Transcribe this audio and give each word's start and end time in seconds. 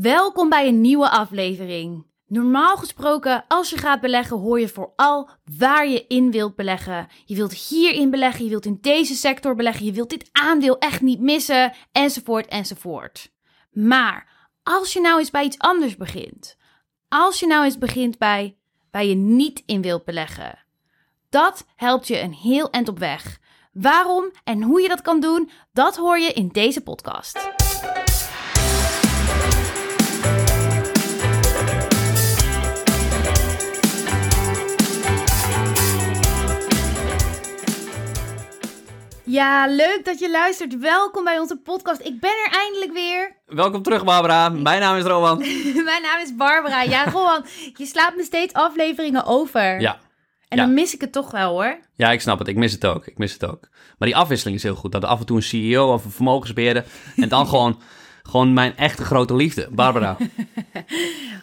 Welkom 0.00 0.48
bij 0.48 0.68
een 0.68 0.80
nieuwe 0.80 1.10
aflevering. 1.10 2.06
Normaal 2.26 2.76
gesproken, 2.76 3.44
als 3.48 3.70
je 3.70 3.76
gaat 3.76 4.00
beleggen, 4.00 4.38
hoor 4.38 4.60
je 4.60 4.68
vooral 4.68 5.28
waar 5.58 5.88
je 5.88 6.06
in 6.06 6.30
wilt 6.30 6.56
beleggen. 6.56 7.08
Je 7.24 7.34
wilt 7.34 7.52
hierin 7.52 8.10
beleggen, 8.10 8.44
je 8.44 8.50
wilt 8.50 8.64
in 8.64 8.78
deze 8.80 9.14
sector 9.14 9.54
beleggen, 9.54 9.84
je 9.84 9.92
wilt 9.92 10.10
dit 10.10 10.28
aandeel 10.32 10.78
echt 10.78 11.00
niet 11.00 11.20
missen, 11.20 11.72
enzovoort, 11.92 12.46
enzovoort. 12.46 13.32
Maar 13.70 14.50
als 14.62 14.92
je 14.92 15.00
nou 15.00 15.18
eens 15.18 15.30
bij 15.30 15.44
iets 15.44 15.58
anders 15.58 15.96
begint, 15.96 16.56
als 17.08 17.40
je 17.40 17.46
nou 17.46 17.64
eens 17.64 17.78
begint 17.78 18.18
bij 18.18 18.56
waar 18.90 19.04
je 19.04 19.14
niet 19.14 19.62
in 19.66 19.82
wilt 19.82 20.04
beleggen, 20.04 20.58
dat 21.28 21.66
helpt 21.76 22.06
je 22.06 22.20
een 22.20 22.34
heel 22.34 22.70
eind 22.70 22.88
op 22.88 22.98
weg. 22.98 23.38
Waarom 23.72 24.30
en 24.44 24.62
hoe 24.62 24.80
je 24.80 24.88
dat 24.88 25.02
kan 25.02 25.20
doen, 25.20 25.50
dat 25.72 25.96
hoor 25.96 26.18
je 26.18 26.32
in 26.32 26.48
deze 26.48 26.82
podcast. 26.82 27.50
Ja, 39.32 39.66
leuk 39.66 40.00
dat 40.04 40.18
je 40.18 40.30
luistert. 40.30 40.78
Welkom 40.78 41.24
bij 41.24 41.38
onze 41.38 41.56
podcast. 41.56 42.00
Ik 42.00 42.20
ben 42.20 42.30
er 42.30 42.52
eindelijk 42.52 42.92
weer. 42.92 43.36
Welkom 43.46 43.82
terug, 43.82 44.04
Barbara. 44.04 44.48
Mijn 44.48 44.80
naam 44.80 44.96
is 44.96 45.04
Roman. 45.04 45.38
Mijn 45.90 46.02
naam 46.02 46.20
is 46.22 46.36
Barbara. 46.36 46.82
Ja, 46.82 47.04
Roman, 47.04 47.44
je 47.74 47.86
slaat 47.86 48.16
me 48.16 48.22
steeds 48.22 48.52
afleveringen 48.52 49.24
over. 49.24 49.80
Ja. 49.80 49.98
En 50.48 50.58
ja. 50.58 50.64
dan 50.64 50.74
mis 50.74 50.94
ik 50.94 51.00
het 51.00 51.12
toch 51.12 51.30
wel 51.30 51.50
hoor. 51.50 51.78
Ja, 51.94 52.10
ik 52.10 52.20
snap 52.20 52.38
het. 52.38 52.48
Ik 52.48 52.56
mis 52.56 52.72
het 52.72 52.86
ook. 52.86 53.06
Ik 53.06 53.18
mis 53.18 53.32
het 53.32 53.44
ook. 53.44 53.68
Maar 53.98 54.08
die 54.08 54.16
afwisseling 54.16 54.56
is 54.56 54.62
heel 54.62 54.74
goed. 54.74 54.92
Dat 54.92 55.04
af 55.04 55.20
en 55.20 55.26
toe 55.26 55.36
een 55.36 55.42
CEO 55.42 55.92
of 55.92 56.04
een 56.04 56.10
vermogensbeheerder. 56.10 56.84
En 57.16 57.28
dan 57.28 57.48
gewoon, 57.52 57.80
gewoon 58.22 58.52
mijn 58.52 58.76
echte 58.76 59.04
grote 59.04 59.36
liefde, 59.36 59.68
Barbara. 59.70 60.16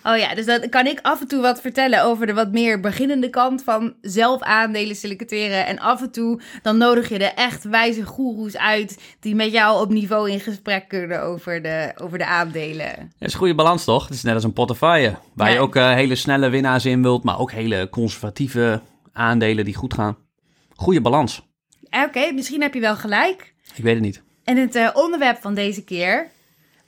Oh 0.03 0.17
ja, 0.17 0.35
dus 0.35 0.45
dan 0.45 0.69
kan 0.69 0.85
ik 0.87 0.99
af 1.01 1.21
en 1.21 1.27
toe 1.27 1.41
wat 1.41 1.61
vertellen 1.61 2.03
over 2.03 2.25
de 2.27 2.33
wat 2.33 2.51
meer 2.51 2.79
beginnende 2.79 3.29
kant 3.29 3.63
van 3.63 3.93
zelf 4.01 4.41
aandelen 4.41 4.95
selecteren. 4.95 5.65
En 5.65 5.79
af 5.79 6.01
en 6.01 6.11
toe 6.11 6.41
dan 6.61 6.77
nodig 6.77 7.09
je 7.09 7.17
de 7.17 7.25
echt 7.25 7.63
wijze 7.63 8.03
goeroes 8.05 8.57
uit 8.57 8.99
die 9.19 9.35
met 9.35 9.51
jou 9.51 9.81
op 9.81 9.89
niveau 9.89 10.31
in 10.31 10.39
gesprek 10.39 10.87
kunnen 10.87 11.21
over 11.21 11.61
de, 11.61 11.91
over 12.01 12.17
de 12.17 12.25
aandelen. 12.25 12.95
Dat 12.97 13.27
is 13.27 13.33
een 13.33 13.39
goede 13.39 13.55
balans, 13.55 13.83
toch? 13.83 14.03
Het 14.03 14.13
is 14.13 14.23
net 14.23 14.33
als 14.33 14.43
een 14.43 14.53
portefeuille. 14.53 15.15
Waar 15.33 15.47
Ja. 15.47 15.53
je 15.53 15.59
ook 15.59 15.75
eh, 15.75 15.93
hele 15.93 16.15
snelle 16.15 16.49
winnaars 16.49 16.85
in 16.85 17.01
wilt, 17.01 17.23
maar 17.23 17.39
ook 17.39 17.51
hele 17.51 17.87
conservatieve 17.89 18.81
aandelen 19.13 19.65
die 19.65 19.75
goed 19.75 19.93
gaan. 19.93 20.17
Goede 20.75 21.01
balans. 21.01 21.47
Oké, 22.05 22.31
misschien 22.31 22.61
heb 22.61 22.73
je 22.73 22.79
wel 22.79 22.95
gelijk. 22.95 23.53
Ik 23.75 23.83
weet 23.83 23.93
het 23.93 24.03
niet. 24.03 24.21
En 24.43 24.57
het 24.57 24.75
eh, 24.75 24.89
onderwerp 24.93 25.37
van 25.41 25.53
deze 25.53 25.83
keer, 25.83 26.27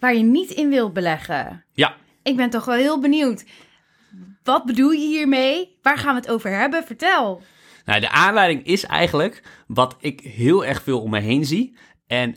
waar 0.01 0.15
je 0.15 0.23
niet 0.23 0.49
in 0.49 0.69
wilt 0.69 0.93
beleggen. 0.93 1.65
Ja, 1.73 1.95
Ik 2.23 2.35
ben 2.35 2.49
toch 2.49 2.65
wel 2.65 2.75
heel 2.75 2.99
benieuwd. 2.99 3.45
Wat 4.43 4.65
bedoel 4.65 4.91
je 4.91 5.07
hiermee? 5.07 5.77
Waar 5.81 5.97
gaan 5.97 6.15
we 6.15 6.21
het 6.21 6.29
over 6.29 6.49
hebben? 6.49 6.83
Vertel. 6.83 7.41
Nou, 7.85 7.99
de 7.99 8.09
aanleiding 8.09 8.65
is 8.65 8.85
eigenlijk 8.85 9.43
wat 9.67 9.95
ik 9.99 10.19
heel 10.19 10.65
erg 10.65 10.83
veel 10.83 11.01
om 11.01 11.09
me 11.09 11.19
heen 11.19 11.45
zie. 11.45 11.77
En 12.07 12.35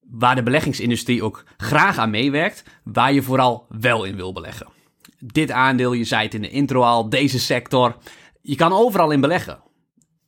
waar 0.00 0.34
de 0.34 0.42
beleggingsindustrie 0.42 1.22
ook 1.22 1.44
graag 1.56 1.98
aan 1.98 2.10
meewerkt, 2.10 2.64
waar 2.84 3.12
je 3.12 3.22
vooral 3.22 3.66
wel 3.68 4.04
in 4.04 4.16
wil 4.16 4.32
beleggen. 4.32 4.66
Dit 5.18 5.50
aandeel, 5.50 5.92
je 5.92 6.04
zei 6.04 6.22
het 6.22 6.34
in 6.34 6.42
de 6.42 6.50
intro 6.50 6.82
al, 6.82 7.08
deze 7.08 7.38
sector. 7.38 7.96
Je 8.40 8.56
kan 8.56 8.72
overal 8.72 9.10
in 9.10 9.20
beleggen. 9.20 9.62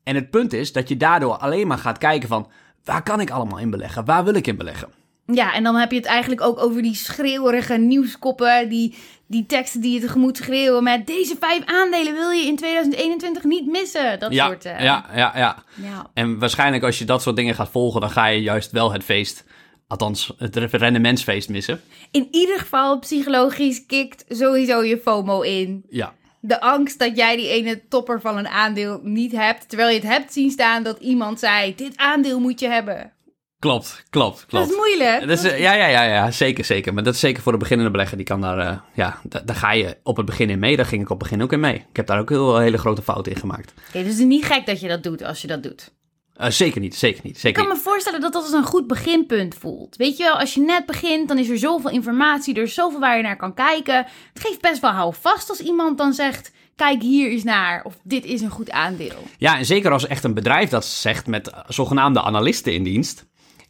En 0.02 0.14
het 0.14 0.30
punt 0.30 0.52
is 0.52 0.72
dat 0.72 0.88
je 0.88 0.96
daardoor 0.96 1.36
alleen 1.36 1.66
maar 1.66 1.78
gaat 1.78 1.98
kijken 1.98 2.28
van, 2.28 2.50
waar 2.84 3.02
kan 3.02 3.20
ik 3.20 3.30
allemaal 3.30 3.58
in 3.58 3.70
beleggen? 3.70 4.04
Waar 4.04 4.24
wil 4.24 4.34
ik 4.34 4.46
in 4.46 4.56
beleggen? 4.56 4.88
Ja, 5.26 5.54
en 5.54 5.62
dan 5.62 5.74
heb 5.76 5.90
je 5.90 5.96
het 5.96 6.06
eigenlijk 6.06 6.40
ook 6.40 6.58
over 6.58 6.82
die 6.82 6.94
schreeuwerige 6.94 7.76
nieuwskoppen, 7.76 8.68
die, 8.68 8.94
die 9.26 9.46
teksten 9.46 9.80
die 9.80 9.92
je 9.92 10.00
tegemoet 10.00 10.36
schreeuwen 10.36 10.82
met 10.82 11.06
deze 11.06 11.36
vijf 11.40 11.64
aandelen 11.64 12.12
wil 12.14 12.30
je 12.30 12.46
in 12.46 12.56
2021 12.56 13.44
niet 13.44 13.66
missen. 13.66 14.18
Dat 14.18 14.32
ja, 14.32 14.46
soort... 14.46 14.64
eh, 14.64 14.80
ja, 14.80 15.06
ja, 15.14 15.32
ja. 15.36 15.62
ja. 15.74 16.10
En 16.14 16.38
waarschijnlijk 16.38 16.84
als 16.84 16.98
je 16.98 17.04
dat 17.04 17.22
soort 17.22 17.36
dingen 17.36 17.54
gaat 17.54 17.68
volgen, 17.70 18.00
dan 18.00 18.10
ga 18.10 18.26
je 18.26 18.42
juist 18.42 18.70
wel 18.70 18.92
het 18.92 19.04
feest, 19.04 19.44
althans 19.86 20.32
het 20.38 20.56
rendementsfeest 20.56 21.48
missen. 21.48 21.80
In 22.10 22.28
ieder 22.30 22.58
geval, 22.58 22.98
psychologisch 22.98 23.86
kikt 23.86 24.24
sowieso 24.28 24.82
je 24.82 24.98
FOMO 24.98 25.40
in. 25.40 25.84
Ja, 25.88 26.14
De 26.40 26.60
angst 26.60 26.98
dat 26.98 27.16
jij 27.16 27.36
die 27.36 27.48
ene 27.48 27.88
topper 27.88 28.20
van 28.20 28.36
een 28.36 28.48
aandeel 28.48 29.00
niet 29.02 29.32
hebt, 29.32 29.68
terwijl 29.68 29.88
je 29.88 29.94
het 30.00 30.08
hebt 30.08 30.32
zien 30.32 30.50
staan 30.50 30.82
dat 30.82 30.98
iemand 30.98 31.38
zei, 31.38 31.74
dit 31.74 31.96
aandeel 31.96 32.40
moet 32.40 32.60
je 32.60 32.68
hebben. 32.68 33.12
Klopt, 33.58 34.04
klopt, 34.10 34.46
klopt. 34.46 34.64
Dat 34.68 34.70
is 34.70 34.76
moeilijk. 34.76 35.28
Dat 35.28 35.44
is, 35.44 35.58
ja, 35.58 35.72
ja, 35.74 35.86
ja, 35.86 36.02
ja, 36.02 36.30
zeker, 36.30 36.64
zeker. 36.64 36.94
Maar 36.94 37.02
dat 37.02 37.14
is 37.14 37.20
zeker 37.20 37.42
voor 37.42 37.52
de 37.52 37.58
beginnende 37.58 37.90
belegger. 37.90 38.16
Die 38.16 38.26
kan 38.26 38.40
daar, 38.40 38.58
eh, 38.58 38.76
ja, 38.94 39.20
da- 39.22 39.42
daar 39.44 39.56
ga 39.56 39.72
je 39.72 39.96
op 40.02 40.16
het 40.16 40.26
begin 40.26 40.50
in 40.50 40.58
mee. 40.58 40.76
Daar 40.76 40.86
ging 40.86 41.02
ik 41.02 41.10
op 41.10 41.20
het 41.20 41.28
begin 41.28 41.42
ook 41.42 41.52
in 41.52 41.60
mee. 41.60 41.74
Ik 41.74 41.96
heb 41.96 42.06
daar 42.06 42.18
ook 42.20 42.28
heel 42.28 42.58
hele 42.58 42.78
grote 42.78 43.02
fouten 43.02 43.32
in 43.32 43.38
gemaakt. 43.38 43.72
Oké, 43.88 43.98
dus 43.98 44.08
het 44.12 44.18
is 44.18 44.24
niet 44.24 44.44
gek 44.44 44.66
dat 44.66 44.80
je 44.80 44.88
dat 44.88 45.02
doet 45.02 45.24
als 45.24 45.40
je 45.40 45.46
dat 45.46 45.62
doet. 45.62 45.94
Eh, 46.36 46.50
zeker 46.50 46.80
niet, 46.80 46.94
zeker 46.96 47.20
niet, 47.24 47.34
Ik 47.34 47.40
zeker 47.40 47.62
kan 47.64 47.72
me 47.76 47.78
voorstellen 47.82 48.20
dat 48.20 48.32
dat 48.32 48.42
als 48.42 48.52
een 48.52 48.64
goed 48.64 48.86
beginpunt 48.86 49.54
voelt. 49.54 49.96
Weet 49.96 50.16
je 50.16 50.22
wel, 50.22 50.38
als 50.38 50.54
je 50.54 50.60
net 50.60 50.86
begint, 50.86 51.28
dan 51.28 51.38
is 51.38 51.48
er 51.48 51.58
zoveel 51.58 51.90
informatie, 51.90 52.54
er 52.54 52.62
is 52.62 52.74
zoveel 52.74 53.00
waar 53.00 53.16
je 53.16 53.22
naar 53.22 53.36
kan 53.36 53.54
kijken. 53.54 53.96
Het 54.32 54.42
geeft 54.46 54.60
best 54.60 54.80
wel 54.80 54.90
houvast 54.90 55.48
als 55.50 55.60
iemand 55.60 55.98
dan 55.98 56.12
zegt, 56.12 56.50
kijk 56.74 57.02
hier 57.02 57.30
eens 57.30 57.42
naar, 57.44 57.84
of 57.84 57.94
dit 58.02 58.24
is 58.24 58.40
een 58.40 58.50
goed 58.50 58.70
aandeel. 58.70 59.22
Ja, 59.38 59.58
en 59.58 59.64
zeker 59.64 59.90
als 59.92 60.06
echt 60.06 60.24
een 60.24 60.34
bedrijf 60.34 60.70
dat 60.70 60.84
zegt 60.84 61.26
met 61.26 61.50
zogenaamde 61.68 62.22
analisten 62.22 62.72
in 62.74 62.82
dienst. 62.82 63.24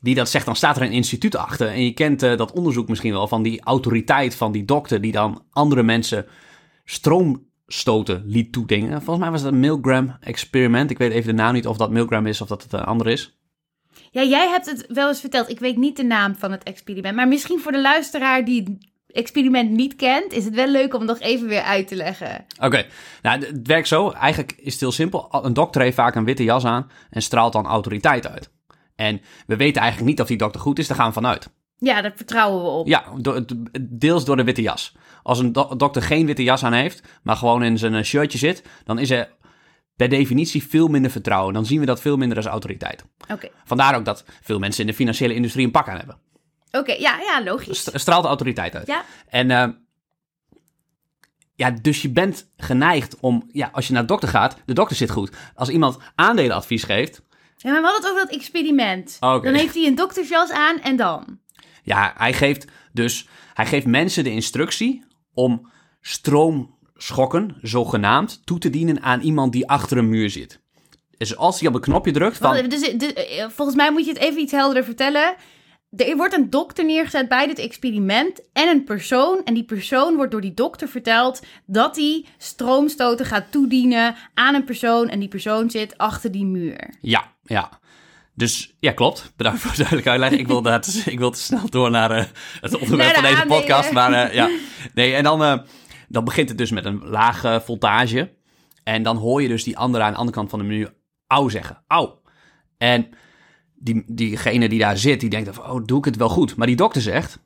Die 0.07 0.15
dat 0.15 0.29
zegt, 0.29 0.47
dan 0.47 0.57
staat 0.57 0.77
er 0.77 0.83
een 0.83 0.93
instituut 0.93 1.37
achter. 1.37 1.69
En 1.69 1.85
je 1.85 1.93
kent 1.93 2.23
eh, 2.23 2.37
dat 2.37 2.53
onderzoek 2.53 2.89
misschien 2.89 3.13
wel 3.13 3.29
van 3.29 3.43
die 3.43 3.61
autoriteit 3.61 4.35
van 4.35 4.53
die 4.53 4.65
dokter 4.65 5.01
die 5.01 5.13
dan 5.13 5.43
andere 5.51 5.83
mensen 5.83 6.27
stroomstoten 6.85 8.23
liet 8.27 8.53
toedingen. 8.53 9.03
Volgens 9.03 9.19
mij 9.19 9.31
was 9.31 9.43
dat 9.43 9.53
een 9.53 9.61
Milgram 9.61 10.17
experiment. 10.21 10.91
Ik 10.91 10.99
weet 10.99 11.13
even 11.13 11.37
de 11.37 11.43
naam 11.43 11.53
niet 11.53 11.67
of 11.67 11.77
dat 11.77 11.91
Milgram 11.91 12.27
is 12.27 12.41
of 12.41 12.49
dat 12.49 12.63
het 12.63 12.73
een 12.73 12.85
ander 12.85 13.07
is. 13.07 13.39
Ja, 14.11 14.23
jij 14.23 14.49
hebt 14.49 14.67
het 14.67 14.85
wel 14.89 15.09
eens 15.09 15.21
verteld, 15.21 15.51
ik 15.51 15.59
weet 15.59 15.77
niet 15.77 15.97
de 15.97 16.05
naam 16.05 16.35
van 16.35 16.51
het 16.51 16.63
experiment, 16.63 17.17
maar 17.17 17.29
misschien 17.29 17.61
voor 17.61 17.73
de 17.73 17.81
luisteraar 17.81 18.45
die 18.45 18.63
het 18.63 19.17
experiment 19.17 19.71
niet 19.71 19.97
kent, 19.97 20.33
is 20.33 20.45
het 20.45 20.55
wel 20.55 20.69
leuk 20.69 20.95
om 20.95 21.01
het 21.01 21.09
nog 21.09 21.21
even 21.21 21.49
weer 21.49 21.63
uit 21.63 21.89
te 21.89 21.97
leggen. 21.97 22.47
Oké, 22.61 22.87
nou, 23.23 23.45
het 23.45 23.67
werkt 23.67 23.89
zo. 23.89 24.11
Eigenlijk 24.11 24.53
is 24.59 24.73
het 24.73 24.81
heel 24.81 24.93
simpel. 24.93 25.29
Een 25.31 25.55
dokter 25.55 25.81
heeft 25.81 25.97
vaak 25.97 26.15
een 26.15 26.25
witte 26.25 26.45
jas 26.45 26.65
aan 26.65 26.91
en 27.11 27.23
straalt 27.23 27.53
dan 27.53 27.67
autoriteit 27.67 28.27
uit. 28.27 28.51
En 28.97 29.21
we 29.47 29.57
weten 29.57 29.81
eigenlijk 29.83 30.11
niet 30.11 30.21
of 30.21 30.27
die 30.27 30.37
dokter 30.37 30.61
goed 30.61 30.79
is, 30.79 30.87
daar 30.87 30.97
gaan 30.97 31.07
we 31.07 31.13
vanuit. 31.13 31.51
Ja, 31.79 32.01
daar 32.03 32.13
vertrouwen 32.17 32.63
we 32.63 32.69
op. 32.69 32.87
Ja, 32.87 33.05
do- 33.21 33.45
deels 33.81 34.25
door 34.25 34.37
de 34.37 34.45
witte 34.45 34.63
jas. 34.63 34.95
Als 35.23 35.39
een 35.39 35.53
do- 35.53 35.77
dokter 35.77 36.03
geen 36.03 36.27
witte 36.27 36.43
jas 36.43 36.65
aan 36.65 36.73
heeft, 36.73 37.03
maar 37.23 37.37
gewoon 37.37 37.63
in 37.63 37.79
zijn 37.79 37.95
eh, 37.95 38.03
shirtje 38.03 38.39
zit, 38.39 38.63
dan 38.85 38.99
is 38.99 39.11
er 39.11 39.35
per 39.97 40.09
definitie 40.09 40.67
veel 40.67 40.89
minder 40.89 41.11
vertrouwen. 41.11 41.55
Dan 41.55 41.67
zien 41.67 41.81
we 41.81 41.87
dat 41.87 42.01
veel 42.01 42.17
minder 42.17 42.37
als 42.37 42.47
autoriteit. 42.47 43.05
Oké, 43.33 43.49
Vandaar 43.65 43.97
ook 43.97 44.05
dat 44.05 44.25
veel 44.43 44.59
mensen 44.59 44.81
in 44.81 44.87
de 44.87 44.95
financiële 44.97 45.35
industrie 45.35 45.65
een 45.65 45.71
pak 45.71 45.89
aan 45.89 45.97
hebben. 45.97 46.19
Oké, 46.71 46.93
ja, 46.93 47.19
ja, 47.21 47.45
logisch. 47.45 47.79
St- 47.81 47.91
straalt 47.95 48.25
autoriteit 48.25 48.75
uit. 48.75 48.87
Ja, 48.87 49.05
En 49.29 49.51
eh, 49.51 49.69
ja, 51.55 51.71
dus 51.71 52.03
je 52.03 52.09
bent 52.11 52.51
geneigd 52.57 53.17
om, 53.21 53.49
ja, 53.53 53.69
als 53.73 53.87
je 53.87 53.93
naar 53.93 54.03
de 54.03 54.09
dokter 54.09 54.29
gaat, 54.29 54.57
de 54.67 54.73
dokter 54.75 54.97
zit 54.97 55.11
goed. 55.11 55.37
Als 55.55 55.69
iemand 55.69 55.99
aandelenadvies 56.15 56.83
geeft, 56.83 57.23
ja 57.57 57.71
maar 57.71 57.81
we 57.81 57.87
hadden 57.87 58.03
het 58.03 58.11
over 58.11 58.27
dat 58.27 58.35
experiment. 58.35 59.17
Oké. 59.21 59.45
Dan 59.45 59.55
heeft 59.55 59.75
hij 59.75 59.87
een 59.87 59.95
doktersjas 59.95 60.51
aan 60.51 60.81
en 60.81 60.97
dan? 60.97 61.39
ja, 61.87 62.15
hij 62.17 62.33
geeft 62.33 62.67
dus, 62.93 63.29
hij 63.55 63.67
geeft 63.67 63.87
mensen 63.87 64.25
de 64.25 64.31
instructie 64.31 65.05
om 65.35 65.71
stroomschokken, 66.01 67.57
zogenaamd, 67.63 68.41
toe 68.47 68.59
te 68.59 68.71
dienen 68.71 69.03
aan 69.03 69.21
iemand 69.21 69.53
die 69.53 69.69
achter 69.69 69.99
een 69.99 70.09
muur 70.09 70.31
zit. 70.31 70.61
Dus 71.17 71.37
als 71.37 71.61
hij 71.61 71.69
op 71.69 71.75
een 71.75 71.81
knopje 71.81 72.13
drukt 72.13 72.37
van, 72.37 72.51
Wacht 72.51 72.71
dus, 72.71 72.93
dus, 72.97 73.13
eh, 73.13 73.47
volgens 73.49 73.77
mij 73.77 73.93
moet 73.93 74.05
je 74.05 74.13
het 74.13 74.21
even 74.21 74.41
iets 74.41 74.53
helderder 74.53 74.85
vertellen. 74.85 75.35
Er 75.97 76.17
wordt 76.17 76.35
een 76.35 76.51
dokter 76.51 76.85
neergezet 76.85 77.29
bij 77.29 77.47
dit 77.47 77.59
experiment 77.59 78.41
en 78.53 78.69
een 78.69 78.85
persoon. 78.85 79.41
En 79.45 79.55
die 79.55 79.65
persoon 79.65 80.17
wordt 80.17 80.31
door 80.31 80.41
die 80.41 80.55
dokter 80.55 80.89
verteld 80.89 81.43
dat 81.67 81.97
hij 81.97 82.25
stroomstoten 82.39 83.27
gaat 83.27 83.51
toedienen 83.51 84.15
aan 84.35 84.55
een 84.55 84.65
persoon. 84.65 85.09
En 85.09 85.19
die 85.19 85.29
persoon 85.29 85.71
zit 85.71 85.99
achter 85.99 86.33
die 86.33 86.45
muur. 86.45 86.95
ja, 87.01 87.33
ja. 87.43 87.81
Dus 88.35 88.75
ja, 88.81 88.93
klopt. 88.93 89.33
Bedankt 89.37 89.61
voor 89.61 89.71
de 89.71 89.77
duidelijke 89.77 90.11
uitleg. 90.11 90.31
Ik 90.31 90.47
wil, 90.47 90.63
dat, 90.73 91.03
ik 91.05 91.19
wil 91.19 91.31
te 91.31 91.41
snel 91.41 91.71
door 91.71 91.91
naar 91.91 92.11
eh, 92.11 92.25
het 92.61 92.79
onderwerp 92.79 93.15
van 93.15 93.23
deze 93.23 93.45
podcast. 93.47 93.93
Maar 93.93 94.13
eh, 94.13 94.35
ja, 94.35 94.51
nee, 94.95 95.15
en 95.15 95.23
dan, 95.23 95.43
eh, 95.43 95.59
dan 96.09 96.25
begint 96.25 96.49
het 96.49 96.59
dus 96.59 96.71
met 96.71 96.85
een 96.85 97.05
lage 97.05 97.63
voltage. 97.65 98.35
En 98.85 99.03
dan 99.03 99.17
hoor 99.17 99.43
je 99.43 99.49
dus 99.49 99.65
die 99.65 99.79
andere 99.79 100.05
aan 100.05 100.13
de 100.13 100.19
andere 100.19 100.37
kant 100.37 100.51
van 100.51 100.59
de 100.59 100.65
muur 100.65 100.95
au 101.27 101.51
zeggen. 101.51 101.83
Au. 101.87 102.11
En 102.79 103.09
die, 103.79 104.03
diegene 104.07 104.69
die 104.69 104.79
daar 104.79 104.99
zit, 104.99 105.21
die 105.21 105.31
denkt 105.31 105.55
van, 105.55 105.71
oh, 105.71 105.85
doe 105.85 105.99
ik 105.99 106.05
het 106.05 106.17
wel 106.17 106.29
goed? 106.29 106.57
Maar 106.57 106.67
die 106.67 106.77
dokter 106.77 107.03
zegt, 107.03 107.39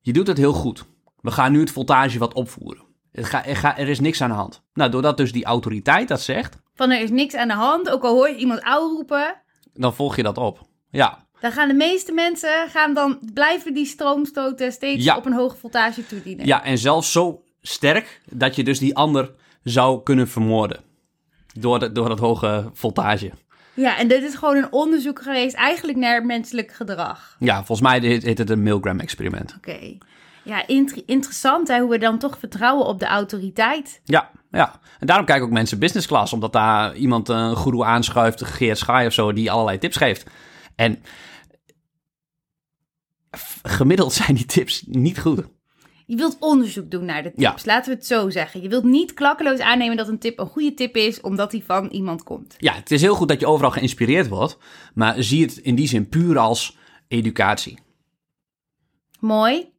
je 0.00 0.12
doet 0.12 0.26
het 0.26 0.36
heel 0.38 0.52
goed. 0.52 0.84
We 1.20 1.30
gaan 1.30 1.52
nu 1.52 1.60
het 1.60 1.70
voltage 1.70 2.18
wat 2.18 2.34
opvoeren. 2.34 2.82
Het 3.12 3.24
ga, 3.26 3.44
er, 3.46 3.56
ga, 3.56 3.78
er 3.78 3.88
is 3.88 4.00
niks 4.00 4.22
aan 4.22 4.28
de 4.28 4.34
hand. 4.34 4.62
Nou, 4.74 4.90
doordat 4.90 5.16
dus 5.16 5.32
die 5.32 5.44
autoriteit 5.44 6.08
dat 6.08 6.20
zegt, 6.20 6.56
Van 6.74 6.90
er 6.90 7.00
is 7.00 7.10
niks 7.10 7.34
aan 7.34 7.48
de 7.48 7.54
hand, 7.54 7.90
ook 7.90 8.02
al 8.02 8.14
hoor 8.14 8.28
je 8.28 8.36
iemand 8.36 8.60
au 8.62 8.94
roepen. 8.96 9.42
dan 9.74 9.94
volg 9.94 10.16
je 10.16 10.22
dat 10.22 10.38
op. 10.38 10.60
Ja. 10.90 11.26
Dan 11.40 11.52
gaan 11.52 11.68
de 11.68 11.74
meeste 11.74 12.12
mensen 12.12 12.68
gaan 12.68 12.94
dan 12.94 13.18
blijven 13.34 13.74
die 13.74 13.84
stroomstoten 13.86 14.72
steeds 14.72 15.04
Ja. 15.04 15.16
op 15.16 15.26
een 15.26 15.32
hoge 15.32 15.56
voltage 15.56 16.06
toedienen. 16.06 16.46
Ja, 16.46 16.64
en 16.64 16.78
zelfs 16.78 17.12
zo 17.12 17.42
sterk 17.60 18.20
dat 18.30 18.56
je 18.56 18.64
dus 18.64 18.78
die 18.78 18.96
ander 18.96 19.32
zou 19.62 20.02
kunnen 20.02 20.28
vermoorden. 20.28 20.80
Door, 21.58 21.78
de, 21.78 21.92
door 21.92 22.08
dat 22.08 22.18
hoge 22.18 22.70
voltage. 22.72 23.30
Ja, 23.74 23.98
en 23.98 24.08
dit 24.08 24.22
is 24.22 24.34
gewoon 24.34 24.56
een 24.56 24.72
onderzoek 24.72 25.22
geweest 25.22 25.54
eigenlijk 25.54 25.98
naar 25.98 26.26
menselijk 26.26 26.72
gedrag. 26.72 27.36
Ja, 27.38 27.56
volgens 27.56 27.80
mij 27.80 27.98
heet, 27.98 28.38
het 28.38 28.50
een 28.50 28.62
Milgram-experiment. 28.62 29.54
Oké. 29.56 29.98
Ja, 30.44 30.66
inter- 30.66 31.02
interessant 31.06 31.68
hè, 31.68 31.80
hoe 31.80 31.90
we 31.90 31.98
dan 31.98 32.18
toch 32.18 32.38
vertrouwen 32.38 32.86
op 32.86 32.98
de 32.98 33.06
autoriteit. 33.06 34.00
Ja, 34.04 34.30
ja. 34.50 34.80
En 34.98 35.06
daarom 35.06 35.26
kijken 35.26 35.44
ook 35.46 35.52
mensen 35.52 35.78
business 35.78 36.06
class. 36.06 36.32
Omdat 36.32 36.52
daar 36.52 36.94
iemand 36.96 37.28
eh, 37.28 37.36
een 37.36 37.56
goeroe 37.56 37.84
aanschuift, 37.84 38.44
Geert 38.44 38.78
Schaai 38.78 39.06
of 39.06 39.12
zo, 39.12 39.32
die 39.32 39.50
allerlei 39.50 39.78
tips 39.78 39.96
geeft. 39.96 40.30
En 40.74 41.02
gemiddeld 43.62 44.12
zijn 44.22 44.34
die 44.34 44.46
tips 44.46 44.82
niet 44.86 45.20
goed. 45.20 45.44
Je 46.10 46.16
wilt 46.16 46.36
onderzoek 46.40 46.90
doen 46.90 47.04
naar 47.04 47.22
de 47.22 47.32
Ja. 47.36 47.50
tips, 47.50 47.64
laten 47.64 47.90
we 47.92 47.96
het 47.98 48.06
zo 48.06 48.30
zeggen. 48.30 48.62
Je 48.62 48.68
wilt 48.68 48.84
niet 48.84 49.14
klakkeloos 49.14 49.58
aannemen 49.58 49.96
dat 49.96 50.08
een 50.08 50.18
tip 50.18 50.38
een 50.38 50.46
goede 50.46 50.74
tip 50.74 50.96
is, 50.96 51.20
omdat 51.20 51.50
die 51.50 51.64
van 51.64 51.88
iemand 51.88 52.22
komt. 52.22 52.54
Ja, 52.58 52.72
het 52.74 52.90
is 52.90 53.00
heel 53.00 53.14
goed 53.14 53.28
dat 53.28 53.40
je 53.40 53.46
overal 53.46 53.70
geïnspireerd 53.70 54.28
wordt. 54.28 54.58
Maar 54.94 55.22
zie 55.22 55.42
het 55.42 55.56
in 55.56 55.74
die 55.74 55.88
zin 55.88 56.08
puur 56.08 56.38
als 56.38 56.76
educatie. 57.08 57.78
Mooi. 59.20 59.72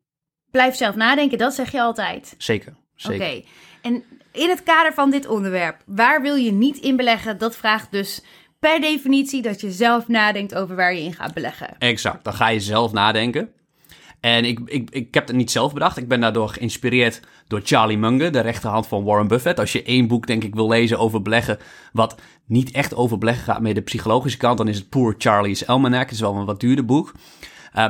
Blijf 0.52 0.76
zelf 0.76 0.96
nadenken, 0.96 1.38
dat 1.38 1.54
zeg 1.54 1.72
je 1.72 1.82
altijd. 1.82 2.36
Zeker, 2.38 2.72
Oké. 2.72 3.18
zeker. 3.18 3.44
En 3.82 4.04
in 4.32 4.50
het 4.50 4.64
kader 4.64 4.94
van 4.94 5.12
dit 5.12 5.28
onderwerp, 5.28 5.78
waar 5.86 6.22
wil 6.22 6.36
je 6.36 6.52
niet 6.52 6.78
in 6.78 6.96
beleggen? 6.96 7.38
Dat 7.38 7.56
vraagt 7.56 7.92
dus 7.92 8.24
per 8.60 8.82
definitie 8.82 9.42
dat 9.42 9.62
je 9.62 9.72
zelf 9.72 10.08
nadenkt 10.08 10.56
over 10.56 10.76
waar 10.76 10.94
je 10.94 11.02
in 11.02 11.14
gaat 11.14 11.34
beleggen. 11.34 11.76
Exact, 11.78 12.24
dan 12.24 12.34
ga 12.34 12.48
je 12.48 12.60
zelf 12.60 12.92
nadenken. 12.92 13.54
En 14.22 14.46
ik, 14.46 14.60
ik, 14.66 14.90
ik 14.90 15.14
heb 15.14 15.28
het 15.28 15.36
niet 15.36 15.52
zelf 15.52 15.74
bedacht. 15.74 15.98
Ik 15.98 16.08
ben 16.08 16.22
daardoor 16.22 16.50
geïnspireerd 16.50 17.22
door 17.48 17.62
Charlie 17.64 17.98
Munger, 17.98 18.32
de 18.32 18.40
rechterhand 18.40 18.88
van 18.88 19.04
Warren 19.04 19.28
Buffett. 19.28 19.60
Als 19.60 19.72
je 19.72 19.84
één 19.84 20.08
boek, 20.08 20.28
denk 20.28 20.44
ik, 20.44 20.56
wil 20.56 20.68
lezen 20.68 21.00
over 21.00 21.22
beleggen, 21.22 21.58
wat 21.94 22.22
niet 22.46 22.72
echt 22.72 22.96
over 22.96 23.18
beleggen 23.18 23.44
gaat, 23.44 23.62
met 23.62 23.76
de 23.76 23.82
psychologische 23.82 24.38
kant, 24.38 24.58
dan 24.58 24.68
is 24.68 24.78
het 24.78 24.90
Poor 24.90 25.16
Charlie's 25.18 25.66
Almanac. 25.66 26.02
Het 26.02 26.12
is 26.12 26.20
wel 26.20 26.36
een 26.36 26.46
wat 26.46 26.60
duurder 26.60 26.86
boek. 26.86 27.14
Uh, 27.76 27.88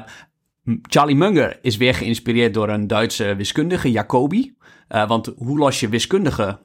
Charlie 0.81 1.15
Munger 1.15 1.59
is 1.61 1.77
weer 1.77 1.93
geïnspireerd 1.93 2.53
door 2.53 2.69
een 2.69 2.87
Duitse 2.87 3.35
wiskundige, 3.35 3.91
Jacobi. 3.91 4.55
Uh, 4.89 5.07
want 5.07 5.33
hoe 5.37 5.57
los 5.57 5.79
je 5.79 5.89
wiskundige 5.89 6.59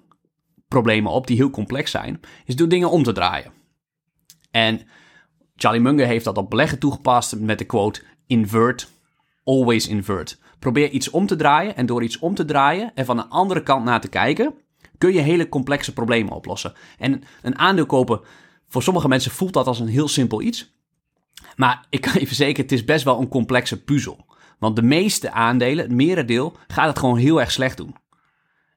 problemen 0.68 1.12
op 1.12 1.26
die 1.26 1.36
heel 1.36 1.50
complex 1.50 1.90
zijn, 1.90 2.20
is 2.44 2.56
door 2.56 2.68
dingen 2.68 2.90
om 2.90 3.02
te 3.02 3.12
draaien. 3.12 3.52
En 4.50 4.80
Charlie 5.56 5.80
Munger 5.80 6.06
heeft 6.06 6.24
dat 6.24 6.36
op 6.36 6.50
beleggen 6.50 6.78
toegepast 6.78 7.38
met 7.38 7.58
de 7.58 7.64
quote: 7.64 8.02
invert, 8.26 8.90
always 9.46 9.88
invert. 9.88 10.38
Probeer 10.58 10.90
iets 10.90 11.10
om 11.10 11.26
te 11.26 11.37
draaien 11.37 11.76
en 11.76 11.87
door 11.87 12.02
iets 12.02 12.19
om 12.19 12.34
te 12.34 12.44
draaien 12.44 12.93
en 12.94 13.04
van 13.04 13.19
een 13.19 13.28
andere 13.28 13.62
kant 13.62 13.84
naar 13.84 14.00
te 14.00 14.08
kijken, 14.08 14.54
kun 14.98 15.12
je 15.12 15.20
hele 15.20 15.48
complexe 15.48 15.93
problemen 15.93 16.32
oplossen. 16.32 16.72
En 16.98 17.22
een 17.43 17.58
aandeel 17.58 17.87
kopen, 17.87 18.20
voor 18.69 18.82
sommige 18.82 19.08
mensen 19.08 19.31
voelt 19.31 19.52
dat 19.52 19.66
als 19.66 19.81
een 19.81 19.88
heel 19.88 20.08
simpel 20.08 20.43
iets. 20.43 20.75
Maar 21.56 21.87
ik 21.90 22.00
kan 22.00 22.20
je 22.20 22.26
verzekeren, 22.26 22.62
het 22.62 22.72
is 22.72 22.84
best 22.84 23.04
wel 23.04 23.20
een 23.20 23.28
complexe 23.28 23.84
puzzel. 23.84 24.26
Want 24.58 24.76
de 24.76 24.82
meeste 24.82 25.31
aandelen, 25.31 25.84
het 25.84 25.94
merendeel, 25.94 26.56
gaat 26.66 26.88
het 26.88 26.99
gewoon 26.99 27.16
heel 27.16 27.40
erg 27.40 27.52
slecht 27.52 27.76
doen. 27.76 27.96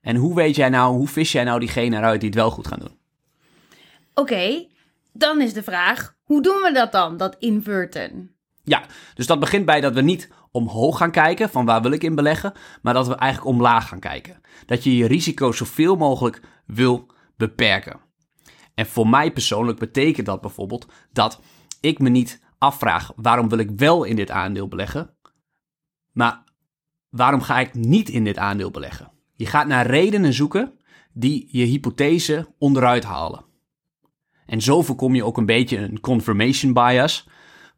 En 0.01 0.15
hoe 0.15 0.35
weet 0.35 0.55
jij 0.55 0.69
nou, 0.69 0.95
hoe 0.95 1.07
vis 1.07 1.31
jij 1.31 1.43
nou 1.43 1.59
diegene 1.59 1.97
eruit 1.97 2.19
die 2.19 2.29
het 2.29 2.37
wel 2.37 2.51
goed 2.51 2.67
gaan 2.67 2.79
doen? 2.79 2.97
Oké, 4.13 4.33
okay, 4.33 4.69
dan 5.13 5.41
is 5.41 5.53
de 5.53 5.63
vraag, 5.63 6.15
hoe 6.23 6.41
doen 6.41 6.61
we 6.61 6.71
dat 6.73 6.91
dan, 6.91 7.17
dat 7.17 7.35
inverten? 7.39 8.35
Ja, 8.63 8.83
dus 9.13 9.27
dat 9.27 9.39
begint 9.39 9.65
bij 9.65 9.81
dat 9.81 9.93
we 9.93 10.01
niet 10.01 10.29
omhoog 10.59 10.97
gaan 10.97 11.11
kijken, 11.11 11.49
van 11.49 11.65
waar 11.65 11.81
wil 11.81 11.91
ik 11.91 12.03
in 12.03 12.15
beleggen, 12.15 12.53
maar 12.81 12.93
dat 12.93 13.07
we 13.07 13.15
eigenlijk 13.15 13.55
omlaag 13.55 13.87
gaan 13.87 13.99
kijken. 13.99 14.41
Dat 14.65 14.83
je 14.83 14.97
je 14.97 15.07
risico 15.07 15.51
zoveel 15.51 15.95
mogelijk 15.95 16.41
wil 16.65 17.05
beperken. 17.37 17.99
En 18.75 18.85
voor 18.85 19.07
mij 19.07 19.31
persoonlijk 19.31 19.79
betekent 19.79 20.25
dat 20.25 20.41
bijvoorbeeld 20.41 20.87
dat 21.11 21.41
ik 21.81 21.99
me 21.99 22.09
niet 22.09 22.41
afvraag 22.57 23.11
waarom 23.15 23.49
wil 23.49 23.57
ik 23.57 23.69
wel 23.75 24.03
in 24.03 24.15
dit 24.15 24.31
aandeel 24.31 24.67
beleggen, 24.67 25.17
maar 26.11 26.43
waarom 27.09 27.41
ga 27.41 27.59
ik 27.59 27.73
niet 27.73 28.09
in 28.09 28.23
dit 28.23 28.37
aandeel 28.37 28.71
beleggen? 28.71 29.11
Je 29.35 29.45
gaat 29.45 29.67
naar 29.67 29.85
redenen 29.85 30.33
zoeken 30.33 30.79
die 31.13 31.47
je 31.51 31.63
hypothese 31.63 32.53
onderuit 32.57 33.03
halen. 33.03 33.45
En 34.45 34.61
zo 34.61 34.81
voorkom 34.81 35.15
je 35.15 35.23
ook 35.23 35.37
een 35.37 35.45
beetje 35.45 35.77
een 35.77 35.99
confirmation 35.99 36.73
bias, 36.73 37.27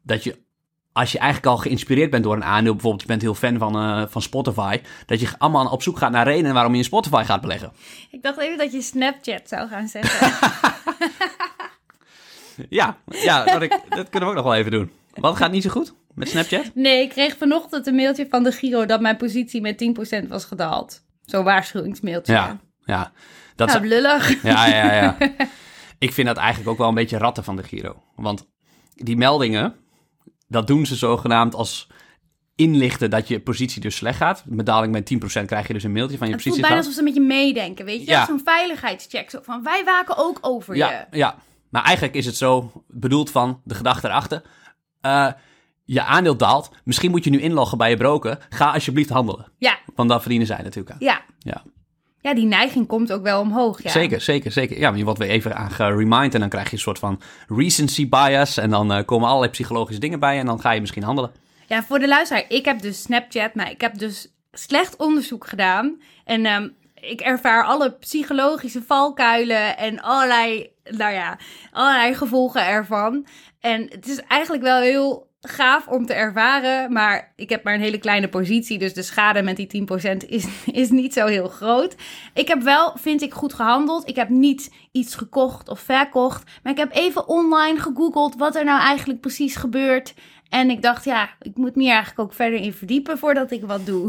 dat 0.02 0.24
je 0.24 0.44
als 0.92 1.12
je 1.12 1.18
eigenlijk 1.18 1.52
al 1.52 1.56
geïnspireerd 1.56 2.10
bent 2.10 2.24
door 2.24 2.34
een 2.34 2.44
aandeel, 2.44 2.72
bijvoorbeeld 2.72 3.02
je 3.02 3.08
bent 3.08 3.22
heel 3.22 3.34
fan 3.34 3.58
van, 3.58 3.76
uh, 3.76 4.06
van 4.08 4.22
Spotify, 4.22 4.80
dat 5.06 5.20
je 5.20 5.28
allemaal 5.38 5.66
op 5.66 5.82
zoek 5.82 5.98
gaat 5.98 6.10
naar 6.10 6.26
redenen 6.26 6.54
waarom 6.54 6.72
je 6.72 6.78
in 6.78 6.84
Spotify 6.84 7.22
gaat 7.26 7.40
beleggen. 7.40 7.72
Ik 8.10 8.22
dacht 8.22 8.38
even 8.38 8.58
dat 8.58 8.72
je 8.72 8.82
Snapchat 8.82 9.48
zou 9.48 9.68
gaan 9.68 9.88
zeggen. 9.88 10.28
ja, 12.68 12.96
ja 13.06 13.44
dat, 13.44 13.62
ik, 13.62 13.80
dat 13.88 14.08
kunnen 14.08 14.28
we 14.28 14.34
ook 14.34 14.34
nog 14.34 14.44
wel 14.44 14.54
even 14.54 14.70
doen. 14.70 14.90
Wat 15.14 15.36
gaat 15.36 15.50
niet 15.50 15.62
zo 15.62 15.70
goed 15.70 15.94
met 16.14 16.28
Snapchat? 16.28 16.70
Nee, 16.74 17.02
ik 17.02 17.08
kreeg 17.08 17.36
vanochtend 17.36 17.86
een 17.86 17.94
mailtje 17.94 18.26
van 18.30 18.42
de 18.42 18.52
Giro 18.52 18.86
dat 18.86 19.00
mijn 19.00 19.16
positie 19.16 19.60
met 19.60 19.84
10% 20.24 20.28
was 20.28 20.44
gedaald. 20.44 21.04
Zo'n 21.24 21.44
waarschuwingsmailtje. 21.44 22.32
Ja, 22.32 22.60
ja. 22.84 23.12
Dat 23.56 23.68
nou, 23.68 23.86
lullig. 23.86 24.42
Ja, 24.42 24.66
ja, 24.66 24.94
ja. 24.94 25.16
ik 25.98 26.12
vind 26.12 26.26
dat 26.26 26.36
eigenlijk 26.36 26.70
ook 26.70 26.78
wel 26.78 26.88
een 26.88 26.94
beetje 26.94 27.18
ratten 27.18 27.44
van 27.44 27.56
de 27.56 27.62
Giro. 27.62 28.02
Want 28.16 28.48
die 28.94 29.16
meldingen, 29.16 29.74
dat 30.52 30.66
doen 30.66 30.86
ze 30.86 30.96
zogenaamd 30.96 31.54
als 31.54 31.88
inlichten 32.54 33.10
dat 33.10 33.28
je 33.28 33.40
positie 33.40 33.80
dus 33.80 33.96
slecht 33.96 34.16
gaat. 34.16 34.42
Met 34.46 34.66
daling 34.66 34.92
met 34.92 35.14
10% 35.42 35.44
krijg 35.44 35.66
je 35.66 35.72
dus 35.72 35.82
een 35.82 35.92
mailtje 35.92 36.18
van 36.18 36.26
je 36.26 36.32
het 36.34 36.42
positie. 36.42 36.62
Het 36.62 36.68
voelt 36.68 36.68
bijna 36.68 36.76
alsof 36.76 36.92
ze 36.92 37.02
met 37.02 37.14
je 37.14 37.20
meedenken, 37.20 37.84
weet 37.84 38.00
je? 38.00 38.10
Ja. 38.10 38.26
Zo'n 38.26 38.40
veiligheidscheck. 38.44 39.30
Zo 39.30 39.40
van, 39.42 39.62
wij 39.62 39.84
waken 39.84 40.16
ook 40.16 40.38
over 40.40 40.76
ja, 40.76 40.90
je. 40.90 41.18
Ja, 41.18 41.36
maar 41.70 41.82
eigenlijk 41.82 42.14
is 42.14 42.26
het 42.26 42.36
zo 42.36 42.84
bedoeld 42.88 43.30
van 43.30 43.60
de 43.64 43.74
gedachte 43.74 44.08
erachter. 44.08 44.42
Uh, 45.02 45.32
je 45.84 46.02
aandeel 46.02 46.36
daalt. 46.36 46.70
Misschien 46.84 47.10
moet 47.10 47.24
je 47.24 47.30
nu 47.30 47.40
inloggen 47.40 47.78
bij 47.78 47.90
je 47.90 47.96
broker. 47.96 48.46
Ga 48.48 48.72
alsjeblieft 48.72 49.10
handelen. 49.10 49.52
Ja. 49.58 49.78
Want 49.94 50.08
dan 50.08 50.20
verdienen 50.20 50.46
zij 50.46 50.62
natuurlijk 50.62 50.90
aan. 50.90 51.00
Ja. 51.00 51.20
Ja. 51.38 51.62
Ja, 52.22 52.34
die 52.34 52.46
neiging 52.46 52.86
komt 52.86 53.12
ook 53.12 53.22
wel 53.22 53.40
omhoog. 53.40 53.82
Ja. 53.82 53.90
Zeker, 53.90 54.20
zeker, 54.20 54.52
zeker. 54.52 54.78
Ja, 54.78 54.88
maar 54.88 54.98
je 54.98 55.04
wordt 55.04 55.18
weer 55.18 55.28
even 55.28 55.56
aan 55.56 55.70
geremind 55.70 56.34
en 56.34 56.40
dan 56.40 56.48
krijg 56.48 56.66
je 56.66 56.72
een 56.72 56.78
soort 56.78 56.98
van 56.98 57.20
recency 57.48 58.08
bias. 58.08 58.56
En 58.56 58.70
dan 58.70 58.92
uh, 58.92 59.04
komen 59.04 59.28
allerlei 59.28 59.52
psychologische 59.52 60.00
dingen 60.00 60.20
bij 60.20 60.38
en 60.38 60.46
dan 60.46 60.60
ga 60.60 60.70
je 60.70 60.80
misschien 60.80 61.02
handelen. 61.02 61.32
Ja, 61.66 61.82
voor 61.82 61.98
de 61.98 62.08
luisteraar, 62.08 62.44
ik 62.48 62.64
heb 62.64 62.80
dus 62.80 63.02
Snapchat, 63.02 63.54
maar 63.54 63.70
ik 63.70 63.80
heb 63.80 63.98
dus 63.98 64.32
slecht 64.52 64.96
onderzoek 64.96 65.46
gedaan. 65.46 66.00
En 66.24 66.46
um, 66.46 66.74
ik 66.94 67.20
ervaar 67.20 67.64
alle 67.64 67.92
psychologische 67.92 68.82
valkuilen 68.82 69.76
en 69.76 70.00
allerlei, 70.00 70.70
nou 70.84 71.12
ja, 71.12 71.38
allerlei 71.72 72.14
gevolgen 72.14 72.66
ervan. 72.66 73.26
En 73.60 73.86
het 73.90 74.08
is 74.08 74.20
eigenlijk 74.20 74.62
wel 74.62 74.80
heel 74.80 75.30
gaaf 75.48 75.86
om 75.86 76.06
te 76.06 76.14
ervaren, 76.14 76.92
maar 76.92 77.32
ik 77.36 77.48
heb 77.48 77.64
maar 77.64 77.74
een 77.74 77.80
hele 77.80 77.98
kleine 77.98 78.28
positie, 78.28 78.78
dus 78.78 78.94
de 78.94 79.02
schade 79.02 79.42
met 79.42 79.56
die 79.56 79.86
10% 80.12 80.16
is, 80.28 80.46
is 80.72 80.90
niet 80.90 81.12
zo 81.12 81.26
heel 81.26 81.48
groot. 81.48 81.94
Ik 82.34 82.48
heb 82.48 82.62
wel, 82.62 82.92
vind 82.96 83.22
ik, 83.22 83.32
goed 83.34 83.54
gehandeld. 83.54 84.08
Ik 84.08 84.16
heb 84.16 84.28
niet 84.28 84.72
iets 84.92 85.14
gekocht 85.14 85.68
of 85.68 85.80
verkocht, 85.80 86.50
maar 86.62 86.72
ik 86.72 86.78
heb 86.78 86.94
even 86.94 87.28
online 87.28 87.80
gegoogeld 87.80 88.36
wat 88.36 88.56
er 88.56 88.64
nou 88.64 88.80
eigenlijk 88.80 89.20
precies 89.20 89.56
gebeurt. 89.56 90.14
En 90.48 90.70
ik 90.70 90.82
dacht, 90.82 91.04
ja, 91.04 91.28
ik 91.40 91.56
moet 91.56 91.74
me 91.76 91.82
hier 91.82 91.92
eigenlijk 91.92 92.20
ook 92.20 92.32
verder 92.34 92.60
in 92.60 92.72
verdiepen 92.72 93.18
voordat 93.18 93.50
ik 93.50 93.64
wat 93.64 93.86
doe. 93.86 94.06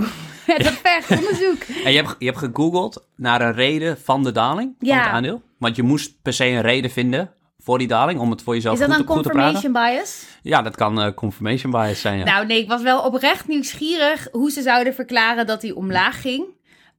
Met 0.48 0.64
dat 0.64 0.74
vergt 0.74 1.10
onderzoek. 1.10 1.62
En 1.84 1.92
je 1.92 1.98
hebt, 2.02 2.16
je 2.20 2.26
hebt 2.26 2.38
gegoogeld 2.38 3.08
naar 3.16 3.42
een 3.42 3.54
reden 3.54 3.98
van 3.98 4.24
de 4.24 4.32
daling 4.32 4.76
van 4.80 4.88
Ja. 4.88 4.98
het 5.04 5.12
aandeel? 5.12 5.42
Want 5.58 5.76
je 5.76 5.84
moest 5.84 6.22
per 6.22 6.34
se 6.34 6.46
een 6.46 6.62
reden 6.62 6.92
vinden 6.92 7.34
voor 7.64 7.78
die 7.78 7.88
daling, 7.88 8.20
om 8.20 8.30
het 8.32 8.42
voor 8.42 8.54
jezelf 8.54 8.80
Is 8.80 8.88
dat 8.88 8.96
goed, 8.96 9.08
te, 9.08 9.14
goed 9.14 9.24
te 9.24 9.30
praten. 9.30 9.54
confirmation 9.62 9.96
bias? 9.98 10.26
Ja, 10.42 10.62
dat 10.62 10.76
kan 10.76 11.02
eh, 11.02 11.14
confirmation 11.14 11.72
bias 11.72 12.02
zijn, 12.02 12.18
ja. 12.18 12.24
Nou 12.24 12.46
nee, 12.46 12.60
ik 12.62 12.68
was 12.68 12.82
wel 12.82 13.02
oprecht 13.02 13.48
nieuwsgierig 13.48 14.28
hoe 14.32 14.52
ze 14.52 14.62
zouden 14.62 14.94
verklaren 14.94 15.46
dat 15.48 15.62
hij 15.62 15.72
omlaag 15.72 16.22
ging. 16.22 16.46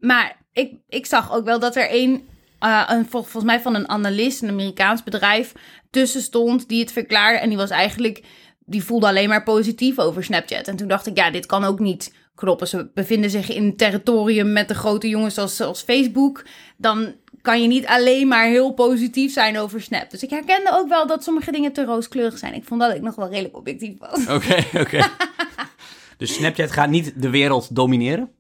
Maar 0.00 0.36
ik, 0.52 0.72
ik 0.88 1.06
zag 1.06 1.32
ook 1.32 1.44
wel 1.44 1.58
dat 1.58 1.76
er 1.76 1.88
een, 1.90 2.28
eh, 2.58 2.82
een 2.86 3.06
vol- 3.08 3.22
volgens 3.22 3.44
mij 3.44 3.60
van 3.60 3.74
een 3.74 3.88
analist, 3.88 4.42
een 4.42 4.48
Amerikaans 4.48 5.02
bedrijf, 5.02 5.52
tussen 5.90 6.20
stond 6.22 6.68
die 6.68 6.80
het 6.80 6.92
verklaarde. 6.92 7.38
En 7.38 7.48
die 7.48 7.58
was 7.58 7.70
eigenlijk, 7.70 8.22
die 8.58 8.84
voelde 8.84 9.06
alleen 9.06 9.28
maar 9.28 9.42
positief 9.42 9.98
over 9.98 10.24
Snapchat. 10.24 10.68
En 10.68 10.76
toen 10.76 10.88
dacht 10.88 11.06
ik, 11.06 11.16
ja, 11.16 11.30
dit 11.30 11.46
kan 11.46 11.64
ook 11.64 11.78
niet 11.78 12.14
kloppen. 12.34 12.68
Ze 12.68 12.90
bevinden 12.94 13.30
zich 13.30 13.50
in 13.50 13.64
een 13.64 13.76
territorium 13.76 14.52
met 14.52 14.68
de 14.68 14.74
grote 14.74 15.08
jongens 15.08 15.38
als, 15.38 15.60
als 15.60 15.82
Facebook. 15.82 16.44
Dan 16.76 17.14
kan 17.44 17.62
je 17.62 17.68
niet 17.68 17.86
alleen 17.86 18.28
maar 18.28 18.46
heel 18.46 18.72
positief 18.72 19.32
zijn 19.32 19.58
over 19.58 19.80
Snap. 19.80 20.10
Dus 20.10 20.22
ik 20.22 20.30
herkende 20.30 20.70
ook 20.72 20.88
wel 20.88 21.06
dat 21.06 21.24
sommige 21.24 21.52
dingen 21.52 21.72
te 21.72 21.84
rooskleurig 21.84 22.38
zijn. 22.38 22.54
Ik 22.54 22.64
vond 22.64 22.80
dat 22.80 22.94
ik 22.94 23.02
nog 23.02 23.14
wel 23.14 23.28
redelijk 23.28 23.56
objectief 23.56 23.98
was. 23.98 24.26
Oké, 24.28 24.64
oké. 24.80 25.08
dus 26.18 26.34
Snapchat 26.34 26.72
gaat 26.72 26.88
niet 26.88 27.22
de 27.22 27.30
wereld 27.30 27.74
domineren? 27.76 28.30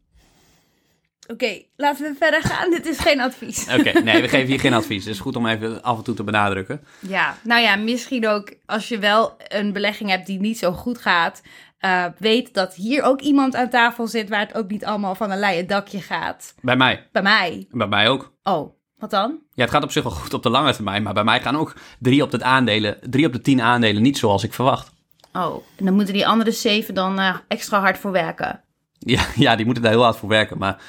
Oké, 1.26 1.62
laten 1.76 2.04
we 2.04 2.14
verder 2.18 2.42
gaan. 2.42 2.70
Dit 2.70 2.86
is 2.86 2.98
geen 2.98 3.20
advies. 3.20 3.66
Oké, 3.78 4.00
nee, 4.00 4.22
we 4.22 4.28
geven 4.28 4.46
hier 4.46 4.60
geen 4.60 4.74
advies. 4.74 5.04
Het 5.04 5.14
is 5.14 5.20
goed 5.20 5.36
om 5.36 5.46
even 5.46 5.82
af 5.82 5.98
en 5.98 6.04
toe 6.04 6.14
te 6.14 6.24
benadrukken. 6.24 6.84
Ja, 6.98 7.36
nou 7.42 7.62
ja, 7.62 7.76
misschien 7.76 8.28
ook 8.28 8.54
als 8.66 8.88
je 8.88 8.98
wel 8.98 9.36
een 9.48 9.72
belegging 9.72 10.10
hebt 10.10 10.26
die 10.26 10.40
niet 10.40 10.58
zo 10.58 10.72
goed 10.72 10.98
gaat. 10.98 11.42
Uh, 11.80 12.04
weet 12.18 12.54
dat 12.54 12.74
hier 12.74 13.02
ook 13.02 13.20
iemand 13.20 13.54
aan 13.54 13.70
tafel 13.70 14.06
zit 14.06 14.28
waar 14.28 14.40
het 14.40 14.54
ook 14.54 14.70
niet 14.70 14.84
allemaal 14.84 15.14
van 15.14 15.30
een 15.30 15.38
leien 15.38 15.66
dakje 15.66 16.00
gaat. 16.00 16.54
Bij 16.60 16.76
mij. 16.76 17.08
Bij 17.12 17.22
mij. 17.22 17.66
Bij 17.70 17.88
mij 17.88 18.08
ook. 18.08 18.32
Oh, 18.42 18.82
wat 19.10 19.20
dan? 19.20 19.38
Ja, 19.54 19.62
het 19.62 19.72
gaat 19.72 19.82
op 19.82 19.90
zich 19.90 20.02
wel 20.02 20.12
goed 20.12 20.34
op 20.34 20.42
de 20.42 20.50
lange 20.50 20.72
termijn, 20.72 21.02
maar 21.02 21.14
bij 21.14 21.24
mij 21.24 21.40
gaan 21.40 21.56
ook 21.56 21.74
drie 21.98 22.22
op 22.22 22.30
de 22.30 22.44
aandelen, 22.44 22.96
drie 23.10 23.26
op 23.26 23.32
de 23.32 23.40
tien 23.40 23.62
aandelen 23.62 24.02
niet 24.02 24.18
zoals 24.18 24.44
ik 24.44 24.52
verwacht. 24.52 24.92
Oh, 25.32 25.64
en 25.76 25.84
dan 25.84 25.94
moeten 25.94 26.14
die 26.14 26.26
andere 26.26 26.50
zeven 26.50 26.94
dan 26.94 27.18
uh, 27.18 27.36
extra 27.48 27.80
hard 27.80 27.98
voor 27.98 28.10
werken. 28.10 28.60
Ja, 28.98 29.26
ja, 29.46 29.56
die 29.56 29.64
moeten 29.64 29.82
daar 29.82 29.92
heel 29.92 30.02
hard 30.02 30.16
voor 30.16 30.28
werken, 30.28 30.58
maar 30.58 30.82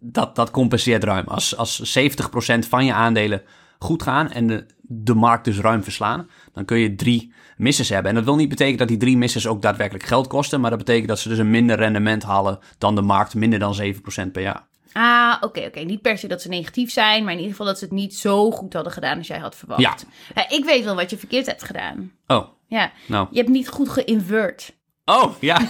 dat, 0.00 0.36
dat 0.36 0.50
compenseert 0.50 1.04
ruim. 1.04 1.26
Als, 1.26 1.56
als 1.56 1.98
70% 1.98 2.02
van 2.68 2.84
je 2.84 2.92
aandelen 2.92 3.42
goed 3.78 4.02
gaan 4.02 4.30
en 4.30 4.46
de, 4.46 4.66
de 4.80 5.14
markt 5.14 5.44
dus 5.44 5.58
ruim 5.58 5.82
verslaan, 5.82 6.28
dan 6.52 6.64
kun 6.64 6.78
je 6.78 6.94
drie 6.94 7.32
misses 7.56 7.88
hebben. 7.88 8.10
En 8.10 8.16
dat 8.16 8.24
wil 8.24 8.36
niet 8.36 8.48
betekenen 8.48 8.78
dat 8.78 8.88
die 8.88 8.96
drie 8.96 9.16
misses 9.16 9.46
ook 9.46 9.62
daadwerkelijk 9.62 10.04
geld 10.04 10.26
kosten, 10.26 10.60
maar 10.60 10.70
dat 10.70 10.78
betekent 10.78 11.08
dat 11.08 11.18
ze 11.18 11.28
dus 11.28 11.38
een 11.38 11.50
minder 11.50 11.76
rendement 11.76 12.22
halen 12.22 12.58
dan 12.78 12.94
de 12.94 13.02
markt, 13.02 13.34
minder 13.34 13.58
dan 13.58 13.76
7% 13.82 14.30
per 14.32 14.42
jaar. 14.42 14.70
Ah, 14.92 15.36
oké, 15.40 15.60
oké. 15.60 15.80
Niet 15.80 16.02
per 16.02 16.18
se 16.18 16.28
dat 16.28 16.42
ze 16.42 16.48
negatief 16.48 16.90
zijn, 16.90 17.22
maar 17.22 17.32
in 17.32 17.38
ieder 17.38 17.50
geval 17.52 17.66
dat 17.66 17.78
ze 17.78 17.84
het 17.84 17.92
niet 17.92 18.14
zo 18.14 18.50
goed 18.50 18.72
hadden 18.72 18.92
gedaan 18.92 19.18
als 19.18 19.26
jij 19.26 19.38
had 19.38 19.56
verwacht. 19.56 20.06
Ja. 20.34 20.48
ik 20.48 20.64
weet 20.64 20.84
wel 20.84 20.94
wat 20.94 21.10
je 21.10 21.18
verkeerd 21.18 21.46
hebt 21.46 21.64
gedaan. 21.64 22.12
Oh. 22.26 22.48
Ja. 22.66 22.92
Nou. 23.06 23.28
Je 23.30 23.38
hebt 23.38 23.50
niet 23.50 23.68
goed 23.68 23.88
geïnvert. 23.88 24.72
Oh, 25.04 25.34
ja. 25.40 25.60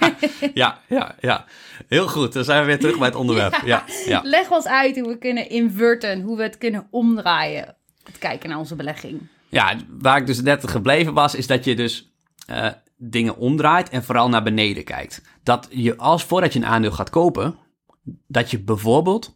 ja, 0.54 0.80
ja, 0.88 1.14
ja. 1.20 1.44
Heel 1.88 2.08
goed. 2.08 2.32
Dan 2.32 2.44
zijn 2.44 2.60
we 2.60 2.66
weer 2.66 2.78
terug 2.78 2.98
bij 2.98 3.06
het 3.06 3.16
onderwerp. 3.16 3.60
Ja. 3.64 3.84
Ja, 4.06 4.20
Leg 4.24 4.50
ons 4.50 4.66
uit 4.66 4.98
hoe 4.98 5.08
we 5.08 5.18
kunnen 5.18 5.48
inverten, 5.48 6.20
hoe 6.20 6.36
we 6.36 6.42
het 6.42 6.58
kunnen 6.58 6.86
omdraaien. 6.90 7.76
Het 8.04 8.18
kijken 8.18 8.48
naar 8.48 8.58
onze 8.58 8.76
belegging. 8.76 9.20
Ja, 9.48 9.76
waar 9.88 10.16
ik 10.16 10.26
dus 10.26 10.40
net 10.40 10.68
gebleven 10.70 11.14
was, 11.14 11.34
is 11.34 11.46
dat 11.46 11.64
je 11.64 11.74
dus 11.74 12.12
uh, 12.50 12.68
dingen 12.96 13.36
omdraait 13.36 13.88
en 13.88 14.04
vooral 14.04 14.28
naar 14.28 14.42
beneden 14.42 14.84
kijkt. 14.84 15.22
Dat 15.42 15.68
je 15.70 15.96
als 15.96 16.24
voordat 16.24 16.52
je 16.52 16.58
een 16.58 16.66
aandeel 16.66 16.92
gaat 16.92 17.10
kopen, 17.10 17.56
dat 18.26 18.50
je 18.50 18.60
bijvoorbeeld 18.60 19.34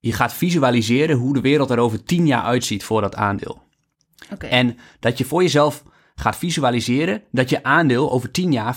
je 0.00 0.12
gaat 0.12 0.34
visualiseren 0.34 1.16
hoe 1.16 1.34
de 1.34 1.40
wereld 1.40 1.70
er 1.70 1.78
over 1.78 2.04
tien 2.04 2.26
jaar 2.26 2.42
uitziet 2.42 2.84
voor 2.84 3.00
dat 3.00 3.14
aandeel. 3.14 3.62
Okay. 4.32 4.50
En 4.50 4.78
dat 5.00 5.18
je 5.18 5.24
voor 5.24 5.42
jezelf 5.42 5.82
gaat 6.14 6.36
visualiseren 6.36 7.22
dat 7.30 7.50
je 7.50 7.62
aandeel 7.62 8.12
over 8.12 8.30
10 8.30 8.52
jaar 8.52 8.74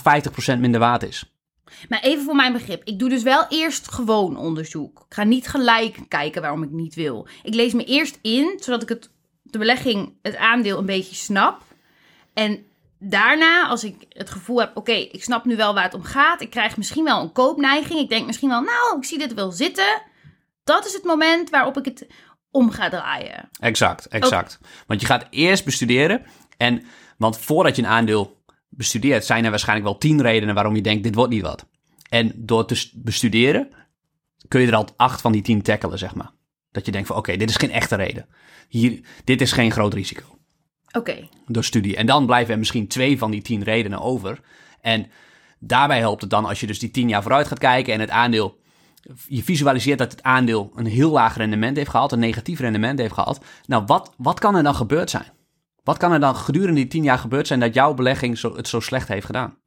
50% 0.56 0.58
minder 0.58 0.80
waard 0.80 1.02
is. 1.02 1.36
Maar 1.88 2.00
even 2.02 2.24
voor 2.24 2.34
mijn 2.34 2.52
begrip. 2.52 2.84
Ik 2.84 2.98
doe 2.98 3.08
dus 3.08 3.22
wel 3.22 3.46
eerst 3.48 3.92
gewoon 3.92 4.36
onderzoek. 4.36 5.04
Ik 5.08 5.14
ga 5.14 5.24
niet 5.24 5.46
gelijk 5.46 5.98
kijken 6.08 6.40
waarom 6.40 6.62
ik 6.62 6.70
niet 6.70 6.94
wil. 6.94 7.28
Ik 7.42 7.54
lees 7.54 7.72
me 7.72 7.84
eerst 7.84 8.18
in, 8.22 8.56
zodat 8.60 8.82
ik 8.82 8.88
het, 8.88 9.10
de 9.42 9.58
belegging, 9.58 10.12
het 10.22 10.36
aandeel 10.36 10.78
een 10.78 10.86
beetje 10.86 11.14
snap. 11.14 11.62
En 12.32 12.64
daarna, 12.98 13.66
als 13.66 13.84
ik 13.84 14.06
het 14.08 14.30
gevoel 14.30 14.60
heb, 14.60 14.76
oké, 14.76 14.92
ik 14.92 15.22
snap 15.22 15.44
nu 15.44 15.56
wel 15.56 15.74
waar 15.74 15.84
het 15.84 15.94
om 15.94 16.02
gaat. 16.02 16.40
Ik 16.40 16.50
krijg 16.50 16.76
misschien 16.76 17.04
wel 17.04 17.22
een 17.22 17.32
koopneiging. 17.32 18.00
Ik 18.00 18.08
denk 18.08 18.26
misschien 18.26 18.48
wel, 18.48 18.60
nou, 18.60 18.98
ik 18.98 19.04
zie 19.04 19.18
dit 19.18 19.34
wel 19.34 19.50
zitten. 19.52 20.02
Dat 20.64 20.86
is 20.86 20.92
het 20.92 21.04
moment 21.04 21.50
waarop 21.50 21.76
ik 21.76 21.84
het 21.84 22.06
om 22.50 22.70
ga 22.70 22.88
draaien. 22.88 23.48
Exact, 23.60 24.06
exact. 24.06 24.58
Want 24.86 25.00
je 25.00 25.06
gaat 25.06 25.26
eerst 25.30 25.64
bestuderen 25.64 26.22
en 26.56 26.82
want 27.18 27.38
voordat 27.38 27.76
je 27.76 27.82
een 27.82 27.88
aandeel 27.88 28.42
bestudeert, 28.68 29.24
zijn 29.24 29.44
er 29.44 29.50
waarschijnlijk 29.50 29.88
wel 29.88 29.98
tien 29.98 30.22
redenen 30.22 30.54
waarom 30.54 30.74
je 30.74 30.82
denkt, 30.82 31.02
dit 31.02 31.14
wordt 31.14 31.32
niet 31.32 31.42
wat. 31.42 31.66
En 32.08 32.32
door 32.34 32.66
te 32.66 32.90
bestuderen, 32.94 33.68
kun 34.48 34.60
je 34.60 34.66
er 34.66 34.74
al 34.74 34.88
acht 34.96 35.20
van 35.20 35.32
die 35.32 35.42
tien 35.42 35.62
tackelen, 35.62 35.98
zeg 35.98 36.14
maar. 36.14 36.30
Dat 36.70 36.86
je 36.86 36.92
denkt 36.92 37.06
van, 37.06 37.16
oké, 37.16 37.36
dit 37.36 37.50
is 37.50 37.56
geen 37.56 37.70
echte 37.70 37.96
reden. 37.96 38.26
Hier, 38.68 39.00
dit 39.24 39.40
is 39.40 39.52
geen 39.52 39.72
groot 39.72 39.94
risico. 39.94 40.38
Oké. 40.96 41.28
Door 41.46 41.64
studie. 41.64 41.96
En 41.96 42.06
dan 42.06 42.26
blijven 42.26 42.52
er 42.52 42.58
misschien 42.58 42.88
twee 42.88 43.18
van 43.18 43.30
die 43.30 43.42
tien 43.42 43.62
redenen 43.62 44.00
over. 44.00 44.40
En 44.80 45.06
daarbij 45.58 45.98
helpt 45.98 46.20
het 46.20 46.30
dan 46.30 46.44
als 46.44 46.60
je 46.60 46.66
dus 46.66 46.78
die 46.78 46.90
tien 46.90 47.08
jaar 47.08 47.22
vooruit 47.22 47.46
gaat 47.46 47.58
kijken 47.58 47.94
en 47.94 48.00
het 48.00 48.10
aandeel... 48.10 48.64
Je 49.28 49.42
visualiseert 49.42 49.98
dat 49.98 50.10
het 50.10 50.22
aandeel 50.22 50.72
een 50.74 50.86
heel 50.86 51.10
laag 51.10 51.36
rendement 51.36 51.76
heeft 51.76 51.90
gehad, 51.90 52.12
een 52.12 52.18
negatief 52.18 52.60
rendement 52.60 52.98
heeft 52.98 53.12
gehad. 53.12 53.44
Nou, 53.66 53.82
wat, 53.86 54.14
wat 54.16 54.38
kan 54.38 54.56
er 54.56 54.62
dan 54.62 54.74
gebeurd 54.74 55.10
zijn? 55.10 55.32
Wat 55.84 55.96
kan 55.96 56.12
er 56.12 56.20
dan 56.20 56.36
gedurende 56.36 56.80
die 56.80 56.86
tien 56.86 57.02
jaar 57.02 57.18
gebeurd 57.18 57.46
zijn 57.46 57.60
dat 57.60 57.74
jouw 57.74 57.94
belegging 57.94 58.38
zo, 58.38 58.56
het 58.56 58.68
zo 58.68 58.80
slecht 58.80 59.08
heeft 59.08 59.26
gedaan? 59.26 59.58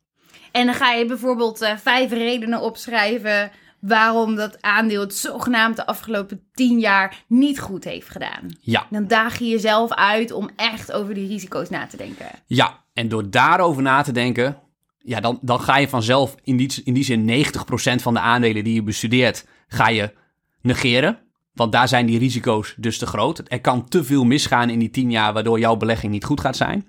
En 0.51 0.65
dan 0.65 0.75
ga 0.75 0.91
je 0.91 1.05
bijvoorbeeld 1.05 1.61
uh, 1.61 1.77
vijf 1.77 2.11
redenen 2.11 2.61
opschrijven 2.61 3.51
waarom 3.81 4.35
dat 4.35 4.61
aandeel 4.61 5.01
het 5.01 5.15
zogenaamd 5.15 5.75
de 5.75 5.85
afgelopen 5.85 6.41
tien 6.53 6.79
jaar 6.79 7.23
niet 7.27 7.59
goed 7.59 7.83
heeft 7.83 8.09
gedaan. 8.09 8.57
Ja. 8.61 8.87
Dan 8.89 9.07
daag 9.07 9.39
je 9.39 9.47
jezelf 9.47 9.93
uit 9.93 10.31
om 10.31 10.49
echt 10.55 10.91
over 10.91 11.13
die 11.13 11.27
risico's 11.27 11.69
na 11.69 11.87
te 11.87 11.97
denken. 11.97 12.25
Ja, 12.45 12.83
en 12.93 13.07
door 13.07 13.29
daarover 13.29 13.81
na 13.81 14.01
te 14.01 14.11
denken, 14.11 14.57
ja, 14.97 15.19
dan, 15.19 15.39
dan 15.41 15.59
ga 15.59 15.77
je 15.77 15.89
vanzelf 15.89 16.35
in 16.43 16.57
die, 16.57 16.81
in 16.83 16.93
die 16.93 17.03
zin 17.03 17.45
90% 17.45 18.01
van 18.01 18.13
de 18.13 18.19
aandelen 18.19 18.63
die 18.63 18.73
je 18.73 18.83
bestudeert, 18.83 19.45
ga 19.67 19.89
je 19.89 20.13
negeren. 20.61 21.19
Want 21.53 21.71
daar 21.71 21.87
zijn 21.87 22.05
die 22.05 22.19
risico's 22.19 22.75
dus 22.77 22.97
te 22.97 23.05
groot. 23.05 23.41
Er 23.47 23.61
kan 23.61 23.87
te 23.87 24.03
veel 24.03 24.23
misgaan 24.23 24.69
in 24.69 24.79
die 24.79 24.89
tien 24.89 25.11
jaar, 25.11 25.33
waardoor 25.33 25.59
jouw 25.59 25.75
belegging 25.75 26.11
niet 26.11 26.23
goed 26.23 26.41
gaat 26.41 26.55
zijn. 26.55 26.87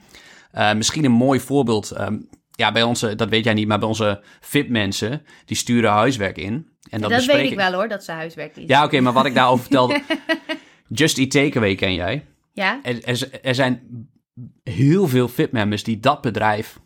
Uh, 0.55 0.73
misschien 0.73 1.05
een 1.05 1.13
mooi 1.13 1.41
voorbeeld. 1.41 2.01
Um, 2.01 2.29
ja, 2.51 2.73
bij 2.73 2.83
onze, 2.83 3.15
dat 3.15 3.29
weet 3.29 3.45
jij 3.45 3.55
niet, 3.55 3.69
maar 3.69 3.79
bij 3.79 3.89
onze 3.89 4.23
VIP-mensen, 4.41 5.23
die 5.45 5.57
sturen 5.57 5.91
huiswerk 5.91 6.39
in. 6.39 6.69
En 6.91 7.01
dat, 7.01 7.11
dat 7.11 7.25
weet 7.25 7.51
ik 7.51 7.57
wel 7.57 7.73
hoor, 7.73 7.89
dat 7.89 8.05
ze 8.05 8.13
huiswerk 8.13 8.57
is. 8.57 8.65
Ja, 8.67 8.77
oké, 8.77 8.87
okay, 8.87 9.01
maar 9.01 9.13
wat 9.13 9.27
ik 9.27 9.35
daarover 9.35 9.65
vertelde. 9.69 10.03
Just 10.89 11.19
Eat 11.19 11.31
Takeaway 11.31 11.75
ken 11.75 11.95
jij? 11.95 12.27
Ja. 12.53 12.81
Er, 12.83 13.05
er, 13.05 13.41
er 13.43 13.55
zijn 13.55 14.09
heel 14.63 15.09
veel 15.09 15.29
VIP-members 15.29 15.83
die 15.83 16.01
dat 16.01 16.21
bedrijf 16.21 16.81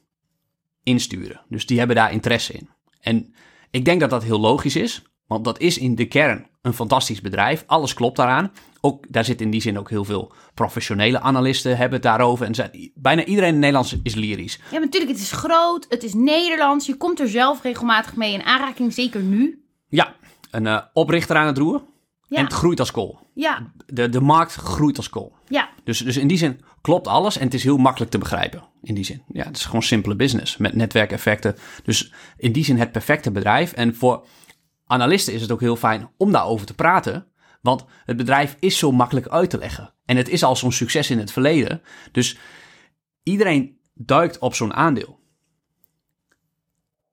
insturen. 0.83 1.41
Dus 1.49 1.67
die 1.67 1.79
hebben 1.79 1.97
daar 1.97 2.13
interesse 2.13 2.53
in. 2.53 2.69
En 3.01 3.35
ik 3.71 3.85
denk 3.85 4.01
dat 4.01 4.11
dat 4.11 4.25
heel 4.25 4.41
logisch 4.41 4.77
is, 4.77 5.03
want 5.27 5.45
dat 5.45 5.61
is 5.61 5.79
in 5.79 5.95
de 5.95 6.07
kern 6.07 6.47
een 6.63 6.75
fantastisch 6.75 7.21
bedrijf. 7.21 7.65
Alles 7.67 7.95
klopt 7.95 8.17
daaraan. 8.17 8.53
Ook, 8.81 9.07
daar 9.09 9.25
zit 9.25 9.41
in 9.41 9.51
die 9.51 9.61
zin 9.61 9.79
ook 9.79 9.91
heel 9.91 10.05
veel 10.05 10.33
professionele 10.55 11.21
analisten 11.21 11.77
hebben 11.77 11.93
het 11.93 12.03
daarover. 12.03 12.47
En 12.47 12.55
zijn, 12.55 12.93
bijna 12.95 13.25
iedereen 13.25 13.55
in 13.55 13.59
Nederland 13.59 14.01
is 14.03 14.15
lyrisch. 14.15 14.57
Ja, 14.57 14.71
maar 14.71 14.81
natuurlijk, 14.81 15.13
het 15.13 15.21
is 15.21 15.33
groot, 15.33 15.87
het 15.89 16.03
is 16.03 16.15
Nederlands. 16.15 16.87
Je 16.87 16.97
komt 16.97 17.21
er 17.21 17.29
zelf 17.29 17.63
regelmatig 17.63 18.17
mee 18.17 18.33
in 18.33 18.43
aanraking, 18.43 18.93
zeker 18.93 19.23
nu. 19.23 19.64
Ja, 19.95 20.15
een 20.51 20.65
uh, 20.65 20.81
oprichter 20.93 21.37
aan 21.37 21.47
het 21.47 21.59
roer. 21.59 21.83
Ja. 22.29 22.39
En 22.39 22.45
het 22.45 22.53
groeit 22.53 22.81
als 22.81 22.91
kool. 22.91 23.19
Ja. 23.35 23.73
De, 23.87 24.09
de 24.09 24.21
markt 24.21 24.55
groeit 24.55 24.97
als 24.97 25.09
kool. 25.09 25.37
Ja. 25.49 25.69
Dus, 25.85 25.99
dus 25.99 26.17
in 26.17 26.27
die 26.27 26.39
zin 26.39 26.61
klopt 26.81 27.07
alles 27.07 27.37
en 27.37 27.45
het 27.45 27.55
is 27.55 27.63
heel 27.63 27.77
makkelijk 27.77 28.11
te 28.11 28.19
begrijpen. 28.19 28.65
In 28.83 28.95
die 28.95 29.05
zin. 29.05 29.23
Ja, 29.29 29.45
het 29.45 29.57
is 29.57 29.65
gewoon 29.65 29.83
simpele 29.83 30.17
business 30.17 30.57
met 30.57 30.75
netwerkeffecten. 30.75 31.57
Dus 31.83 32.13
in 32.37 32.53
die 32.53 32.65
zin 32.65 32.79
het 32.79 32.93
perfecte 32.93 33.31
bedrijf. 33.31 33.73
En 33.73 33.95
voor 33.95 34.27
analisten 34.87 35.35
is 35.35 35.43
het 35.43 35.53
ook 35.53 35.61
heel 35.61 35.77
fijn 35.77 36.11
om 36.17 36.33
daarover 36.33 36.67
te 36.67 36.75
praten. 36.75 37.27
Want 37.61 37.85
het 38.05 38.17
bedrijf 38.17 38.57
is 38.61 38.79
zo 38.79 38.93
makkelijk 38.93 39.29
uit 39.29 39.51
te 39.51 39.59
leggen. 39.59 39.95
En 40.05 40.17
het 40.17 40.29
is 40.29 40.43
al 40.43 40.57
zo'n 40.57 40.73
succes 40.73 41.11
in 41.11 41.19
het 41.19 41.33
verleden. 41.33 41.83
Dus 42.13 42.39
iedereen 43.23 43.79
duikt 43.95 44.39
op 44.39 44.55
zo'n 44.55 44.75
aandeel. 44.75 45.21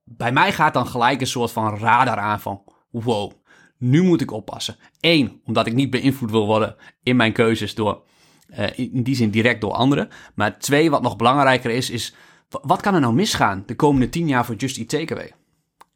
Bij 0.04 0.32
mij 0.32 0.52
gaat 0.52 0.74
dan 0.74 0.86
gelijk 0.86 1.20
een 1.20 1.26
soort 1.26 1.50
van 1.50 1.78
radar 1.78 2.18
aan 2.18 2.40
van... 2.40 2.62
Wow, 2.92 3.32
nu 3.78 4.02
moet 4.02 4.20
ik 4.20 4.30
oppassen. 4.30 4.76
Eén, 5.00 5.40
omdat 5.44 5.66
ik 5.66 5.74
niet 5.74 5.90
beïnvloed 5.90 6.30
wil 6.30 6.46
worden 6.46 6.76
in 7.02 7.16
mijn 7.16 7.32
keuzes 7.32 7.74
door... 7.74 8.02
Uh, 8.58 8.78
in 8.78 9.02
die 9.02 9.14
zin 9.14 9.30
direct 9.30 9.60
door 9.60 9.72
anderen. 9.72 10.08
Maar 10.34 10.58
twee, 10.58 10.90
wat 10.90 11.02
nog 11.02 11.16
belangrijker 11.16 11.70
is, 11.70 11.90
is... 11.90 12.14
Wat 12.48 12.80
kan 12.80 12.94
er 12.94 13.00
nou 13.00 13.14
misgaan 13.14 13.62
de 13.66 13.76
komende 13.76 14.08
tien 14.08 14.28
jaar 14.28 14.44
voor 14.44 14.54
Just 14.54 14.78
Eat 14.78 14.88
Takeaway? 14.88 15.32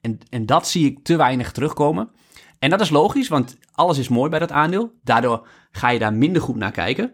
En, 0.01 0.19
en 0.31 0.47
dat 0.47 0.69
zie 0.69 0.87
ik 0.87 1.05
te 1.05 1.17
weinig 1.17 1.53
terugkomen. 1.53 2.11
En 2.59 2.71
dat 2.71 2.81
is 2.81 2.91
logisch, 2.91 3.29
want 3.29 3.59
alles 3.73 3.99
is 3.99 4.09
mooi 4.09 4.31
bij 4.31 4.39
dat 4.39 4.53
aandeel. 4.53 4.93
Daardoor 5.03 5.49
ga 5.71 5.89
je 5.89 5.99
daar 5.99 6.15
minder 6.15 6.43
goed 6.43 6.57
naar 6.57 6.71
kijken. 6.71 7.05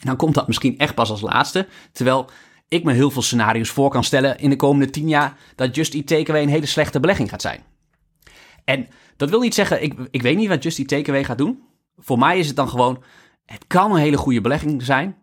En 0.00 0.06
dan 0.06 0.16
komt 0.16 0.34
dat 0.34 0.46
misschien 0.46 0.78
echt 0.78 0.94
pas 0.94 1.10
als 1.10 1.20
laatste. 1.20 1.68
Terwijl 1.92 2.28
ik 2.68 2.84
me 2.84 2.92
heel 2.92 3.10
veel 3.10 3.22
scenario's 3.22 3.70
voor 3.70 3.90
kan 3.90 4.04
stellen 4.04 4.38
in 4.38 4.50
de 4.50 4.56
komende 4.56 4.90
tien 4.90 5.08
jaar 5.08 5.38
dat 5.54 5.74
Just 5.74 5.94
Eat 5.94 6.06
Takeaway 6.06 6.42
een 6.42 6.48
hele 6.48 6.66
slechte 6.66 7.00
belegging 7.00 7.28
gaat 7.28 7.42
zijn. 7.42 7.64
En 8.66 8.88
dat 9.16 9.30
wil 9.30 9.40
niet 9.40 9.54
zeggen, 9.54 9.82
ik, 9.82 9.94
ik 10.10 10.22
weet 10.22 10.36
niet 10.36 10.48
wat 10.48 10.62
Just 10.62 10.78
Eat 10.78 10.88
Takeaway 10.88 11.24
gaat 11.24 11.38
doen. 11.38 11.62
Voor 11.96 12.18
mij 12.18 12.38
is 12.38 12.46
het 12.46 12.56
dan 12.56 12.68
gewoon, 12.68 13.02
het 13.44 13.64
kan 13.66 13.90
een 13.90 14.00
hele 14.00 14.16
goede 14.16 14.40
belegging 14.40 14.82
zijn, 14.82 15.16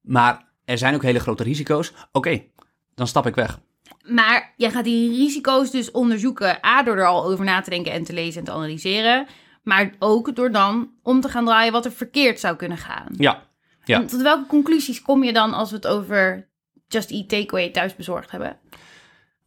maar 0.00 0.48
er 0.64 0.78
zijn 0.78 0.94
ook 0.94 1.02
hele 1.02 1.20
grote 1.20 1.42
risico's. 1.42 1.92
Oké, 2.12 2.42
dan 2.94 3.06
stap 3.06 3.26
ik 3.26 3.34
weg. 3.34 3.60
Maar 4.02 4.54
jij 4.56 4.70
gaat 4.70 4.84
die 4.84 5.16
risico's 5.16 5.70
dus 5.70 5.90
onderzoeken. 5.90 6.66
A, 6.66 6.82
door 6.82 6.96
er 6.96 7.06
al 7.06 7.24
over 7.24 7.44
na 7.44 7.60
te 7.60 7.70
denken 7.70 7.92
en 7.92 8.04
te 8.04 8.12
lezen 8.12 8.38
en 8.38 8.44
te 8.44 8.52
analyseren. 8.52 9.26
Maar 9.62 9.94
ook 9.98 10.36
door 10.36 10.50
dan 10.50 10.90
om 11.02 11.20
te 11.20 11.28
gaan 11.28 11.44
draaien 11.44 11.72
wat 11.72 11.84
er 11.84 11.92
verkeerd 11.92 12.40
zou 12.40 12.56
kunnen 12.56 12.78
gaan. 12.78 13.06
Ja. 13.16 13.42
ja. 13.84 14.00
En 14.00 14.06
tot 14.06 14.22
welke 14.22 14.46
conclusies 14.46 15.02
kom 15.02 15.24
je 15.24 15.32
dan 15.32 15.52
als 15.54 15.70
we 15.70 15.76
het 15.76 15.86
over 15.86 16.48
Just 16.86 17.10
Eat 17.10 17.28
Takeaway 17.28 17.70
thuis 17.70 17.96
bezorgd 17.96 18.30
hebben? 18.30 18.58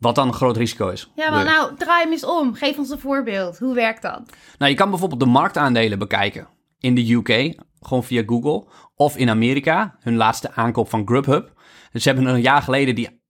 Wat 0.01 0.15
dan 0.15 0.27
een 0.27 0.34
groot 0.34 0.58
risico 0.58 0.89
is. 0.89 1.12
Ja, 1.15 1.29
maar 1.29 1.46
nou, 1.46 1.75
draai 1.75 2.03
hem 2.03 2.12
eens 2.12 2.25
om. 2.25 2.53
Geef 2.53 2.77
ons 2.77 2.89
een 2.89 3.00
voorbeeld. 3.00 3.60
Hoe 3.60 3.74
werkt 3.74 4.01
dat? 4.01 4.22
Nou, 4.58 4.72
je 4.72 4.77
kan 4.77 4.89
bijvoorbeeld 4.89 5.20
de 5.20 5.25
marktaandelen 5.25 6.00
bekijken 6.00 6.48
in 6.79 6.96
de 6.96 7.13
UK, 7.13 7.55
gewoon 7.79 8.03
via 8.03 8.24
Google, 8.25 8.65
of 8.96 9.17
in 9.17 9.29
Amerika, 9.29 9.96
hun 10.00 10.15
laatste 10.15 10.51
aankoop 10.53 10.89
van 10.89 11.08
Grubhub. 11.08 11.53
Dus 11.91 12.03
ze 12.03 12.10
hebben 12.10 12.27
een 12.34 12.41
jaar 12.41 12.62
geleden 12.62 12.96
die 12.96 13.22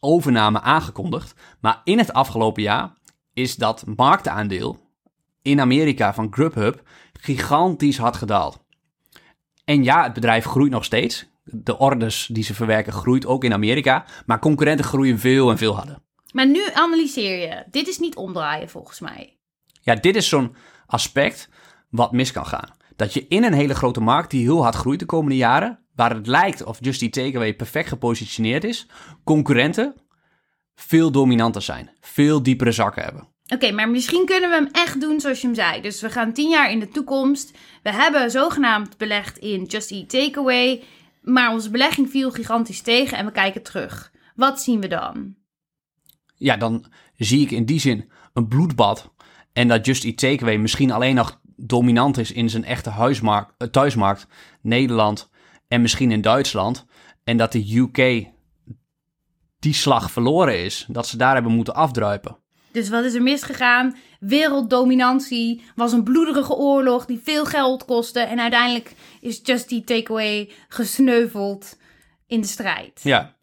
overname 0.00 0.60
aangekondigd, 0.60 1.34
maar 1.60 1.80
in 1.84 1.98
het 1.98 2.12
afgelopen 2.12 2.62
jaar 2.62 2.92
is 3.32 3.56
dat 3.56 3.84
marktaandeel 3.96 4.78
in 5.42 5.60
Amerika 5.60 6.14
van 6.14 6.28
Grubhub 6.30 6.82
gigantisch 7.12 7.98
hard 7.98 8.16
gedaald. 8.16 8.64
En 9.64 9.84
ja, 9.84 10.02
het 10.02 10.12
bedrijf 10.12 10.44
groeit 10.44 10.70
nog 10.70 10.84
steeds. 10.84 11.29
De 11.42 11.78
orders 11.78 12.28
die 12.32 12.44
ze 12.44 12.54
verwerken 12.54 12.92
groeit 12.92 13.26
ook 13.26 13.44
in 13.44 13.52
Amerika, 13.52 14.04
maar 14.26 14.38
concurrenten 14.38 14.84
groeien 14.84 15.18
veel 15.18 15.50
en 15.50 15.58
veel 15.58 15.76
harder. 15.76 15.98
Maar 16.32 16.46
nu 16.46 16.60
analyseer 16.72 17.38
je. 17.38 17.64
Dit 17.70 17.88
is 17.88 17.98
niet 17.98 18.16
omdraaien 18.16 18.68
volgens 18.68 19.00
mij. 19.00 19.38
Ja, 19.82 19.94
dit 19.94 20.16
is 20.16 20.28
zo'n 20.28 20.54
aspect 20.86 21.48
wat 21.90 22.12
mis 22.12 22.32
kan 22.32 22.46
gaan. 22.46 22.76
Dat 22.96 23.14
je 23.14 23.26
in 23.28 23.44
een 23.44 23.52
hele 23.52 23.74
grote 23.74 24.00
markt 24.00 24.30
die 24.30 24.42
heel 24.42 24.62
hard 24.62 24.74
groeit 24.74 24.98
de 24.98 25.06
komende 25.06 25.36
jaren, 25.36 25.78
waar 25.94 26.14
het 26.14 26.26
lijkt 26.26 26.64
of 26.64 26.78
Just 26.80 27.02
Eat 27.02 27.12
Takeaway 27.12 27.54
perfect 27.54 27.88
gepositioneerd 27.88 28.64
is, 28.64 28.86
concurrenten 29.24 29.94
veel 30.74 31.10
dominanter 31.10 31.62
zijn, 31.62 31.90
veel 32.00 32.42
diepere 32.42 32.72
zakken 32.72 33.02
hebben. 33.02 33.28
Oké, 33.54 33.72
maar 33.72 33.88
misschien 33.88 34.26
kunnen 34.26 34.50
we 34.50 34.56
hem 34.56 34.68
echt 34.72 35.00
doen 35.00 35.20
zoals 35.20 35.40
je 35.40 35.46
hem 35.46 35.56
zei. 35.56 35.80
Dus 35.80 36.00
we 36.00 36.10
gaan 36.10 36.32
tien 36.32 36.50
jaar 36.50 36.70
in 36.70 36.80
de 36.80 36.88
toekomst. 36.88 37.58
We 37.82 37.92
hebben 37.92 38.30
zogenaamd 38.30 38.96
belegd 38.96 39.38
in 39.38 39.64
Just 39.64 39.90
Eat 39.90 40.08
Takeaway. 40.08 40.82
Maar 41.20 41.52
onze 41.52 41.70
belegging 41.70 42.10
viel 42.10 42.30
gigantisch 42.30 42.80
tegen 42.80 43.18
en 43.18 43.26
we 43.26 43.32
kijken 43.32 43.62
terug. 43.62 44.12
Wat 44.34 44.62
zien 44.62 44.80
we 44.80 44.88
dan? 44.88 45.34
Ja, 46.36 46.56
dan 46.56 46.84
zie 47.16 47.40
ik 47.40 47.50
in 47.50 47.64
die 47.64 47.80
zin 47.80 48.10
een 48.32 48.48
bloedbad. 48.48 49.10
En 49.52 49.68
dat 49.68 49.86
Just 49.86 50.04
Eat 50.04 50.16
Takeaway 50.16 50.56
misschien 50.56 50.90
alleen 50.90 51.14
nog 51.14 51.40
dominant 51.56 52.18
is 52.18 52.32
in 52.32 52.50
zijn 52.50 52.64
echte 52.64 52.90
huismarkt, 52.90 53.54
eh, 53.58 53.68
thuismarkt, 53.68 54.26
Nederland 54.60 55.30
en 55.68 55.80
misschien 55.80 56.12
in 56.12 56.20
Duitsland. 56.20 56.86
En 57.24 57.36
dat 57.36 57.52
de 57.52 57.76
UK 57.76 58.26
die 59.58 59.74
slag 59.74 60.10
verloren 60.10 60.64
is. 60.64 60.86
Dat 60.88 61.06
ze 61.06 61.16
daar 61.16 61.34
hebben 61.34 61.52
moeten 61.52 61.74
afdruipen. 61.74 62.36
Dus 62.72 62.88
wat 62.88 63.04
is 63.04 63.14
er 63.14 63.22
misgegaan? 63.22 63.96
Werelddominantie 64.20 65.62
was 65.74 65.92
een 65.92 66.02
bloederige 66.02 66.54
oorlog 66.54 67.06
die 67.06 67.20
veel 67.24 67.44
geld 67.44 67.84
kostte. 67.84 68.20
En 68.20 68.40
uiteindelijk 68.40 68.94
is 69.20 69.40
Just 69.42 69.70
Eat 69.70 69.86
Takeaway 69.86 70.50
gesneuveld 70.68 71.78
in 72.26 72.40
de 72.40 72.46
strijd. 72.46 73.00
Ja, 73.02 73.36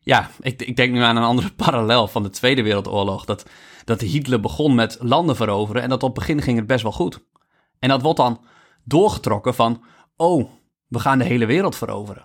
ja 0.00 0.30
ik, 0.40 0.62
ik 0.62 0.76
denk 0.76 0.92
nu 0.92 1.00
aan 1.00 1.16
een 1.16 1.22
andere 1.22 1.52
parallel 1.64 2.08
van 2.08 2.22
de 2.22 2.30
Tweede 2.30 2.62
Wereldoorlog. 2.62 3.24
Dat, 3.24 3.44
dat 3.84 4.00
Hitler 4.00 4.40
begon 4.40 4.74
met 4.74 4.96
landen 5.00 5.36
veroveren 5.36 5.82
en 5.82 5.88
dat 5.88 6.02
op 6.02 6.16
het 6.16 6.18
begin 6.18 6.42
ging 6.42 6.58
het 6.58 6.66
best 6.66 6.82
wel 6.82 6.92
goed. 6.92 7.24
En 7.78 7.88
dat 7.88 8.02
wordt 8.02 8.18
dan 8.18 8.40
doorgetrokken 8.84 9.54
van, 9.54 9.82
oh, 10.16 10.50
we 10.88 10.98
gaan 10.98 11.18
de 11.18 11.24
hele 11.24 11.46
wereld 11.46 11.76
veroveren. 11.76 12.24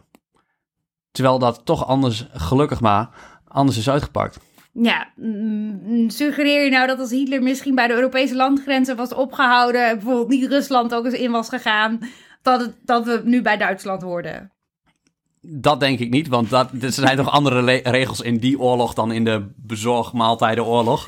Terwijl 1.12 1.40
dat 1.40 1.62
toch 1.66 1.86
anders, 1.86 2.28
gelukkig 2.32 2.80
maar, 2.80 3.10
anders 3.48 3.78
is 3.78 3.90
uitgepakt. 3.90 4.40
Ja, 4.82 5.12
mm, 5.16 6.10
suggereer 6.10 6.64
je 6.64 6.70
nou 6.70 6.88
dat 6.88 7.00
als 7.00 7.10
Hitler 7.10 7.44
misschien 7.44 7.76
bij 7.76 7.88
de 7.88 7.94
Europese 7.94 8.36
landgrenzen 8.36 8.96
was 8.96 9.14
opgehouden, 9.14 9.96
bijvoorbeeld 9.96 10.30
niet 10.30 10.50
Rusland 10.50 10.94
ook 10.94 11.06
eens 11.06 11.14
in 11.14 11.32
was 11.32 11.50
gegaan, 11.50 12.00
dat, 12.42 12.62
het, 12.62 12.76
dat 12.82 13.06
we 13.06 13.22
nu 13.24 13.42
bij 13.42 13.58
Duitsland 13.58 14.02
hoorden? 14.02 14.52
Dat 15.42 15.80
denk 15.80 16.00
ik 16.00 16.10
niet, 16.10 16.28
want 16.28 16.50
dat, 16.50 16.72
er 16.82 16.92
zijn 16.92 17.18
toch 17.18 17.32
andere 17.32 17.82
regels 17.84 18.22
in 18.22 18.38
die 18.38 18.60
oorlog 18.60 18.94
dan 18.94 19.12
in 19.12 19.24
de 19.24 19.52
bezorgmaaltijdenoorlog. 19.56 21.08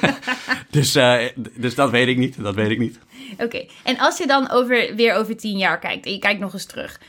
dus, 0.70 0.94
eh, 0.94 1.24
dus 1.56 1.74
dat 1.74 1.90
weet 1.90 2.08
ik 2.08 2.16
niet, 2.16 2.42
dat 2.42 2.54
weet 2.54 2.70
ik 2.70 2.78
niet. 2.78 2.98
Oké, 3.38 3.66
en 3.84 3.98
als 3.98 4.18
je 4.18 4.26
dan 4.26 4.50
over, 4.50 4.94
weer 4.94 5.14
over 5.14 5.36
tien 5.36 5.58
jaar 5.58 5.78
kijkt 5.78 6.06
en 6.06 6.12
je 6.12 6.18
kijkt 6.18 6.40
nog 6.40 6.52
eens 6.52 6.66
terug, 6.66 7.00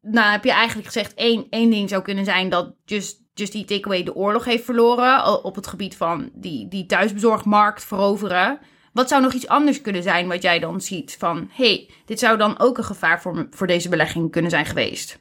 nou 0.00 0.30
heb 0.30 0.44
je 0.44 0.52
eigenlijk 0.52 0.86
gezegd 0.86 1.14
één, 1.14 1.46
één 1.50 1.70
ding 1.70 1.88
zou 1.88 2.02
kunnen 2.02 2.24
zijn 2.24 2.48
dat 2.48 2.74
Just, 2.84 3.21
Just 3.34 3.54
Eat 3.54 3.66
Takeaway 3.66 4.02
de 4.02 4.14
oorlog 4.14 4.44
heeft 4.44 4.64
verloren 4.64 5.44
op 5.44 5.54
het 5.54 5.66
gebied 5.66 5.96
van 5.96 6.30
die, 6.34 6.68
die 6.68 6.86
thuisbezorgmarkt 6.86 7.84
veroveren. 7.84 8.58
Wat 8.92 9.08
zou 9.08 9.22
nog 9.22 9.32
iets 9.32 9.48
anders 9.48 9.80
kunnen 9.80 10.02
zijn 10.02 10.28
wat 10.28 10.42
jij 10.42 10.58
dan 10.58 10.80
ziet 10.80 11.16
van, 11.18 11.48
hey, 11.52 11.90
dit 12.04 12.18
zou 12.18 12.38
dan 12.38 12.58
ook 12.58 12.78
een 12.78 12.84
gevaar 12.84 13.22
voor, 13.22 13.46
voor 13.50 13.66
deze 13.66 13.88
belegging 13.88 14.30
kunnen 14.30 14.50
zijn 14.50 14.66
geweest? 14.66 15.20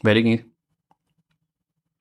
Weet 0.00 0.16
ik 0.16 0.24
niet. 0.24 0.52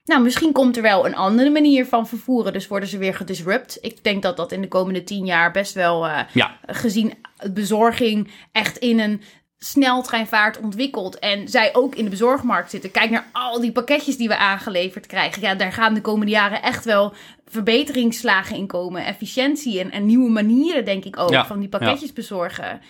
Nou, 0.03 0.21
misschien 0.21 0.51
komt 0.51 0.75
er 0.75 0.81
wel 0.81 1.05
een 1.05 1.15
andere 1.15 1.49
manier 1.49 1.85
van 1.85 2.07
vervoeren, 2.07 2.53
dus 2.53 2.67
worden 2.67 2.89
ze 2.89 2.97
weer 2.97 3.15
gedisrupt. 3.15 3.77
Ik 3.81 4.03
denk 4.03 4.21
dat 4.21 4.37
dat 4.37 4.51
in 4.51 4.61
de 4.61 4.67
komende 4.67 5.03
tien 5.03 5.25
jaar 5.25 5.51
best 5.51 5.73
wel 5.73 6.07
eh, 6.07 6.19
Ja, 6.33 6.59
gezien 6.65 7.13
bezorging 7.53 8.31
echt 8.51 8.77
in 8.77 8.99
een 8.99 9.21
sneltreinvaart 9.63 10.59
ontwikkeld 10.59 11.19
en 11.19 11.47
zij 11.47 11.75
ook 11.75 11.95
in 11.95 12.03
de 12.03 12.09
bezorgmarkt 12.09 12.69
zitten. 12.69 12.91
Kijk 12.91 13.09
naar 13.09 13.27
al 13.31 13.61
die 13.61 13.71
pakketjes 13.71 14.17
die 14.17 14.27
we 14.27 14.37
aangeleverd 14.37 15.05
krijgen. 15.05 15.41
Ja, 15.41 15.55
daar 15.55 15.71
gaan 15.71 15.93
de 15.93 16.01
komende 16.01 16.31
jaren 16.31 16.61
echt 16.61 16.85
wel 16.85 17.13
verbeteringsslagen 17.47 18.55
in 18.55 18.67
komen. 18.67 19.05
Efficiëntie 19.05 19.79
en, 19.79 19.91
en 19.91 20.05
nieuwe 20.05 20.29
manieren, 20.29 20.85
denk 20.85 21.05
ik 21.05 21.19
ook, 21.19 21.29
Ja, 21.29 21.45
van 21.45 21.59
die 21.59 21.69
pakketjes 21.69 22.13
bezorgen. 22.13 22.81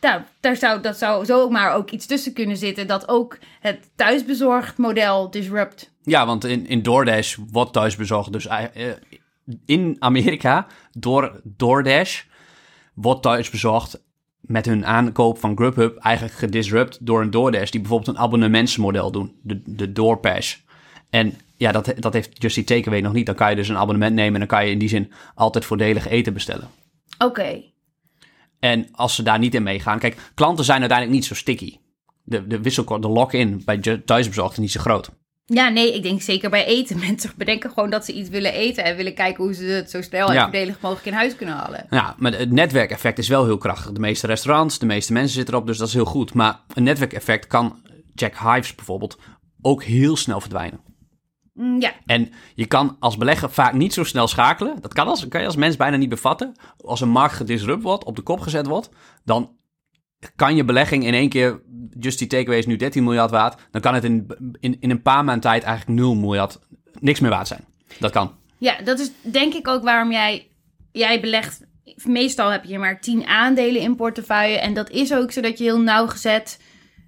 Nou, 0.00 0.20
daar 0.40 0.56
zou, 0.56 0.80
dat 0.80 0.98
zou 0.98 1.24
zomaar 1.24 1.74
ook 1.74 1.90
iets 1.90 2.06
tussen 2.06 2.32
kunnen 2.32 2.56
zitten 2.56 2.86
dat 2.86 3.08
ook 3.08 3.38
het 3.60 3.90
thuisbezorgd 3.96 4.76
model 4.76 5.30
disrupt. 5.30 5.90
ja 6.02 6.26
want 6.26 6.44
in, 6.44 6.66
in 6.66 6.82
DoorDash 6.82 7.36
wordt 7.50 7.72
thuisbezorgd. 7.72 8.32
Dus 8.32 8.46
eh, 8.46 8.62
in 9.66 9.96
Amerika, 9.98 10.66
door 10.92 11.40
DoorDash, 11.44 12.22
wordt 12.94 13.22
thuisbezorgd 13.22 14.04
met 14.46 14.66
hun 14.66 14.86
aankoop 14.86 15.38
van 15.38 15.56
Grubhub 15.56 15.96
eigenlijk 15.96 16.36
gedisrupt 16.36 17.06
door 17.06 17.20
een 17.20 17.30
DoorDash 17.30 17.70
die 17.70 17.80
bijvoorbeeld 17.80 18.16
een 18.16 18.22
abonnementsmodel 18.22 19.10
doen, 19.10 19.36
de, 19.42 19.62
de 19.64 19.92
DoorPass. 19.92 20.64
En 21.10 21.38
ja, 21.56 21.72
dat, 21.72 21.94
dat 21.98 22.12
heeft 22.12 22.42
Just 22.42 22.56
Eat 22.56 22.66
Takeaway 22.66 23.00
nog 23.00 23.12
niet. 23.12 23.26
Dan 23.26 23.34
kan 23.34 23.50
je 23.50 23.56
dus 23.56 23.68
een 23.68 23.76
abonnement 23.76 24.14
nemen 24.14 24.32
en 24.32 24.38
dan 24.38 24.58
kan 24.58 24.66
je 24.66 24.72
in 24.72 24.78
die 24.78 24.88
zin 24.88 25.12
altijd 25.34 25.64
voordelig 25.64 26.08
eten 26.08 26.32
bestellen. 26.32 26.68
Oké, 27.18 27.62
En 28.58 28.88
als 28.92 29.14
ze 29.14 29.22
daar 29.22 29.38
niet 29.38 29.54
in 29.54 29.62
meegaan, 29.62 29.98
kijk, 29.98 30.30
klanten 30.34 30.64
zijn 30.64 30.80
uiteindelijk 30.80 31.18
niet 31.18 31.28
zo 31.28 31.34
sticky. 31.34 31.78
De, 32.22 32.46
de 32.46 32.60
wisselkost, 32.60 33.02
de 33.02 33.08
lock-in 33.08 33.62
bij 33.64 33.78
thuisbezorgd 34.04 34.52
is 34.52 34.58
niet 34.58 34.70
zo 34.70 34.80
groot. 34.80 35.10
Ja, 35.48 35.68
nee, 35.68 35.94
ik 35.94 36.02
denk 36.02 36.22
zeker 36.22 36.50
bij 36.50 36.64
eten. 36.66 36.98
Mensen 37.06 37.32
bedenken 37.36 37.70
gewoon 37.70 37.90
dat 37.90 38.04
ze 38.04 38.12
iets 38.12 38.28
willen 38.28 38.52
eten 38.52 38.84
en 38.84 38.96
willen 38.96 39.14
kijken 39.14 39.44
hoe 39.44 39.54
ze 39.54 39.64
het 39.64 39.90
zo 39.90 40.02
snel 40.02 40.28
en 40.28 40.34
Ja. 40.34 40.42
voordelig 40.42 40.80
mogelijk 40.80 41.06
in 41.06 41.12
huis 41.12 41.36
kunnen 41.36 41.54
halen. 41.54 41.86
Ja, 41.90 42.14
maar 42.18 42.32
het 42.32 42.50
netwerkeffect 42.52 43.18
is 43.18 43.28
wel 43.28 43.44
heel 43.44 43.58
krachtig. 43.58 43.92
De 43.92 44.00
meeste 44.00 44.26
restaurants, 44.26 44.78
de 44.78 44.86
meeste 44.86 45.12
mensen 45.12 45.34
zitten 45.34 45.54
erop, 45.54 45.66
dus 45.66 45.78
dat 45.78 45.88
is 45.88 45.94
heel 45.94 46.04
goed. 46.04 46.34
Maar 46.34 46.60
een 46.74 46.82
netwerkeffect 46.82 47.46
kan, 47.46 47.80
Jack 48.14 48.38
Hives 48.38 48.74
bijvoorbeeld, 48.74 49.18
ook 49.62 49.82
heel 49.82 50.16
snel 50.16 50.40
verdwijnen. 50.40 50.80
Mm, 51.54 51.80
Ja, 51.80 51.92
En 52.06 52.32
je 52.54 52.66
kan 52.66 52.96
als 53.00 53.16
belegger 53.16 53.50
vaak 53.50 53.72
niet 53.72 53.94
zo 53.94 54.04
snel 54.04 54.28
schakelen. 54.28 54.76
Dat 54.80 54.94
kan, 54.94 55.06
als, 55.08 55.28
kan 55.28 55.40
je 55.40 55.46
als 55.46 55.56
mens 55.56 55.76
bijna 55.76 55.96
niet 55.96 56.08
bevatten. 56.08 56.54
Als 56.84 57.00
een 57.00 57.08
markt 57.08 57.34
gedisrupt 57.34 57.82
wordt, 57.82 58.04
op 58.04 58.16
de 58.16 58.22
kop 58.22 58.40
gezet 58.40 58.66
wordt, 58.66 58.88
dan 59.24 59.55
kan 60.36 60.56
je 60.56 60.64
belegging 60.64 61.04
in 61.04 61.14
één 61.14 61.28
keer, 61.28 61.60
Just 61.98 62.18
die 62.18 62.28
takeaway 62.28 62.58
is 62.58 62.66
nu 62.66 62.76
13 62.76 63.04
miljard 63.04 63.30
waard, 63.30 63.60
dan 63.70 63.80
kan 63.80 63.94
het 63.94 64.04
in, 64.04 64.26
in, 64.60 64.76
in 64.80 64.90
een 64.90 65.02
paar 65.02 65.24
maanden 65.24 65.40
tijd 65.40 65.62
eigenlijk 65.62 66.00
0 66.00 66.14
miljard 66.14 66.58
niks 67.00 67.20
meer 67.20 67.30
waard 67.30 67.48
zijn. 67.48 67.64
Dat 67.98 68.10
kan. 68.10 68.34
ja, 68.58 68.82
dat 68.84 68.98
is 68.98 69.10
denk 69.22 69.54
ik 69.54 69.68
ook 69.68 69.82
waarom 69.82 70.10
jij, 70.12 70.48
jij 70.92 71.20
belegt. 71.20 71.60
Meestal 72.04 72.50
heb 72.50 72.64
je 72.64 72.78
maar 72.78 73.00
10 73.00 73.26
aandelen 73.26 73.80
in 73.80 73.96
portefeuille. 73.96 74.58
En 74.58 74.74
dat 74.74 74.90
is 74.90 75.14
ook 75.14 75.32
zodat 75.32 75.58
je 75.58 75.64
heel 75.64 75.80
nauwgezet 75.80 76.58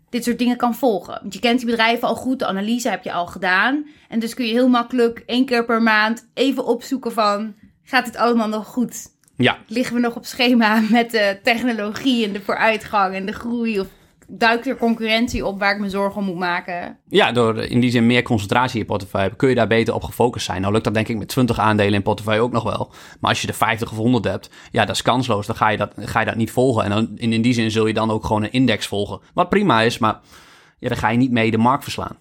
dit 0.08 0.24
soort 0.24 0.38
dingen 0.38 0.56
kan 0.56 0.74
volgen. 0.74 1.18
Want 1.20 1.34
je 1.34 1.40
kent 1.40 1.58
die 1.58 1.70
bedrijven 1.70 2.08
al 2.08 2.14
goed, 2.14 2.38
de 2.38 2.46
analyse 2.46 2.88
heb 2.88 3.04
je 3.04 3.12
al 3.12 3.26
gedaan. 3.26 3.86
En 4.08 4.18
dus 4.18 4.34
kun 4.34 4.46
je 4.46 4.52
heel 4.52 4.68
makkelijk 4.68 5.22
één 5.26 5.44
keer 5.44 5.64
per 5.64 5.82
maand 5.82 6.28
even 6.34 6.66
opzoeken 6.66 7.12
van... 7.12 7.54
gaat 7.82 8.04
dit 8.04 8.16
allemaal 8.16 8.48
nog 8.48 8.66
goed? 8.66 9.16
Ja, 9.38 9.58
Liggen 9.66 9.94
we 9.94 10.00
nog 10.00 10.16
op 10.16 10.24
schema 10.24 10.80
met 10.90 11.10
de 11.10 11.38
technologie 11.42 12.26
en 12.26 12.32
de 12.32 12.40
vooruitgang 12.40 13.14
en 13.14 13.26
de 13.26 13.32
groei? 13.32 13.80
Of 13.80 13.86
duikt 14.28 14.66
er 14.66 14.76
concurrentie 14.76 15.46
op 15.46 15.58
waar 15.58 15.74
ik 15.74 15.80
me 15.80 15.88
zorgen 15.88 16.20
om 16.20 16.26
moet 16.26 16.38
maken? 16.38 16.98
Ja, 17.08 17.32
door 17.32 17.58
in 17.58 17.80
die 17.80 17.90
zin 17.90 18.06
meer 18.06 18.22
concentratie 18.22 18.74
in 18.74 18.80
je 18.80 18.86
portefeuille 18.86 19.28
hebben, 19.28 19.38
kun 19.38 19.48
je 19.48 19.54
daar 19.54 19.78
beter 19.78 19.94
op 19.94 20.02
gefocust 20.02 20.46
zijn. 20.46 20.60
Nou 20.60 20.72
lukt 20.72 20.84
dat 20.84 20.94
denk 20.94 21.08
ik 21.08 21.16
met 21.16 21.28
20 21.28 21.58
aandelen 21.58 21.94
in 21.94 22.02
portefeuille 22.02 22.42
ook 22.42 22.52
nog 22.52 22.62
wel. 22.62 22.92
Maar 23.20 23.30
als 23.30 23.42
je 23.42 23.48
er 23.48 23.54
50 23.54 23.90
of 23.90 23.96
100 23.96 24.24
hebt, 24.24 24.50
ja, 24.70 24.84
dat 24.84 24.94
is 24.94 25.02
kansloos. 25.02 25.46
Dan 25.46 25.56
ga 25.56 25.68
je 25.68 25.76
dat, 25.76 25.92
ga 25.96 26.20
je 26.20 26.26
dat 26.26 26.36
niet 26.36 26.50
volgen. 26.50 26.84
En 26.84 26.90
dan, 26.90 27.10
in, 27.14 27.32
in 27.32 27.42
die 27.42 27.52
zin 27.52 27.70
zul 27.70 27.86
je 27.86 27.94
dan 27.94 28.10
ook 28.10 28.24
gewoon 28.24 28.42
een 28.42 28.52
index 28.52 28.86
volgen. 28.86 29.20
Wat 29.34 29.48
prima 29.48 29.80
is, 29.80 29.98
maar 29.98 30.20
ja, 30.78 30.88
dan 30.88 30.98
ga 30.98 31.08
je 31.08 31.18
niet 31.18 31.30
mee 31.30 31.50
de 31.50 31.58
markt 31.58 31.82
verslaan. 31.82 32.16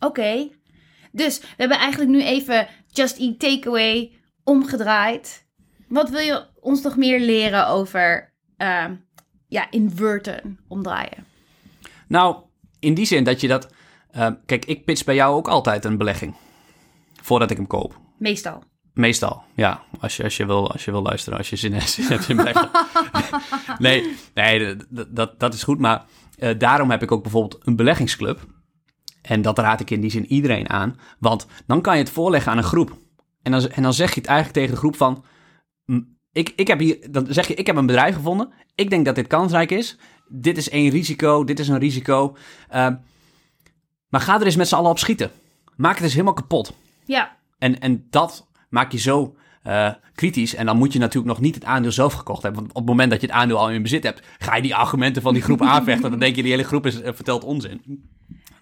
Oké. 0.00 0.48
Dus 1.12 1.40
we 1.40 1.46
hebben 1.56 1.78
eigenlijk 1.78 2.10
nu 2.10 2.22
even 2.22 2.66
Just 2.86 3.18
Eat 3.18 3.38
Takeaway 3.38 4.10
omgedraaid. 4.44 5.48
Wat 5.90 6.10
wil 6.10 6.20
je 6.20 6.46
ons 6.60 6.82
nog 6.82 6.96
meer 6.96 7.20
leren 7.20 7.66
over 7.68 8.32
ehm, 8.56 8.94
ja, 9.48 9.70
inverten, 9.70 10.58
omdraaien? 10.68 11.26
Nou, 12.08 12.36
in 12.78 12.94
die 12.94 13.06
zin 13.06 13.24
dat 13.24 13.40
je 13.40 13.48
dat... 13.48 13.68
eh, 14.10 14.28
kijk, 14.46 14.64
ik 14.64 14.84
pitch 14.84 15.04
bij 15.04 15.14
jou 15.14 15.34
ook 15.34 15.48
altijd 15.48 15.84
een 15.84 15.96
belegging. 15.96 16.34
voordat 17.22 17.50
ik 17.50 17.56
hem 17.56 17.66
koop. 17.66 17.98
Meestal. 18.18 18.62
Meestal, 18.94 19.42
ja. 19.54 19.82
Als 20.00 20.16
je, 20.16 20.22
als 20.22 20.36
je, 20.36 20.46
wil, 20.46 20.72
als 20.72 20.84
je 20.84 20.90
wil 20.90 21.02
luisteren, 21.02 21.38
als 21.38 21.50
je 21.50 21.56
zin 21.56 21.72
hebt 21.72 22.28
in 22.28 22.36
beleggen. 22.36 22.70
nee, 23.78 24.16
nee 24.34 24.76
dat, 24.88 25.06
dat, 25.08 25.40
dat 25.40 25.54
is 25.54 25.62
goed. 25.62 25.78
Maar 25.78 26.04
eh, 26.38 26.58
daarom 26.58 26.90
heb 26.90 27.02
ik 27.02 27.12
ook 27.12 27.22
bijvoorbeeld 27.22 27.66
een 27.66 27.76
beleggingsclub. 27.76 28.46
En 29.22 29.42
dat 29.42 29.58
raad 29.58 29.80
ik 29.80 29.90
in 29.90 30.00
die 30.00 30.10
zin 30.10 30.26
iedereen 30.26 30.68
aan. 30.68 30.98
Want 31.18 31.46
dan 31.66 31.80
kan 31.80 31.96
je 31.96 32.02
het 32.02 32.12
voorleggen 32.12 32.52
aan 32.52 32.58
een 32.58 32.64
groep. 32.64 32.96
En 33.42 33.52
dan, 33.52 33.68
en 33.68 33.82
dan 33.82 33.94
zeg 33.94 34.14
je 34.14 34.20
het 34.20 34.28
eigenlijk 34.28 34.58
tegen 34.58 34.74
de 34.74 34.80
groep 34.80 34.96
van... 34.96 35.24
"Mm, 36.32 36.40
Ik, 36.40 36.52
ik 36.56 36.66
heb 36.66 36.78
hier, 36.78 37.06
dan 37.10 37.26
zeg 37.28 37.46
je, 37.48 37.54
ik 37.54 37.66
heb 37.66 37.76
een 37.76 37.86
bedrijf 37.86 38.14
gevonden. 38.14 38.52
Ik 38.74 38.90
denk 38.90 39.04
dat 39.04 39.14
dit 39.14 39.26
kansrijk 39.26 39.70
is. 39.70 39.96
Dit 40.28 40.56
is 40.56 40.68
één 40.70 40.90
risico, 40.90 41.44
dit 41.44 41.58
is 41.58 41.68
een 41.68 41.78
risico. 41.78 42.36
Ehm, 42.68 42.94
maar 44.08 44.20
ga 44.20 44.40
er 44.40 44.46
eens 44.46 44.56
met 44.56 44.68
z'n 44.68 44.74
allen 44.74 44.90
op 44.90 44.98
schieten. 44.98 45.30
Maak 45.76 45.94
het 45.94 46.02
eens 46.02 46.12
helemaal 46.12 46.34
kapot. 46.34 46.72
Ja. 47.04 47.36
En, 47.58 47.80
en 47.80 48.06
dat 48.10 48.46
maak 48.68 48.92
je 48.92 48.98
zo 48.98 49.34
eh, 49.62 49.90
kritisch. 50.14 50.54
En 50.54 50.66
dan 50.66 50.76
moet 50.76 50.92
je 50.92 50.98
natuurlijk 50.98 51.32
nog 51.32 51.40
niet 51.40 51.54
het 51.54 51.64
aandeel 51.64 51.92
zelf 51.92 52.12
gekocht 52.12 52.42
hebben. 52.42 52.60
Want 52.60 52.72
op 52.72 52.80
het 52.80 52.88
moment 52.88 53.10
dat 53.10 53.20
je 53.20 53.26
het 53.26 53.36
aandeel 53.36 53.58
al 53.58 53.70
in 53.70 53.82
bezit 53.82 54.02
hebt, 54.02 54.26
ga 54.38 54.56
je 54.56 54.62
die 54.62 54.74
argumenten 54.74 55.22
van 55.22 55.34
die 55.34 55.42
groep 55.42 55.62
aanvechten. 55.72 56.10
Dan 56.10 56.18
denk 56.18 56.36
je, 56.36 56.42
die 56.42 56.50
hele 56.50 56.64
groep 56.64 56.86
is, 56.86 57.00
eh, 57.00 57.12
vertelt 57.14 57.44
onzin. 57.44 57.80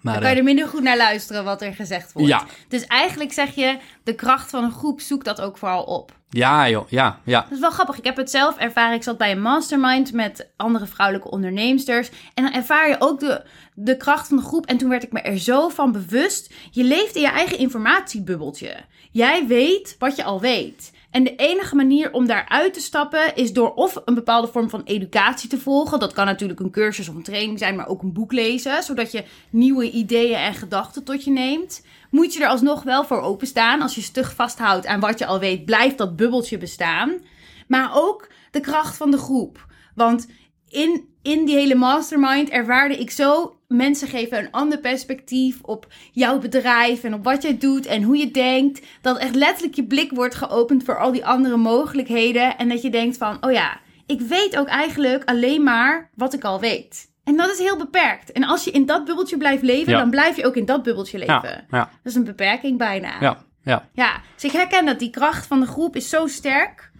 Maar, 0.01 0.13
Dan 0.13 0.21
kan 0.21 0.31
je 0.31 0.35
eh, 0.35 0.47
er 0.47 0.53
minder 0.53 0.67
goed 0.67 0.81
naar 0.83 0.97
luisteren 0.97 1.43
wat 1.43 1.61
er 1.61 1.73
gezegd 1.73 2.13
wordt. 2.13 2.27
Ja. 2.27 2.45
Dus 2.67 2.85
eigenlijk 2.85 3.33
zeg 3.33 3.55
je, 3.55 3.77
de 4.03 4.15
kracht 4.15 4.49
van 4.49 4.63
een 4.63 4.71
groep 4.71 5.01
zoekt 5.01 5.25
dat 5.25 5.41
ook 5.41 5.57
vooral 5.57 5.83
op. 5.83 6.17
ja, 6.29 6.69
joh, 6.69 6.89
ja, 6.89 7.19
ja. 7.23 7.41
Dat 7.41 7.51
is 7.51 7.59
wel 7.59 7.71
grappig. 7.71 7.97
Ik 7.97 8.03
heb 8.03 8.17
het 8.17 8.29
zelf 8.29 8.57
ervaren. 8.57 8.95
Ik 8.95 9.03
zat 9.03 9.17
bij 9.17 9.31
een 9.31 9.41
mastermind 9.41 10.13
met 10.13 10.47
andere 10.55 10.85
vrouwelijke 10.85 11.31
onderneemsters. 11.31 12.09
En 12.33 12.43
dan 12.43 12.53
ervaar 12.53 12.89
je 12.89 12.95
ook 12.99 13.19
de, 13.19 13.43
de 13.73 13.97
kracht 13.97 14.27
van 14.27 14.37
de 14.37 14.43
groep. 14.43 14.65
En 14.65 14.77
toen 14.77 14.89
werd 14.89 15.03
ik 15.03 15.11
me 15.11 15.21
er 15.21 15.39
zo 15.39 15.69
van 15.69 15.91
bewust. 15.91 16.53
Je 16.71 16.83
leeft 16.83 17.15
in 17.15 17.21
je 17.21 17.27
eigen 17.27 17.57
informatiebubbeltje. 17.57 18.75
Jij 19.11 19.47
weet 19.47 19.95
wat 19.99 20.15
je 20.15 20.23
al 20.23 20.41
weet. 20.41 20.91
En 21.11 21.23
de 21.23 21.35
enige 21.35 21.75
manier 21.75 22.11
om 22.11 22.27
daaruit 22.27 22.73
te 22.73 22.79
stappen 22.79 23.35
is 23.35 23.53
door 23.53 23.73
of 23.73 24.01
een 24.05 24.13
bepaalde 24.13 24.47
vorm 24.47 24.69
van 24.69 24.81
educatie 24.83 25.49
te 25.49 25.59
volgen. 25.59 25.99
Dat 25.99 26.13
kan 26.13 26.25
natuurlijk 26.25 26.59
een 26.59 26.71
cursus 26.71 27.09
of 27.09 27.15
een 27.15 27.23
training 27.23 27.59
zijn, 27.59 27.75
maar 27.75 27.87
ook 27.87 28.01
een 28.01 28.13
boek 28.13 28.31
lezen. 28.31 28.83
Zodat 28.83 29.11
je 29.11 29.23
nieuwe 29.49 29.91
ideeën 29.91 30.35
en 30.35 30.53
gedachten 30.53 31.03
tot 31.03 31.23
je 31.23 31.31
neemt. 31.31 31.85
Moet 32.09 32.33
je 32.33 32.43
er 32.43 32.49
alsnog 32.49 32.83
wel 32.83 33.03
voor 33.03 33.21
openstaan. 33.21 33.81
Als 33.81 33.95
je 33.95 34.01
stug 34.01 34.35
vasthoudt 34.35 34.85
aan 34.85 34.99
wat 34.99 35.19
je 35.19 35.25
al 35.25 35.39
weet, 35.39 35.65
blijft 35.65 35.97
dat 35.97 36.15
bubbeltje 36.15 36.57
bestaan. 36.57 37.21
Maar 37.67 37.91
ook 37.93 38.27
de 38.51 38.59
kracht 38.59 38.97
van 38.97 39.11
de 39.11 39.17
groep. 39.17 39.65
Want 39.95 40.27
in, 40.69 41.07
in 41.21 41.45
die 41.45 41.55
hele 41.55 41.75
mastermind 41.75 42.49
ervaarde 42.49 42.97
ik 42.97 43.11
zo... 43.11 43.58
mensen 43.69 44.07
geven 44.07 44.37
een 44.37 44.51
ander 44.51 44.79
perspectief 44.79 45.61
op 45.61 45.87
jouw 46.11 46.39
bedrijf... 46.39 47.03
en 47.03 47.13
op 47.13 47.23
wat 47.23 47.41
jij 47.41 47.57
doet 47.57 47.85
en 47.85 48.03
hoe 48.03 48.17
je 48.17 48.31
denkt. 48.31 48.81
Dat 49.01 49.17
echt 49.17 49.35
letterlijk 49.35 49.75
je 49.75 49.83
blik 49.83 50.11
wordt 50.11 50.35
geopend 50.35 50.83
voor 50.83 50.99
al 50.99 51.11
die 51.11 51.25
andere 51.25 51.57
mogelijkheden. 51.57 52.57
En 52.57 52.69
dat 52.69 52.81
je 52.81 52.89
denkt 52.89 53.17
van, 53.17 53.37
oh 53.41 53.51
ja, 53.51 53.79
ik 54.05 54.21
weet 54.21 54.57
ook 54.57 54.67
eigenlijk 54.67 55.23
alleen 55.29 55.63
maar 55.63 56.09
wat 56.15 56.33
ik 56.33 56.43
al 56.43 56.59
weet. 56.59 57.07
En 57.23 57.37
dat 57.37 57.49
is 57.49 57.57
heel 57.57 57.77
beperkt. 57.77 58.31
En 58.31 58.43
als 58.43 58.63
je 58.63 58.71
in 58.71 58.85
dat 58.85 59.05
bubbeltje 59.05 59.37
blijft 59.37 59.63
leven... 59.63 59.91
Ja. 59.91 59.99
dan 59.99 60.09
blijf 60.09 60.35
je 60.35 60.45
ook 60.45 60.55
in 60.55 60.65
dat 60.65 60.83
bubbeltje 60.83 61.17
leven. 61.17 61.33
Ja, 61.33 61.65
ja, 61.69 61.79
Dat 61.79 61.89
is 62.11 62.15
een 62.15 62.23
beperking 62.23 62.77
bijna. 62.77 63.15
ja, 63.19 63.37
ja. 63.63 63.89
Ja, 63.93 64.21
dus 64.35 64.43
ik 64.43 64.51
herken 64.51 64.85
dat 64.85 64.99
die 64.99 65.09
kracht 65.09 65.47
van 65.47 65.59
de 65.59 65.65
groep 65.65 65.95
is 65.95 66.09
zo 66.09 66.27
sterk. 66.27 66.91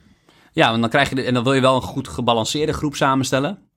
Ja, 0.52 0.70
want 0.70 0.82
dan 0.82 0.90
krijg 0.90 1.10
je 1.10 1.16
de, 1.16 1.24
en 1.24 1.34
dan 1.34 1.44
wil 1.44 1.54
je 1.54 1.62
wel 1.62 1.76
een 1.76 1.82
goed 1.82 2.08
gebalanceerde 2.08 2.74
groep 2.74 2.96
samenstellen. 2.96 3.69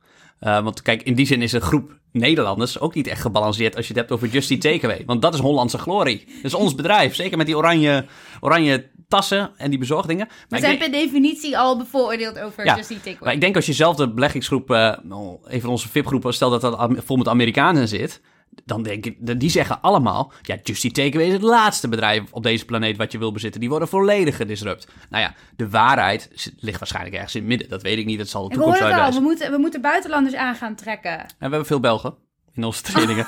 Eh, 0.43 0.63
want 0.63 0.83
kijk, 0.83 1.03
in 1.03 1.15
die 1.15 1.27
zin 1.27 1.43
is 1.43 1.53
een 1.53 1.61
groep 1.61 1.99
Nederlanders 2.13 2.81
ook 2.81 2.95
niet 2.95 3.07
echt 3.07 3.21
gebalanceerd 3.21 3.77
als 3.77 3.87
je 3.87 3.93
het 3.93 4.01
hebt 4.01 4.13
over 4.13 4.29
Just 4.29 4.51
Eat 4.51 4.61
Takeaway. 4.61 5.03
Want 5.07 5.23
dat 5.23 5.35
is 5.35 5.41
Hollandse 5.41 5.79
glorie. 5.79 6.25
Dat 6.27 6.45
is 6.45 6.55
ons 6.55 6.75
bedrijf. 6.75 7.15
Zeker 7.15 7.37
met 7.37 7.47
die 7.47 7.57
oranje, 7.57 8.05
oranje 8.41 8.91
tassen 9.09 9.51
en 9.57 9.71
die 9.71 9.79
bezorgdingen. 9.79 10.29
We 10.49 10.59
zijn 10.59 10.79
per 10.79 10.91
definitie 10.91 11.59
al 11.59 11.79
bevooroordeeld 11.79 12.39
over 12.39 12.65
Ja, 12.65 12.77
Just 12.77 12.91
Eat 12.91 12.99
Takeaway. 12.99 13.25
Maar 13.25 13.35
ik 13.35 13.41
denk 13.41 13.57
als 13.57 13.67
je 13.67 13.73
zelf 13.73 13.97
de 13.97 14.09
beleggingsgroep, 14.09 14.69
nou, 15.03 15.39
een 15.45 15.61
van 15.61 15.71
onze 15.71 15.89
VIP-groepen, 15.89 16.35
stel 16.35 16.51
dat 16.51 16.61
dat 16.61 16.91
vol 16.97 17.17
met 17.17 17.29
Amerikanen 17.29 17.89
zit, 17.89 18.21
dan 18.65 18.83
denk 18.83 19.07
ik, 19.07 19.41
die 19.41 19.51
zeggen 19.51 19.81
allemaal, 19.81 20.33
ja, 20.43 20.57
Just 20.63 20.85
Eat 20.85 20.95
Takeaway 20.95 21.27
is 21.27 21.33
het 21.33 21.43
laatste 21.43 21.89
bedrijf 21.89 22.23
op 22.31 22.43
deze 22.43 22.65
planeet 22.65 22.97
wat 22.97 23.13
je 23.13 23.19
wil 23.19 23.33
bezitten. 23.33 23.61
Die 23.61 23.69
worden 23.69 23.89
volledig 23.89 24.37
gedisrupt. 24.37 24.89
Nou 25.11 25.23
ja, 25.23 25.35
de 25.57 25.69
waarheid 25.69 26.53
ligt 26.59 26.79
waarschijnlijk 26.79 27.15
ergens 27.15 27.35
in 27.35 27.41
het 27.41 27.49
midden. 27.49 27.69
Dat 27.69 27.83
weet 27.83 27.99
ik 27.99 28.07
niet, 28.07 28.19
dat 28.19 28.29
zal 28.29 28.43
de 28.43 28.49
we 28.49 28.55
toekomst 28.55 28.81
horen 28.81 28.95
het 28.95 29.03
al, 29.03 29.11
we 29.11 29.15
uitwijzen. 29.15 29.23
moeten, 29.23 29.57
we 29.57 29.63
moeten 29.63 29.81
buitenlanders 29.81 30.35
aan 30.35 30.55
gaan 30.55 30.75
trekken. 30.75 31.19
En 31.21 31.27
we 31.27 31.35
hebben 31.39 31.67
veel 31.67 31.81
Belgen 31.81 32.15
in 32.55 32.65
onze 32.65 32.83
trainingen. 32.83 33.27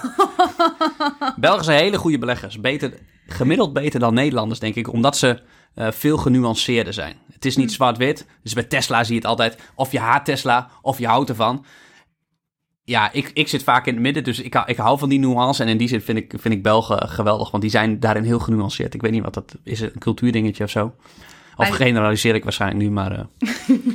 Belgen 1.36 1.64
zijn 1.64 1.78
hele 1.78 1.98
goede 1.98 2.18
beleggers. 2.18 2.60
Beter, 2.60 2.92
gemiddeld 3.26 3.72
beter 3.72 4.00
dan 4.00 4.14
Nederlanders, 4.14 4.60
denk 4.60 4.74
ik, 4.74 4.92
omdat 4.92 5.16
ze 5.16 5.40
eh, 5.74 5.90
veel 5.90 6.16
genuanceerder 6.16 6.92
zijn. 6.92 7.16
Het 7.32 7.44
is 7.44 7.56
niet 7.56 7.72
zwart-wit. 7.72 8.26
Dus 8.42 8.52
bij 8.52 8.62
Tesla 8.62 9.04
zie 9.04 9.14
je 9.14 9.20
het 9.20 9.28
altijd, 9.28 9.58
of 9.74 9.92
je 9.92 9.98
haat 9.98 10.24
Tesla, 10.24 10.70
of 10.82 10.98
je 10.98 11.06
houdt 11.06 11.28
ervan. 11.28 11.64
Ja, 12.86 13.12
ik, 13.12 13.30
ik 13.34 13.48
zit 13.48 13.62
vaak 13.62 13.86
in 13.86 13.92
het 13.92 14.02
midden, 14.02 14.24
dus 14.24 14.40
ik, 14.40 14.54
ik 14.66 14.76
hou 14.76 14.98
van 14.98 15.08
die 15.08 15.18
nuance. 15.18 15.62
En 15.62 15.68
in 15.68 15.76
die 15.76 15.88
zin 15.88 16.00
vind 16.00 16.18
ik, 16.18 16.32
vind 16.36 16.54
ik 16.54 16.62
Belgen 16.62 17.08
geweldig, 17.08 17.50
want 17.50 17.62
die 17.62 17.72
zijn 17.72 18.00
daarin 18.00 18.24
heel 18.24 18.38
genuanceerd. 18.38 18.94
Ik 18.94 19.00
weet 19.02 19.12
niet 19.12 19.22
wat 19.22 19.34
dat 19.34 19.54
is, 19.62 19.80
een 19.80 19.98
cultuurdingetje 19.98 20.64
of 20.64 20.70
zo. 20.70 20.94
Of 21.56 21.68
generaliseer 21.68 22.34
ik 22.34 22.42
waarschijnlijk 22.42 22.82
nu, 22.82 22.90
maar... 22.90 23.12
eh, 23.12 23.24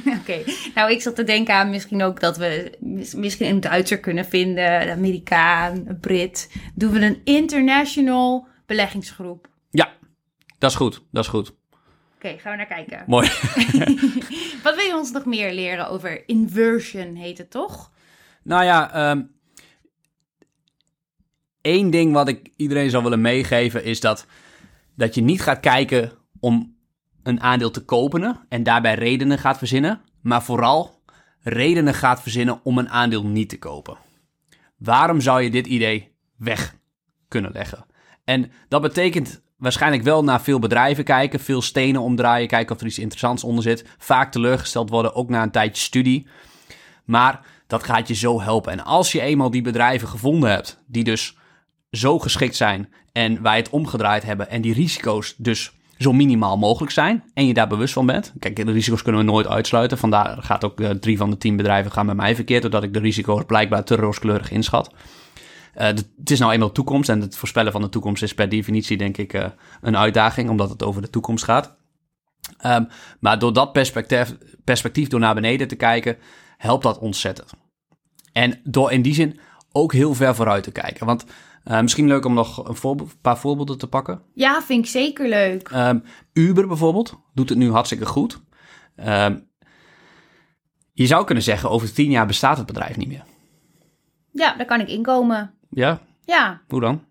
Oké, 0.19 0.43
nou 0.75 0.91
ik 0.91 1.02
zat 1.02 1.15
te 1.15 1.23
denken 1.23 1.54
aan 1.56 1.69
misschien 1.69 2.04
ook 2.04 2.19
dat 2.19 2.38
we 2.38 2.78
mis- 2.80 3.13
misschien 3.13 3.49
een 3.49 3.60
Duitser 3.60 3.99
kunnen 3.99 4.25
vinden, 4.25 4.82
een 4.82 4.89
Amerikaan, 4.89 5.84
een 5.88 5.99
Brit. 5.99 6.52
Doen 6.75 6.91
we 6.91 6.99
een 7.06 7.21
international 7.23 8.47
beleggingsgroep. 8.65 9.47
ja, 9.71 9.91
dat 10.58 10.69
is 10.69 10.75
goed, 10.78 11.02
dat 11.12 11.23
is 11.23 11.30
goed. 11.30 11.54
Oké, 12.15 12.36
gaan 12.38 12.52
we 12.52 12.58
naar 12.58 12.65
kijken. 12.65 13.04
Mooi. 13.08 13.28
Wat 14.63 14.75
wil 14.75 14.86
je 14.86 14.95
ons 14.97 15.12
nog 15.12 15.25
meer 15.25 15.54
leren 15.54 15.89
over 15.89 16.28
inversion, 16.28 17.15
heet 17.15 17.38
het 17.38 17.52
toch? 17.52 17.91
Nou 18.50 18.64
ja, 18.64 18.94
ehm 18.94 19.22
één 21.62 21.90
ding 21.90 22.14
wat 22.14 22.28
ik 22.28 22.52
iedereen 22.56 22.90
zou 22.90 23.04
willen 23.04 23.22
meegeven 23.22 23.84
is 23.84 24.00
dat, 24.00 24.26
dat 24.96 25.16
je 25.16 25.22
niet 25.22 25.42
gaat 25.42 25.60
kijken 25.60 26.12
om 26.40 26.78
een 27.24 27.42
aandeel 27.42 27.72
te 27.72 27.86
kopen 27.86 28.40
en 28.50 28.64
daarbij 28.64 28.96
redenen 28.96 29.38
gaat 29.38 29.58
verzinnen, 29.58 30.02
maar 30.22 30.44
vooral 30.44 31.02
redenen 31.40 31.94
gaat 31.94 32.22
verzinnen 32.22 32.60
om 32.64 32.78
een 32.78 32.90
aandeel 32.90 33.26
niet 33.26 33.50
te 33.50 33.60
kopen. 33.60 33.98
Waarom 34.78 35.22
zou 35.22 35.42
je 35.42 35.50
dit 35.50 35.68
idee 35.68 36.16
weg 36.38 36.76
kunnen 37.28 37.52
leggen? 37.52 37.86
En 38.24 38.52
dat 38.68 38.82
betekent 38.82 39.42
waarschijnlijk 39.58 40.04
wel 40.04 40.24
naar 40.24 40.42
veel 40.42 40.60
bedrijven 40.60 41.04
kijken, 41.04 41.40
veel 41.40 41.62
stenen 41.62 42.02
omdraaien, 42.02 42.48
kijken 42.48 42.76
of 42.76 42.82
er 42.82 42.88
iets 42.88 43.00
interessants 43.00 43.44
onder 43.44 43.64
zit. 43.64 43.86
Vaak 43.98 44.32
teleurgesteld 44.32 44.90
worden, 44.90 45.16
ook 45.16 45.30
na 45.30 45.44
een 45.44 45.52
tijdje 45.52 45.84
studie. 45.84 46.28
Maar 47.06 47.58
dat 47.70 47.84
gaat 47.84 48.08
je 48.08 48.14
zo 48.14 48.42
helpen. 48.42 48.72
En 48.72 48.86
als 48.86 49.12
je 49.12 49.22
eenmaal 49.22 49.50
die 49.50 49.62
bedrijven 49.62 50.08
gevonden 50.08 50.50
hebt, 50.50 50.84
die 50.88 51.04
dus 51.04 51.38
zo 51.92 52.20
geschikt 52.20 52.56
zijn 52.56 52.94
en 53.12 53.42
wij 53.42 53.58
het 53.58 53.70
omgedraaid 53.70 54.24
hebben 54.24 54.50
en 54.50 54.62
die 54.62 54.74
risico's 54.74 55.36
dus 55.38 55.72
zo 55.98 56.14
minimaal 56.14 56.58
mogelijk 56.58 56.92
zijn 56.92 57.24
en 57.34 57.48
je 57.48 57.54
daar 57.54 57.68
bewust 57.68 57.94
van 57.94 58.06
bent. 58.06 58.34
Kijk, 58.40 58.66
de 58.66 58.72
risico's 58.72 59.02
kunnen 59.02 59.26
we 59.26 59.32
nooit 59.32 59.48
uitsluiten. 59.48 59.98
Vandaar 59.98 60.44
gaat 60.44 60.64
ook 60.64 60.80
eh, 60.80 60.90
drie 60.90 61.18
van 61.18 61.30
de 61.30 61.38
tien 61.38 61.56
bedrijven 61.56 61.92
gaan 61.92 62.06
bij 62.06 62.16
mij 62.16 62.36
verkeerd, 62.36 62.62
doordat 62.62 62.84
ik 62.84 62.94
de 62.94 63.00
risico's 63.00 63.44
blijkbaar 63.46 63.84
te 63.84 63.96
rooskleurig 63.96 64.52
inschat. 64.52 64.94
Eh, 65.74 65.88
het 65.88 66.32
is 66.32 66.40
nou 66.40 66.52
eenmaal 66.52 66.72
toekomst 66.72 67.10
en 67.10 67.22
het 67.22 67.38
voorspellen 67.38 67.72
van 67.72 67.82
de 67.82 67.90
toekomst 67.90 68.24
is 68.24 68.34
per 68.34 68.50
definitie 68.50 68.98
denk 68.98 69.18
ik 69.18 69.34
eh, 69.34 69.46
een 69.82 69.98
uitdaging, 69.98 70.50
omdat 70.50 70.70
het 70.70 70.84
over 70.84 71.02
de 71.02 71.10
toekomst 71.10 71.44
gaat. 71.44 71.78
Ehm, 72.58 72.84
maar 73.20 73.40
door 73.40 73.54
dat 73.54 73.72
perspectief, 73.72 74.36
perspectief, 74.64 75.08
door 75.08 75.20
naar 75.20 75.36
beneden 75.36 75.68
te 75.68 75.76
kijken, 75.76 76.18
helpt 76.60 76.84
dat 76.84 76.98
ontzettend. 77.00 77.52
En 78.34 78.60
door 78.63 78.91
in 78.91 79.02
die 79.02 79.13
zin 79.13 79.39
ook 79.72 79.93
heel 79.93 80.13
ver 80.13 80.36
vooruit 80.36 80.63
te 80.63 80.72
kijken. 80.72 81.06
Want 81.06 81.26
eh, 81.63 81.82
misschien 81.82 82.08
leuk 82.08 82.26
om 82.26 82.34
nog 82.34 82.67
een 82.67 82.76
voorbe- 82.76 83.06
paar 83.22 83.38
voorbeelden 83.38 83.78
te 83.78 83.88
pakken. 83.88 84.22
Ja, 84.34 84.62
vind 84.62 84.86
ik 84.86 84.91
zeker 84.91 85.30
leuk. 85.30 85.69
Ehm, 85.69 86.00
Uber 86.34 86.67
bijvoorbeeld 86.67 87.19
doet 87.34 87.50
het 87.50 87.58
nu 87.58 87.72
hartstikke 87.72 88.06
goed. 88.06 88.39
Ehm, 88.95 89.38
je 90.93 91.06
zou 91.06 91.26
kunnen 91.26 91.43
zeggen, 91.43 91.69
over 91.69 91.93
tien 91.93 92.12
jaar 92.12 92.28
bestaat 92.28 92.58
het 92.58 92.65
bedrijf 92.65 92.98
niet 92.98 93.08
meer. 93.08 93.24
Ja, 94.32 94.56
daar 94.56 94.65
kan 94.65 94.80
ik 94.80 94.88
inkomen. 94.88 95.54
Ja, 95.69 96.00
Ja, 96.26 96.62
hoe 96.67 96.80
dan? 96.80 97.04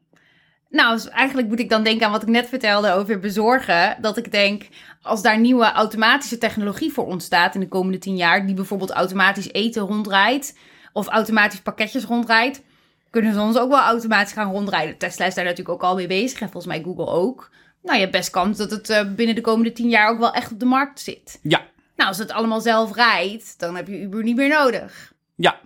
Nou, 0.70 0.94
dus 0.94 1.08
eigenlijk 1.08 1.48
moet 1.48 1.58
ik 1.60 1.68
dan 1.68 1.82
denken 1.82 2.06
aan 2.06 2.12
wat 2.12 2.22
ik 2.22 2.28
net 2.28 2.48
vertelde 2.48 2.92
over 2.92 3.18
bezorgen. 3.20 3.96
Dat 4.00 4.16
ik 4.16 4.32
denk, 4.32 4.68
als 5.02 5.22
daar 5.22 5.40
nieuwe 5.40 5.72
automatische 5.72 6.38
technologie 6.38 6.92
voor 6.92 7.06
ontstaat 7.06 7.54
in 7.54 7.60
de 7.60 7.68
komende 7.68 7.98
tien 7.98 8.16
jaar, 8.16 8.46
die 8.46 8.54
bijvoorbeeld 8.54 8.90
automatisch 8.90 9.52
eten 9.52 9.82
rondrijdt 9.82 10.58
of 10.92 11.06
automatisch 11.06 11.60
pakketjes 11.60 12.04
rondrijdt, 12.04 12.62
kunnen 13.10 13.32
ze 13.32 13.40
ons 13.40 13.58
ook 13.58 13.70
wel 13.70 13.80
automatisch 13.80 14.32
gaan 14.32 14.52
rondrijden. 14.52 14.98
Tesla 14.98 15.24
is 15.26 15.34
daar 15.34 15.44
natuurlijk 15.44 15.74
ook 15.74 15.90
al 15.90 15.94
mee 15.94 16.06
bezig 16.06 16.40
en 16.40 16.50
volgens 16.50 16.72
mij 16.74 16.82
Google 16.82 17.06
ook. 17.06 17.50
Nou, 17.82 17.94
je 17.94 18.00
hebt 18.00 18.16
best 18.16 18.30
kans 18.30 18.58
dat 18.58 18.70
het 18.70 18.90
eh, 18.90 19.12
binnen 19.14 19.34
de 19.34 19.40
komende 19.40 19.72
tien 19.72 19.88
jaar 19.88 20.10
ook 20.10 20.18
wel 20.18 20.32
echt 20.32 20.52
op 20.52 20.60
de 20.60 20.66
markt 20.66 21.00
zit. 21.00 21.38
Ja, 21.42 21.66
Nou, 21.96 22.08
als 22.08 22.18
het 22.18 22.32
allemaal 22.32 22.60
zelf 22.60 22.94
rijdt, 22.94 23.58
dan 23.58 23.76
heb 23.76 23.88
je 23.88 24.00
Uber 24.00 24.22
niet 24.22 24.36
meer 24.36 24.48
nodig. 24.48 25.12
ja. 25.36 25.60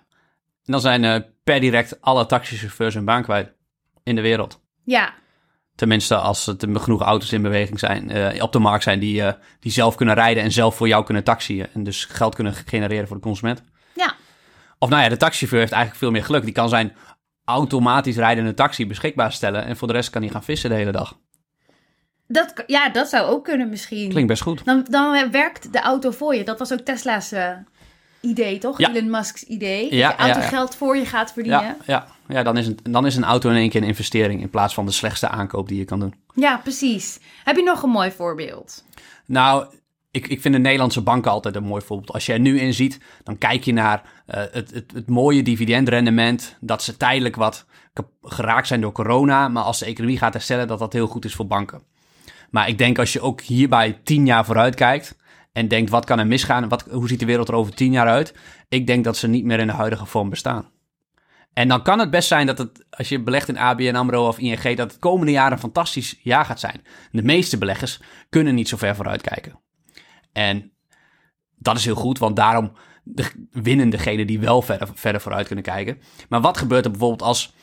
En 0.64 0.73
dan 0.73 0.81
zijn 0.81 1.05
eh, 1.05 1.21
per 1.45 1.61
direct 1.61 2.01
alle 2.01 2.27
taxichauffeurs 2.27 2.95
hun 2.95 3.05
baan 3.05 3.23
kwijt 3.23 3.53
in 4.03 4.14
de 4.14 4.21
wereld. 4.21 4.61
Ja, 4.85 5.14
Tenminste, 5.75 6.17
als 6.17 6.47
er 6.47 6.57
genoeg 6.73 7.03
auto's 7.03 7.33
in 7.33 7.43
beweging 7.43 7.79
zijn, 7.79 8.11
eh, 8.11 8.43
op 8.43 8.53
de 8.53 8.59
markt 8.59 8.83
zijn 8.83 8.99
die, 8.99 9.23
eh, 9.23 9.33
die 9.61 9.73
zelf 9.73 9.95
kunnen 9.95 10.15
rijden 10.15 10.43
en 10.43 10.53
zelf 10.53 10.77
voor 10.77 10.89
jou 10.89 11.05
kunnen 11.05 11.25
taxiën. 11.25 11.67
En 11.75 11.85
dus 11.85 12.05
geld 12.05 12.35
kunnen 12.35 12.55
genereren 12.55 13.07
voor 13.07 13.17
de 13.17 13.23
consument. 13.23 13.63
Ja. 13.95 14.15
Of 14.79 14.89
nou 14.89 15.03
ja, 15.03 15.09
de 15.09 15.17
taxichauffeur 15.17 15.61
heeft 15.61 15.73
eigenlijk 15.73 16.03
veel 16.03 16.11
meer 16.11 16.25
geluk. 16.25 16.45
Die 16.45 16.53
kan 16.53 16.69
zijn 16.69 16.93
automatisch 17.45 18.17
rijdende 18.17 18.55
taxi 18.55 18.87
beschikbaar 18.87 19.33
stellen. 19.33 19.65
En 19.65 19.77
voor 19.77 19.89
de 19.89 19.95
rest 19.95 20.11
kan 20.11 20.23
hij 20.23 20.31
gaan 20.31 20.45
vissen 20.45 20.71
de 20.71 20.77
hele 20.77 20.93
dag. 20.93 21.19
Dat, 22.27 22.65
ja, 22.67 22.89
dat 22.89 23.09
zou 23.09 23.29
ook 23.29 23.45
kunnen 23.45 23.69
misschien. 23.69 24.09
Klinkt 24.09 24.29
best 24.29 24.43
goed. 24.43 24.65
Dan, 24.65 24.87
dan 24.91 25.31
werkt 25.31 25.73
de 25.73 25.81
auto 25.81 26.11
voor 26.11 26.35
je. 26.35 26.45
Dat 26.45 26.59
was 26.59 26.73
ook 26.73 26.81
Tesla's 26.81 27.33
eh, 27.33 27.51
idee, 28.23 28.59
toch? 28.59 28.79
Ja. 28.79 28.91
Elon 28.95 29.11
Musk's 29.11 29.43
idee. 29.43 29.95
Ja, 29.95 30.09
dat 30.09 30.17
de 30.17 30.23
auto 30.23 30.41
ja, 30.41 30.47
geld 30.47 30.77
voor 30.77 30.97
je 30.97 31.07
gaat 31.07 31.33
verdienen. 31.33 31.63
Ja, 31.63 31.77
ja, 31.87 32.07
ja 32.29 32.43
dan, 32.43 32.57
is 32.57 32.67
een, 32.67 32.79
dan 32.83 33.07
is 33.07 33.17
een 33.17 33.25
auto 33.25 33.51
in 33.51 33.57
één 33.57 33.71
keer 33.71 33.83
een 33.83 33.89
investering 33.89 34.41
in 34.41 34.51
plaats 34.51 34.75
van 34.75 34.87
de 34.87 34.93
slechtste 34.93 35.29
aankoop 35.29 35.69
die 35.69 35.79
je 35.79 35.85
kan 35.85 36.01
doen. 36.01 36.15
Ja, 36.35 36.57
precies. 36.57 37.21
Heb 37.45 37.57
je 37.57 37.63
nog 37.63 37.83
een 37.83 37.91
mooi 37.91 38.11
voorbeeld? 38.11 38.85
Nou, 39.27 39.67
ik, 40.11 40.29
ik 40.29 40.41
vind 40.41 40.55
de 40.55 40.61
Nederlandse 40.61 41.01
banken 41.01 41.31
altijd 41.31 41.57
een 41.57 41.65
mooi 41.65 41.83
voorbeeld. 41.83 42.13
Als 42.13 42.27
je 42.27 42.33
er 42.33 42.41
nu 42.41 42.61
in 42.61 42.75
ziet, 42.75 43.01
dan 43.23 43.39
kijk 43.39 43.65
je 43.65 43.73
naar 43.73 44.03
eh, 44.27 44.43
het, 44.51 44.71
het, 44.71 44.93
het 44.95 45.09
mooie 45.09 45.43
dividendrendement. 45.43 46.57
Dat 46.61 46.83
ze 46.83 46.97
tijdelijk 46.97 47.37
wat 47.37 47.67
geraakt 48.23 48.67
zijn 48.67 48.81
door 48.81 48.93
corona. 48.93 49.49
Maar 49.49 49.63
als 49.63 49.79
de 49.79 49.87
economie 49.87 50.19
gaat 50.19 50.33
herstellen, 50.33 50.69
dat 50.69 50.79
dat 50.79 50.93
heel 50.93 51.07
goed 51.07 51.25
is 51.25 51.35
voor 51.35 51.47
banken. 51.47 51.83
Maar 52.51 52.69
ik 52.69 52.79
denk 52.79 52.99
als 52.99 53.13
je 53.13 53.21
ook 53.21 53.41
hierbij 53.41 54.01
tien 54.05 54.27
jaar 54.27 54.45
vooruit 54.45 54.75
kijkt. 54.75 55.17
En 55.53 55.69
denkt, 55.69 55.91
wat 55.91 56.05
kan 56.05 56.19
er 56.19 56.27
misgaan? 56.27 56.69
Wat, 56.69 56.85
hoe 56.91 57.09
ziet 57.09 57.21
de 57.21 57.27
wereld 57.27 57.49
er 57.49 57.55
over 57.55 57.75
tien 57.75 57.93
jaar 57.93 58.09
uit? 58.09 58.35
Ik 58.69 58.87
denk 58.87 59.05
dat 59.05 59.17
ze 59.17 59.29
niet 59.29 59.45
meer 59.45 59.59
in 59.59 59.67
de 59.67 59.73
huidige 59.73 60.07
vorm 60.07 60.31
bestaan. 60.31 60.71
En 61.53 61.69
dan 61.69 61.83
kan 61.83 61.99
het 61.99 62.11
best 62.11 62.29
zijn 62.29 62.47
dat 62.47 62.59
het, 62.59 62.85
als 62.91 63.09
je 63.09 63.23
belegt 63.23 63.49
in 63.49 63.59
ABN 63.59 63.95
AMRO 63.95 64.27
of 64.27 64.38
ING, 64.38 64.77
dat 64.77 64.91
het 64.91 64.99
komende 64.99 65.33
jaar 65.33 65.53
een 65.53 65.59
fantastisch 65.59 66.19
jaar 66.23 66.45
gaat 66.45 66.61
zijn. 66.61 66.83
De 67.11 67.23
meeste 67.23 67.59
beleggers 67.59 68.01
kunnen 68.29 68.55
niet 68.55 68.69
zo 68.69 68.77
ver 68.77 68.95
vooruit 68.95 69.23
kijken. 69.23 69.61
En 70.33 70.73
dat 71.57 71.77
is 71.77 71.85
heel 71.85 71.95
goed, 71.95 72.19
want 72.19 72.37
daarom 72.37 72.73
de, 73.03 73.49
winnen 73.51 73.91
degenen 73.91 74.27
die 74.27 74.41
wel 74.41 74.62
verder, 74.62 74.88
verder 74.95 75.21
vooruit 75.21 75.47
kunnen 75.47 75.65
kijken. 75.65 75.99
Maar 76.29 76.41
wat 76.41 76.59
gebeurt 76.59 76.85
er 76.85 76.91
bijvoorbeeld 76.91 77.23
als 77.23 77.55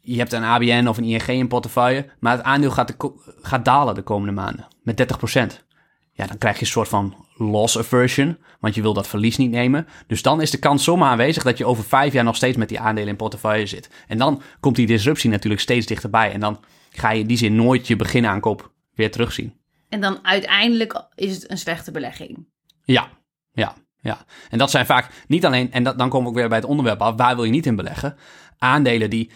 je 0.00 0.18
hebt 0.18 0.32
een 0.32 0.44
ABN 0.44 0.86
of 0.86 0.98
een 0.98 1.04
ING 1.04 1.26
in 1.26 1.48
portefeuille, 1.48 2.06
maar 2.20 2.36
het 2.36 2.46
aandeel 2.46 2.70
gaat, 2.70 2.96
gaat 3.40 3.64
dalen 3.64 3.94
de 3.94 4.02
komende 4.02 4.32
maanden 4.32 4.66
met 4.82 5.16
30%. 5.60 5.71
Ja, 6.12 6.26
dan 6.26 6.38
krijg 6.38 6.54
je 6.54 6.60
een 6.60 6.66
soort 6.66 6.88
van 6.88 7.26
loss 7.36 7.78
aversion, 7.78 8.38
want 8.60 8.74
je 8.74 8.82
wil 8.82 8.92
dat 8.92 9.08
verlies 9.08 9.36
niet 9.36 9.50
nemen. 9.50 9.86
Dus 10.06 10.22
dan 10.22 10.40
is 10.40 10.50
de 10.50 10.58
kans 10.58 10.84
zomaar 10.84 11.10
aanwezig 11.10 11.42
dat 11.42 11.58
je 11.58 11.64
over 11.64 11.84
vijf 11.84 12.12
jaar 12.12 12.24
nog 12.24 12.36
steeds 12.36 12.56
met 12.56 12.68
die 12.68 12.80
aandelen 12.80 13.08
in 13.08 13.16
portefeuille 13.16 13.66
zit. 13.66 13.90
En 14.08 14.18
dan 14.18 14.42
komt 14.60 14.76
die 14.76 14.86
disruptie 14.86 15.30
natuurlijk 15.30 15.62
steeds 15.62 15.86
dichterbij. 15.86 16.32
En 16.32 16.40
dan 16.40 16.60
ga 16.90 17.10
je 17.10 17.20
in 17.20 17.26
die 17.26 17.36
zin 17.36 17.54
nooit 17.54 17.86
je 17.86 17.96
beginaankoop 17.96 18.72
weer 18.94 19.10
terugzien. 19.10 19.60
En 19.88 20.00
dan 20.00 20.18
uiteindelijk 20.22 21.06
is 21.14 21.34
het 21.34 21.50
een 21.50 21.58
slechte 21.58 21.90
belegging. 21.90 22.46
Ja, 22.84 23.08
ja, 23.52 23.74
ja. 24.00 24.24
En 24.50 24.58
dat 24.58 24.70
zijn 24.70 24.86
vaak 24.86 25.24
niet 25.26 25.46
alleen, 25.46 25.72
en 25.72 25.82
dat, 25.82 25.98
dan 25.98 26.08
komen 26.08 26.24
we 26.24 26.28
ook 26.28 26.38
weer 26.38 26.48
bij 26.48 26.58
het 26.58 26.66
onderwerp 26.66 27.02
af, 27.02 27.16
waar 27.16 27.34
wil 27.34 27.44
je 27.44 27.50
niet 27.50 27.66
in 27.66 27.76
beleggen? 27.76 28.16
Aandelen 28.58 29.10
die 29.10 29.30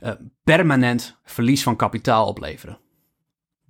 eh, 0.00 0.12
permanent 0.44 1.18
verlies 1.24 1.62
van 1.62 1.76
kapitaal 1.76 2.26
opleveren. 2.26 2.78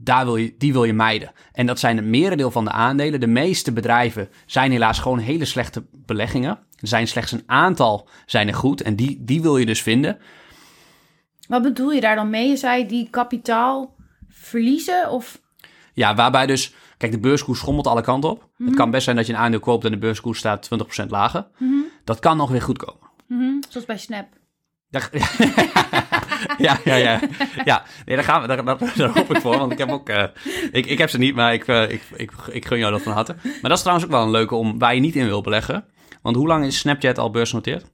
Daar 0.02 0.24
wil 0.24 0.36
je, 0.36 0.54
die 0.58 0.72
wil 0.72 0.84
je 0.84 0.92
mijden. 0.92 1.32
En 1.52 1.66
dat 1.66 1.78
zijn 1.78 1.96
het 1.96 2.06
merendeel 2.06 2.50
van 2.50 2.64
de 2.64 2.70
aandelen. 2.70 3.20
De 3.20 3.26
meeste 3.26 3.72
bedrijven 3.72 4.28
zijn 4.46 4.70
helaas 4.70 4.98
gewoon 4.98 5.18
hele 5.18 5.44
slechte 5.44 5.84
beleggingen. 5.92 6.58
Er 6.76 6.88
zijn 6.88 7.08
slechts 7.08 7.32
een 7.32 7.42
aantal 7.46 8.08
zijn 8.26 8.48
er 8.48 8.54
goed 8.54 8.82
en 8.82 8.96
die, 8.96 9.24
die 9.24 9.42
wil 9.42 9.56
je 9.56 9.66
dus 9.66 9.82
vinden. 9.82 10.18
Wat 11.48 11.62
bedoel 11.62 11.90
je 11.90 12.00
daar 12.00 12.16
dan 12.16 12.30
mee? 12.30 12.48
Je 12.48 12.56
zei 12.56 12.86
die 12.86 13.08
kapitaal 13.10 13.94
verliezen 14.28 15.10
of... 15.10 15.40
Ja, 15.92 16.14
waarbij 16.14 16.46
dus, 16.46 16.74
kijk, 16.96 17.12
de 17.12 17.20
beurskoers 17.20 17.58
schommelt 17.58 17.86
alle 17.86 18.02
kanten 18.02 18.30
op. 18.30 18.48
Mhm. 18.56 18.68
Het 18.68 18.78
kan 18.78 18.90
best 18.90 19.04
zijn 19.04 19.16
dat 19.16 19.26
je 19.26 19.32
een 19.32 19.38
aandeel 19.38 19.60
koopt 19.60 19.84
en 19.84 19.90
de 19.90 19.98
beurskoers 19.98 20.38
staat 20.38 20.68
20% 21.02 21.06
lager. 21.08 21.46
Dat 22.04 22.18
kan 22.18 22.36
nog 22.36 22.50
weer 22.50 22.62
goed 22.62 22.78
komen. 22.78 23.08
Mhm, 23.26 23.52
Zoals 23.68 23.86
bij 23.86 23.98
Snap. 23.98 24.26
ja, 26.58 26.78
ja, 26.84 26.94
ja. 26.94 27.20
Ja, 27.64 27.84
nee, 28.06 28.16
daar, 28.16 28.24
gaan 28.24 28.40
we, 28.40 28.46
daar, 28.46 28.64
daar, 28.64 28.78
daar 28.96 29.10
hoop 29.18 29.34
ik 29.34 29.40
voor. 29.40 29.58
Want 29.58 29.72
ik 29.72 29.78
heb 29.78 29.90
ook... 29.90 30.08
eh, 30.08 30.24
ik, 30.72 30.86
ik 30.86 30.98
heb 30.98 31.10
ze 31.10 31.18
niet, 31.18 31.34
maar 31.34 31.54
ik, 31.54 31.66
eh, 31.66 31.90
ik, 31.90 32.02
ik, 32.16 32.32
ik 32.50 32.66
gun 32.66 32.78
jou 32.78 32.92
dat 32.92 33.02
van 33.02 33.12
harte. 33.12 33.36
Maar 33.42 33.58
dat 33.62 33.72
is 33.72 33.80
trouwens 33.80 34.06
ook 34.06 34.12
wel 34.12 34.22
een 34.22 34.30
leuke 34.30 34.54
om, 34.54 34.78
waar 34.78 34.94
je 34.94 35.00
niet 35.00 35.16
in 35.16 35.26
wil 35.26 35.40
beleggen. 35.40 35.84
Want 36.22 36.36
hoe 36.36 36.46
lang 36.46 36.64
is 36.64 36.78
Snapchat 36.78 37.18
al 37.18 37.30
beursgenoteerd? 37.30 37.84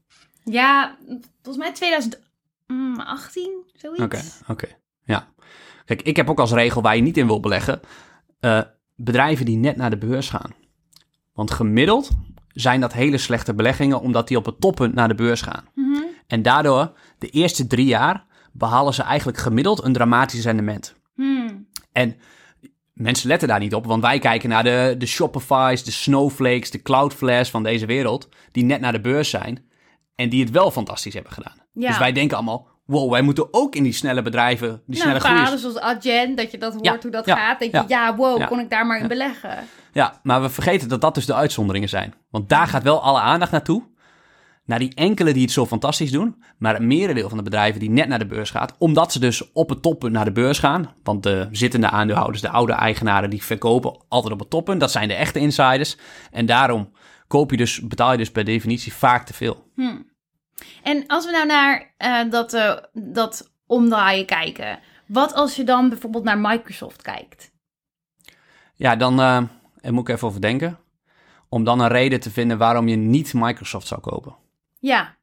Ja, 0.44 0.96
volgens 1.42 1.64
mij 1.64 1.72
2018, 2.66 3.64
zoiets. 3.72 4.02
Oké, 4.02 4.20
oké. 4.48 4.66
Ja. 5.04 5.28
Kijk, 5.84 6.02
ik 6.02 6.16
heb 6.16 6.30
ook 6.30 6.40
als 6.40 6.52
regel 6.52 6.82
waar 6.82 6.96
je 6.96 7.02
niet 7.02 7.16
in 7.16 7.26
wil 7.26 7.40
beleggen... 7.40 7.80
eh, 8.40 8.60
bedrijven 8.94 9.44
die 9.44 9.56
net 9.56 9.76
naar 9.76 9.90
de 9.90 9.98
beurs 9.98 10.28
gaan. 10.28 10.50
Want 11.32 11.50
gemiddeld 11.50 12.10
zijn 12.48 12.80
dat 12.80 12.92
hele 12.92 13.18
slechte 13.18 13.54
beleggingen... 13.54 14.00
omdat 14.00 14.28
die 14.28 14.36
op 14.36 14.46
het 14.46 14.60
toppunt 14.60 14.94
naar 14.94 15.08
de 15.08 15.14
beurs 15.14 15.40
gaan. 15.42 15.64
Mhm. 15.74 16.02
En 16.26 16.42
daardoor, 16.42 16.92
de 17.18 17.28
eerste 17.28 17.66
drie 17.66 17.86
jaar... 17.86 18.25
behalen 18.58 18.94
ze 18.94 19.02
eigenlijk 19.02 19.38
gemiddeld 19.38 19.84
een 19.84 19.92
dramatisch 19.92 20.44
rendement. 20.44 20.94
Hmm. 21.14 21.66
En 21.92 22.16
mensen 22.92 23.28
letten 23.28 23.48
daar 23.48 23.58
niet 23.58 23.74
op, 23.74 23.86
want 23.86 24.02
wij 24.02 24.18
kijken 24.18 24.48
naar 24.48 24.62
de, 24.62 24.94
de 24.98 25.06
Shopify's, 25.06 25.84
de 25.84 25.90
Snowflakes, 25.90 26.70
de 26.70 26.82
Cloudflares 26.82 27.50
van 27.50 27.62
deze 27.62 27.86
wereld, 27.86 28.28
die 28.52 28.64
net 28.64 28.80
naar 28.80 28.92
de 28.92 29.00
beurs 29.00 29.30
zijn 29.30 29.64
en 30.14 30.28
die 30.28 30.42
het 30.44 30.50
wel 30.50 30.70
fantastisch 30.70 31.14
hebben 31.14 31.32
gedaan. 31.32 31.56
Ja. 31.72 31.88
Dus 31.88 31.98
wij 31.98 32.12
denken 32.12 32.36
allemaal, 32.36 32.68
wow, 32.86 33.10
wij 33.10 33.22
moeten 33.22 33.48
ook 33.50 33.74
in 33.74 33.82
die 33.82 33.92
snelle 33.92 34.22
bedrijven, 34.22 34.68
die 34.68 34.80
Nou, 34.86 35.00
snelle 35.00 35.20
verhalen 35.20 35.46
groeiers. 35.46 35.62
zoals 35.62 35.96
Adyen, 35.96 36.34
dat 36.34 36.50
je 36.50 36.58
dat 36.58 36.72
hoort 36.72 36.84
Ja, 36.84 36.98
hoe 37.02 37.10
dat 37.10 37.26
ja, 37.26 37.36
gaat. 37.36 37.58
Denk 37.58 37.72
ja, 37.72 37.80
je, 37.80 37.88
ja, 37.88 38.16
wow, 38.16 38.46
kon 38.46 38.58
ik 38.60 38.70
daar 38.70 38.86
maar 38.86 39.00
in 39.00 39.08
beleggen? 39.08 39.58
Ja, 39.92 40.20
maar 40.22 40.42
we 40.42 40.48
vergeten 40.48 40.88
dat 40.88 41.00
dat 41.00 41.14
dus 41.14 41.26
de 41.26 41.34
uitzonderingen 41.34 41.88
zijn. 41.88 42.14
Want 42.30 42.48
daar 42.48 42.66
gaat 42.66 42.82
wel 42.82 43.02
alle 43.02 43.20
aandacht 43.20 43.50
naartoe. 43.50 43.82
Naar 44.66 44.78
die 44.78 44.94
enkele 44.94 45.32
die 45.32 45.42
het 45.42 45.50
zo 45.50 45.66
fantastisch 45.66 46.10
doen. 46.10 46.42
Maar 46.58 46.74
het 46.74 46.82
merendeel 46.82 47.28
van 47.28 47.38
de 47.38 47.44
bedrijven 47.44 47.80
die 47.80 47.90
net 47.90 48.08
naar 48.08 48.18
de 48.18 48.26
beurs 48.26 48.50
gaat. 48.50 48.74
Omdat 48.78 49.12
ze 49.12 49.18
dus 49.18 49.52
op 49.52 49.68
het 49.68 49.82
toppunt 49.82 50.12
naar 50.12 50.24
de 50.24 50.32
beurs 50.32 50.58
gaan. 50.58 50.94
Want 51.02 51.22
de 51.22 51.48
zittende 51.50 51.90
aandeelhouders, 51.90 52.40
de 52.40 52.50
oude 52.50 52.72
eigenaren, 52.72 53.30
die 53.30 53.42
verkopen 53.42 54.04
altijd 54.08 54.32
op 54.32 54.38
het 54.38 54.50
toppunt. 54.50 54.80
Dat 54.80 54.90
zijn 54.90 55.08
de 55.08 55.14
echte 55.14 55.38
insiders. 55.38 55.96
En 56.30 56.46
daarom 56.46 56.92
koop 57.26 57.50
je 57.50 57.56
dus, 57.56 57.80
betaal 57.80 58.12
je 58.12 58.18
dus 58.18 58.30
per 58.30 58.44
definitie 58.44 58.92
vaak 58.92 59.26
te 59.26 59.34
veel. 59.34 59.70
En 60.82 61.06
als 61.06 61.24
we 61.24 61.30
nou 61.30 61.46
naar 61.46 61.94
eh, 61.96 62.30
dat, 62.30 62.52
eh, 62.52 62.76
dat 62.92 63.52
omdraaien 63.66 64.26
kijken. 64.26 64.78
Wat 65.06 65.34
als 65.34 65.56
je 65.56 65.64
dan 65.64 65.88
bijvoorbeeld 65.88 66.24
naar 66.24 66.38
Microsoft 66.38 67.02
kijkt? 67.02 67.50
Ja, 68.74 68.96
dan 68.96 69.16
daar 69.16 69.94
moet 69.94 70.08
ik 70.08 70.14
even 70.14 70.28
over 70.28 70.40
denken. 70.40 70.78
Om 71.48 71.64
dan 71.64 71.80
een 71.80 71.88
reden 71.88 72.20
te 72.20 72.30
vinden 72.30 72.58
waarom 72.58 72.88
je 72.88 72.96
niet 72.96 73.34
Microsoft 73.34 73.86
zou 73.86 74.00
kopen. 74.00 74.36
Ja, 74.86 75.16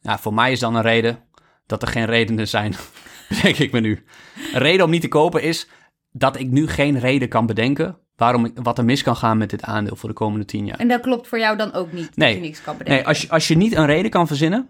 Ja, 0.00 0.18
voor 0.18 0.34
mij 0.34 0.52
is 0.52 0.60
dan 0.60 0.74
een 0.74 0.82
reden 0.82 1.18
dat 1.66 1.82
er 1.82 1.88
geen 1.88 2.04
redenen 2.04 2.48
zijn, 2.48 2.74
bedenk 3.28 3.56
ik 3.58 3.72
me 3.72 3.80
nu. 3.80 4.04
Een 4.52 4.60
reden 4.60 4.84
om 4.84 4.90
niet 4.90 5.00
te 5.00 5.08
kopen 5.08 5.42
is 5.42 5.68
dat 6.12 6.38
ik 6.38 6.50
nu 6.50 6.68
geen 6.68 6.98
reden 6.98 7.28
kan 7.28 7.46
bedenken 7.46 7.98
waarom 8.16 8.44
ik, 8.44 8.52
wat 8.62 8.78
er 8.78 8.84
mis 8.84 9.02
kan 9.02 9.16
gaan 9.16 9.38
met 9.38 9.50
dit 9.50 9.62
aandeel 9.62 9.96
voor 9.96 10.08
de 10.08 10.14
komende 10.14 10.44
tien 10.44 10.66
jaar. 10.66 10.78
en 10.78 10.88
dat 10.88 11.00
klopt 11.00 11.28
voor 11.28 11.38
jou 11.38 11.56
dan 11.56 11.72
ook 11.72 11.92
niet. 11.92 12.16
Nee. 12.16 12.28
Dat 12.28 12.42
je 12.42 12.48
niks 12.48 12.62
kan 12.62 12.76
bedenken. 12.76 13.04
Nee, 13.04 13.06
als 13.06 13.22
je, 13.22 13.30
als 13.30 13.48
je 13.48 13.56
niet 13.56 13.74
een 13.74 13.86
reden 13.86 14.10
kan 14.10 14.26
verzinnen, 14.26 14.68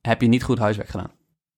heb 0.00 0.20
je 0.20 0.28
niet 0.28 0.42
goed 0.42 0.58
huiswerk 0.58 0.88
gedaan. 0.88 1.10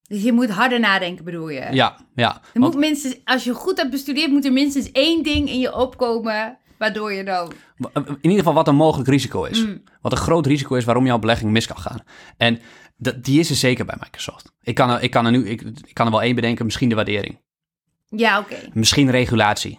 Dus 0.08 0.22
je 0.22 0.32
moet 0.32 0.50
harder 0.50 0.80
nadenken, 0.80 1.24
bedoel 1.24 1.48
je? 1.48 1.68
Ja, 1.70 1.96
ja. 2.14 2.34
Er 2.34 2.60
Want, 2.60 2.72
moet 2.74 2.82
minstens, 2.82 3.16
als 3.24 3.44
je 3.44 3.54
goed 3.54 3.76
hebt 3.76 3.90
bestudeerd, 3.90 4.30
moet 4.30 4.44
er 4.44 4.52
minstens 4.52 4.92
één 4.92 5.22
ding 5.22 5.48
in 5.48 5.58
je 5.58 5.74
opkomen. 5.74 6.58
Waardoor 6.82 7.12
je 7.12 7.24
dan. 7.24 7.52
in 7.94 8.18
ieder 8.20 8.38
geval 8.38 8.54
wat 8.54 8.68
een 8.68 8.74
mogelijk 8.74 9.08
risico 9.08 9.44
is. 9.44 9.64
Mm. 9.64 9.82
Wat 10.00 10.12
een 10.12 10.18
groot 10.18 10.46
risico 10.46 10.74
is 10.74 10.84
waarom 10.84 11.06
jouw 11.06 11.18
belegging 11.18 11.50
mis 11.50 11.66
kan 11.66 11.78
gaan. 11.78 12.02
En 12.36 12.60
dat, 12.96 13.24
die 13.24 13.40
is 13.40 13.50
er 13.50 13.56
zeker 13.56 13.84
bij 13.84 13.96
Microsoft. 14.00 14.52
Ik 14.62 14.74
kan 14.74 14.90
er, 14.90 15.02
ik 15.02 15.10
kan 15.10 15.24
er 15.24 15.30
nu 15.30 15.48
ik, 15.48 15.60
ik 15.62 15.94
kan 15.94 16.06
er 16.06 16.12
wel 16.12 16.22
één 16.22 16.34
bedenken, 16.34 16.64
misschien 16.64 16.88
de 16.88 16.94
waardering. 16.94 17.40
Ja, 18.08 18.38
oké. 18.38 18.56
Misschien 18.72 19.10
regulatie. 19.10 19.78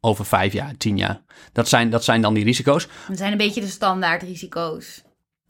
Over 0.00 0.24
vijf 0.24 0.52
jaar, 0.52 0.76
tien 0.76 0.96
jaar. 0.96 1.22
Dat 1.52 1.68
zijn, 1.68 1.90
dat 1.90 2.04
zijn 2.04 2.22
dan 2.22 2.34
die 2.34 2.44
risico's. 2.44 2.88
Dat 3.08 3.18
zijn 3.18 3.32
een 3.32 3.38
beetje 3.38 3.60
de 3.60 3.66
standaard 3.66 4.22
risico's. 4.22 5.02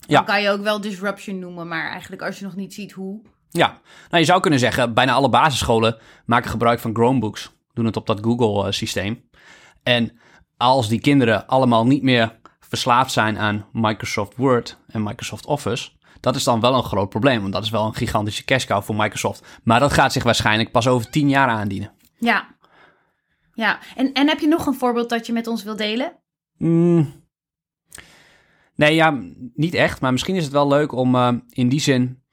Ja. 0.07 0.15
Dan 0.15 0.25
kan 0.25 0.41
je 0.41 0.49
ook 0.49 0.61
wel 0.61 0.81
disruption 0.81 1.39
noemen, 1.39 1.67
maar 1.67 1.91
eigenlijk 1.91 2.21
als 2.21 2.39
je 2.39 2.45
nog 2.45 2.55
niet 2.55 2.73
ziet 2.73 2.91
hoe. 2.91 3.21
Ja, 3.49 3.79
nou 4.09 4.19
je 4.19 4.25
zou 4.25 4.41
kunnen 4.41 4.59
zeggen, 4.59 4.93
bijna 4.93 5.11
alle 5.11 5.29
basisscholen 5.29 5.97
maken 6.25 6.49
gebruik 6.49 6.79
van 6.79 6.93
Chromebooks. 6.93 7.51
Doen 7.73 7.85
het 7.85 7.97
op 7.97 8.07
dat 8.07 8.19
Google-systeem. 8.21 9.29
En 9.83 10.19
als 10.61 10.89
die 10.89 10.99
kinderen 10.99 11.47
allemaal 11.47 11.85
niet 11.85 12.03
meer 12.03 12.39
verslaafd 12.59 13.11
zijn 13.11 13.37
aan 13.37 13.65
Microsoft 13.71 14.35
Word 14.35 14.77
en 14.87 15.03
Microsoft 15.03 15.45
Office, 15.45 15.89
dat 16.19 16.35
is 16.35 16.43
dan 16.43 16.59
wel 16.59 16.75
een 16.75 16.83
groot 16.83 17.09
probleem. 17.09 17.41
Want 17.41 17.53
dat 17.53 17.63
is 17.63 17.69
wel 17.69 17.85
een 17.85 17.95
gigantische 17.95 18.45
cash 18.45 18.65
cow 18.65 18.83
voor 18.83 18.95
Microsoft. 18.95 19.59
Maar 19.63 19.79
dat 19.79 19.93
gaat 19.93 20.11
zich 20.11 20.23
waarschijnlijk 20.23 20.71
pas 20.71 20.87
over 20.87 21.09
tien 21.09 21.29
jaar 21.29 21.47
aandienen. 21.47 21.91
Ja. 22.17 22.55
Ja, 23.53 23.79
en, 23.95 24.13
en 24.13 24.27
heb 24.27 24.39
je 24.39 24.47
nog 24.47 24.65
een 24.65 24.73
voorbeeld 24.73 25.09
dat 25.09 25.25
je 25.25 25.33
met 25.33 25.47
ons 25.47 25.63
wilt 25.63 25.77
delen? 25.77 26.19
Mm. 26.57 27.13
Nee, 28.75 28.95
ja, 28.95 29.21
niet 29.53 29.73
echt. 29.73 30.01
Maar 30.01 30.11
misschien 30.11 30.35
is 30.35 30.43
het 30.43 30.53
wel 30.53 30.67
leuk 30.67 30.91
om 30.91 31.15
eh, 31.15 31.33
in 31.49 31.69
die 31.69 31.79
zin 31.79 32.23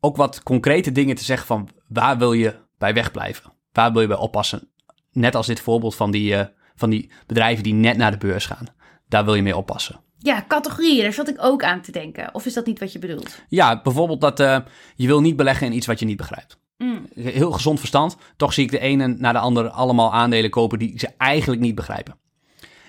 ook 0.00 0.16
wat 0.16 0.42
concrete 0.42 0.92
dingen 0.92 1.16
te 1.16 1.24
zeggen 1.24 1.46
van 1.46 1.68
waar 1.88 2.18
wil 2.18 2.32
je 2.32 2.54
bij 2.78 2.94
wegblijven? 2.94 3.52
Waar 3.72 3.92
wil 3.92 4.00
je 4.00 4.06
bij 4.06 4.16
oppassen? 4.16 4.70
Net 5.12 5.34
als 5.34 5.46
dit 5.46 5.60
voorbeeld 5.60 5.94
van 5.94 6.10
die, 6.10 6.36
eh, 6.36 6.46
van 6.74 6.90
die 6.90 7.10
bedrijven 7.26 7.62
die 7.62 7.74
net 7.74 7.96
naar 7.96 8.10
de 8.10 8.26
beurs 8.26 8.46
gaan. 8.46 8.66
Daar 9.08 9.24
wil 9.24 9.34
je 9.34 9.42
mee 9.42 9.56
oppassen. 9.56 10.00
Ja, 10.18 10.44
categorieën, 10.48 11.02
daar 11.02 11.12
zat 11.12 11.28
ik 11.28 11.36
ook 11.38 11.62
aan 11.62 11.80
te 11.80 11.92
denken. 11.92 12.34
Of 12.34 12.46
is 12.46 12.54
dat 12.54 12.66
niet 12.66 12.78
wat 12.78 12.92
je 12.92 12.98
bedoelt? 12.98 13.42
Ja, 13.48 13.80
bijvoorbeeld 13.82 14.20
dat 14.20 14.40
eh, 14.40 14.58
je 14.96 15.06
wil 15.06 15.20
niet 15.20 15.36
beleggen 15.36 15.66
in 15.66 15.72
iets 15.72 15.86
wat 15.86 15.98
je 15.98 16.04
niet 16.04 16.16
begrijpt. 16.16 16.58
Mm. 16.78 17.06
Heel 17.14 17.52
gezond 17.52 17.78
verstand. 17.78 18.16
Toch 18.36 18.52
zie 18.52 18.64
ik 18.64 18.70
de 18.70 18.78
ene 18.78 19.06
na 19.06 19.32
de 19.32 19.38
andere 19.38 19.70
allemaal 19.70 20.12
aandelen 20.12 20.50
kopen 20.50 20.78
die 20.78 20.98
ze 20.98 21.08
eigenlijk 21.16 21.60
niet 21.60 21.74
begrijpen. 21.74 22.16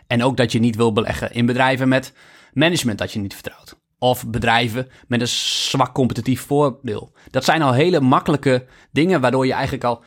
En 0.08 0.24
ook 0.24 0.38
dat 0.38 0.52
je 0.52 0.60
niet 0.60 0.76
wil 0.76 0.94
beleggen 0.94 1.32
in 1.32 1.46
bedrijven 1.46 1.88
met 1.88 2.14
management 2.54 2.98
dat 2.98 3.12
je 3.12 3.20
niet 3.20 3.34
vertrouwt. 3.34 3.78
Of 4.00 4.28
bedrijven 4.28 4.88
met 5.08 5.22
een 5.22 5.28
zwak 5.28 5.94
competitief 5.94 6.42
voordeel. 6.42 7.12
Dat 7.32 7.44
zijn 7.44 7.62
al 7.62 7.74
hele 7.74 8.02
makkelijke 8.02 8.66
dingen 8.92 9.22
waardoor 9.22 9.46
je 9.46 9.54
eigenlijk 9.54 9.84
al 9.84 10.04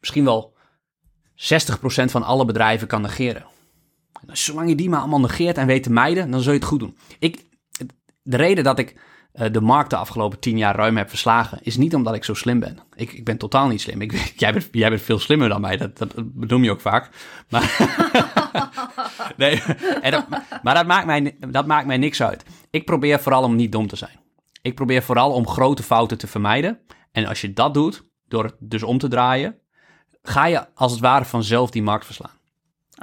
misschien 0.00 0.24
wel 0.24 0.56
60% 1.38 1.44
van 2.04 2.22
alle 2.22 2.44
bedrijven 2.44 2.86
kan 2.86 3.02
negeren. 3.02 3.46
Zolang 4.26 4.68
je 4.68 4.74
die 4.74 4.88
maar 4.88 5.00
allemaal 5.00 5.20
negeert 5.20 5.58
en 5.58 5.66
weet 5.66 5.82
te 5.82 5.90
mijden, 5.90 6.30
dan 6.30 6.40
zul 6.40 6.52
je 6.52 6.58
het 6.58 6.68
goed 6.68 6.80
doen. 6.80 6.96
Ik, 7.18 7.44
de 8.22 8.36
reden 8.36 8.64
dat 8.64 8.78
ik 8.78 8.96
uh, 9.34 9.46
de 9.52 9.60
markt 9.60 9.90
de 9.90 9.96
afgelopen 9.96 10.38
tien 10.38 10.58
jaar 10.58 10.76
ruim 10.76 10.96
heb 10.96 11.08
verslagen, 11.08 11.58
is 11.62 11.76
niet 11.76 11.94
omdat 11.94 12.14
ik 12.14 12.24
zo 12.24 12.34
slim 12.34 12.60
ben. 12.60 12.78
Ik, 12.94 13.12
ik 13.12 13.24
ben 13.24 13.38
totaal 13.38 13.68
niet 13.68 13.80
slim. 13.80 14.00
Ik, 14.00 14.12
jij, 14.36 14.52
bent, 14.52 14.68
jij 14.72 14.88
bent 14.88 15.02
veel 15.02 15.18
slimmer 15.18 15.48
dan 15.48 15.60
mij, 15.60 15.76
dat, 15.76 15.98
dat 15.98 16.12
je 16.48 16.70
ook 16.70 16.80
vaak. 16.80 17.10
Maar, 17.48 17.76
nee, 19.36 19.62
dat, 20.10 20.26
maar 20.62 20.74
dat, 20.74 20.86
maakt 20.86 21.06
mij, 21.06 21.36
dat 21.50 21.66
maakt 21.66 21.86
mij 21.86 21.96
niks 21.96 22.22
uit. 22.22 22.44
Ik 22.70 22.84
probeer 22.84 23.20
vooral 23.20 23.42
om 23.42 23.56
niet 23.56 23.72
dom 23.72 23.86
te 23.86 23.96
zijn. 23.96 24.20
Ik 24.62 24.74
probeer 24.74 25.02
vooral 25.02 25.32
om 25.32 25.48
grote 25.48 25.82
fouten 25.82 26.18
te 26.18 26.26
vermijden. 26.26 26.78
En 27.12 27.26
als 27.26 27.40
je 27.40 27.52
dat 27.52 27.74
doet, 27.74 28.02
door 28.28 28.44
het 28.44 28.54
dus 28.58 28.82
om 28.82 28.98
te 28.98 29.08
draaien, 29.08 29.58
ga 30.22 30.46
je 30.46 30.66
als 30.74 30.92
het 30.92 31.00
ware 31.00 31.24
vanzelf 31.24 31.70
die 31.70 31.82
markt 31.82 32.06
verslaan. 32.06 32.36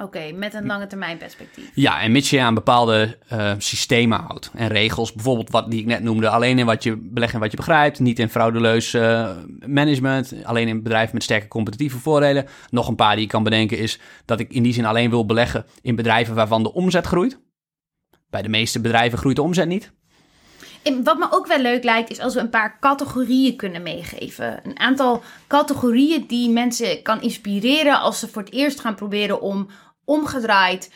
Oké, 0.01 0.31
met 0.31 0.53
een 0.53 0.65
lange 0.65 0.87
termijn 0.87 1.17
perspectief. 1.17 1.71
Ja, 1.73 2.01
en 2.01 2.11
mits 2.11 2.29
je 2.29 2.41
aan 2.41 2.53
bepaalde 2.53 3.17
uh, 3.33 3.53
systemen 3.57 4.19
houdt 4.19 4.51
en 4.53 4.67
regels. 4.67 5.13
Bijvoorbeeld 5.13 5.49
wat 5.49 5.71
die 5.71 5.79
ik 5.79 5.85
net 5.85 6.03
noemde. 6.03 6.29
Alleen 6.29 6.59
in 6.59 6.65
wat 6.65 6.83
je 6.83 6.97
belegt 6.97 7.33
en 7.33 7.39
wat 7.39 7.51
je 7.51 7.57
begrijpt. 7.57 7.99
Niet 7.99 8.19
in 8.19 8.29
fraudeleus 8.29 8.93
uh, 8.93 9.31
management. 9.65 10.33
Alleen 10.43 10.67
in 10.67 10.83
bedrijven 10.83 11.13
met 11.13 11.23
sterke 11.23 11.47
competitieve 11.47 11.97
voordelen. 11.97 12.45
Nog 12.69 12.87
een 12.87 12.95
paar 12.95 13.15
die 13.15 13.23
ik 13.23 13.29
kan 13.29 13.43
bedenken 13.43 13.77
is 13.77 13.99
dat 14.25 14.39
ik 14.39 14.53
in 14.53 14.63
die 14.63 14.73
zin 14.73 14.85
alleen 14.85 15.09
wil 15.09 15.25
beleggen 15.25 15.65
in 15.81 15.95
bedrijven 15.95 16.35
waarvan 16.35 16.63
de 16.63 16.73
omzet 16.73 17.05
groeit. 17.05 17.39
Bij 18.29 18.41
de 18.41 18.49
meeste 18.49 18.81
bedrijven 18.81 19.17
groeit 19.17 19.35
de 19.35 19.41
omzet 19.41 19.67
niet. 19.67 19.91
En 20.85 21.03
wat 21.03 21.17
me 21.17 21.27
ook 21.29 21.47
wel 21.47 21.59
leuk 21.59 21.83
lijkt, 21.83 22.09
is 22.09 22.19
als 22.19 22.33
we 22.33 22.39
een 22.39 22.49
paar 22.49 22.79
categorieën 22.79 23.55
kunnen 23.55 23.81
meegeven. 23.81 24.59
Een 24.63 24.79
aantal 24.79 25.23
categorieën 25.47 26.25
die 26.27 26.49
mensen 26.49 27.01
kan 27.01 27.21
inspireren 27.21 27.99
als 27.99 28.19
ze 28.19 28.27
voor 28.27 28.41
het 28.41 28.53
eerst 28.53 28.79
gaan 28.79 28.95
proberen 28.95 29.41
om 29.41 29.67
omgedraaid 30.03 30.91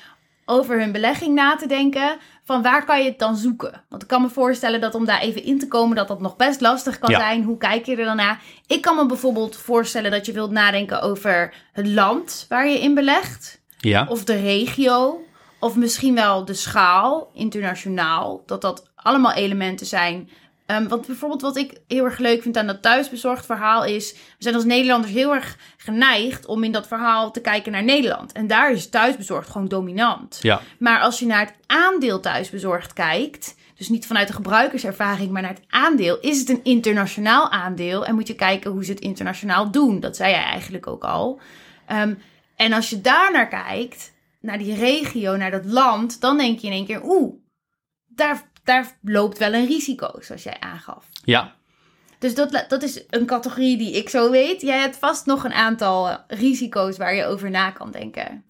over 0.45 0.79
hun 0.79 0.91
belegging 0.91 1.35
na 1.35 1.55
te 1.55 1.67
denken. 1.67 2.17
Van 2.43 2.61
waar 2.61 2.85
kan 2.85 3.03
je 3.03 3.09
het 3.09 3.19
dan 3.19 3.35
zoeken? 3.35 3.83
Want 3.89 4.01
ik 4.01 4.07
kan 4.07 4.21
me 4.21 4.29
voorstellen 4.29 4.81
dat 4.81 4.95
om 4.95 5.05
daar 5.05 5.21
even 5.21 5.43
in 5.43 5.59
te 5.59 5.67
komen, 5.67 5.95
dat 5.95 6.07
dat 6.07 6.21
nog 6.21 6.35
best 6.35 6.61
lastig 6.61 6.99
kan 6.99 7.11
zijn. 7.11 7.43
Hoe 7.43 7.57
kijk 7.57 7.85
je 7.85 7.95
er 7.95 8.05
dan 8.05 8.15
naar? 8.15 8.41
Ik 8.67 8.81
kan 8.81 8.95
me 8.95 9.05
bijvoorbeeld 9.05 9.55
voorstellen 9.55 10.11
dat 10.11 10.25
je 10.25 10.31
wilt 10.31 10.51
nadenken 10.51 11.01
over 11.01 11.53
het 11.71 11.87
land 11.87 12.45
waar 12.49 12.67
je 12.67 12.79
in 12.79 12.93
belegt. 12.93 13.61
Ja. 13.77 14.05
Of 14.09 14.23
de 14.23 14.35
regio. 14.35 15.23
Of 15.59 15.75
misschien 15.75 16.15
wel 16.15 16.45
de 16.45 16.53
schaal, 16.53 17.29
internationaal. 17.33 18.43
Dat 18.45 18.61
dat 18.61 18.88
allemaal 19.03 19.33
elementen 19.33 19.85
zijn 19.85 20.29
Um, 20.71 20.87
want 20.87 21.07
bijvoorbeeld 21.07 21.41
wat 21.41 21.57
ik 21.57 21.81
heel 21.87 22.05
erg 22.05 22.17
leuk 22.17 22.41
vind 22.41 22.57
aan 22.57 22.67
dat 22.67 22.81
thuisbezorgd 22.81 23.45
verhaal 23.45 23.85
is... 23.85 24.13
we 24.13 24.19
zijn 24.37 24.55
als 24.55 24.63
Nederlanders 24.63 25.13
heel 25.13 25.33
erg 25.33 25.57
geneigd 25.77 26.45
om 26.45 26.63
in 26.63 26.71
dat 26.71 26.87
verhaal 26.87 27.31
te 27.31 27.41
kijken 27.41 27.71
naar 27.71 27.83
Nederland. 27.83 28.31
En 28.31 28.47
daar 28.47 28.71
is 28.71 28.89
thuisbezorgd 28.89 29.49
gewoon 29.49 29.67
dominant. 29.67 30.39
Ja. 30.41 30.61
Maar 30.79 30.99
als 30.99 31.19
je 31.19 31.25
naar 31.25 31.39
het 31.39 31.55
aandeel 31.65 32.19
thuisbezorgd 32.19 32.93
kijkt... 32.93 33.55
dus 33.75 33.89
niet 33.89 34.07
vanuit 34.07 34.27
de 34.27 34.33
gebruikerservaring, 34.33 35.31
maar 35.31 35.41
naar 35.41 35.53
het 35.53 35.65
aandeel... 35.69 36.19
is 36.19 36.39
het 36.39 36.49
een 36.49 36.63
internationaal 36.63 37.51
aandeel 37.51 38.05
en 38.05 38.15
moet 38.15 38.27
je 38.27 38.35
kijken 38.35 38.71
hoe 38.71 38.85
ze 38.85 38.91
het 38.91 39.01
internationaal 39.01 39.71
doen. 39.71 39.99
Dat 39.99 40.15
zei 40.15 40.31
jij 40.31 40.43
eigenlijk 40.43 40.87
ook 40.87 41.03
al. 41.03 41.39
Um, 41.91 42.21
en 42.55 42.73
als 42.73 42.89
je 42.89 43.01
daar 43.01 43.31
naar 43.31 43.47
kijkt, 43.47 44.13
naar 44.41 44.57
die 44.57 44.75
regio, 44.75 45.35
naar 45.35 45.51
dat 45.51 45.65
land... 45.65 46.21
dan 46.21 46.37
denk 46.37 46.59
je 46.59 46.67
in 46.67 46.73
één 46.73 46.85
keer, 46.85 47.03
oeh, 47.03 47.33
daar 48.07 48.48
daar 48.63 48.97
loopt 49.01 49.37
wel 49.37 49.53
een 49.53 49.65
risico, 49.65 50.11
zoals 50.19 50.43
jij 50.43 50.57
aangaf. 50.59 51.05
Ja. 51.23 51.53
Dus 52.19 52.35
dat, 52.35 52.65
dat 52.67 52.83
is 52.83 53.03
een 53.09 53.25
categorie 53.25 53.77
die 53.77 53.91
ik 53.91 54.09
zo 54.09 54.31
weet. 54.31 54.61
Jij 54.61 54.79
hebt 54.79 54.97
vast 54.97 55.25
nog 55.25 55.43
een 55.43 55.53
aantal 55.53 56.17
risico's 56.27 56.97
waar 56.97 57.15
je 57.15 57.25
over 57.25 57.49
na 57.49 57.71
kan 57.71 57.91
denken. 57.91 58.43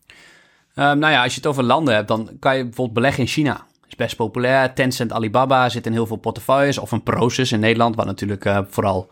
Um, 0.75 0.99
nou 0.99 1.13
ja, 1.13 1.23
als 1.23 1.31
je 1.31 1.39
het 1.39 1.49
over 1.49 1.63
landen 1.63 1.93
hebt, 1.93 2.07
dan 2.07 2.37
kan 2.39 2.57
je 2.57 2.63
bijvoorbeeld 2.63 2.95
beleggen 2.95 3.23
in 3.23 3.29
China. 3.29 3.65
is 3.87 3.95
best 3.95 4.15
populair. 4.15 4.73
Tencent, 4.73 5.11
Alibaba 5.11 5.69
zit 5.69 5.85
in 5.85 5.91
heel 5.91 6.07
veel 6.07 6.17
portefeuilles. 6.17 6.77
Of 6.77 6.91
een 6.91 7.03
Proces 7.03 7.51
in 7.51 7.59
Nederland, 7.59 7.95
wat 7.95 8.05
natuurlijk 8.05 8.45
uh, 8.45 8.59
vooral 8.69 9.09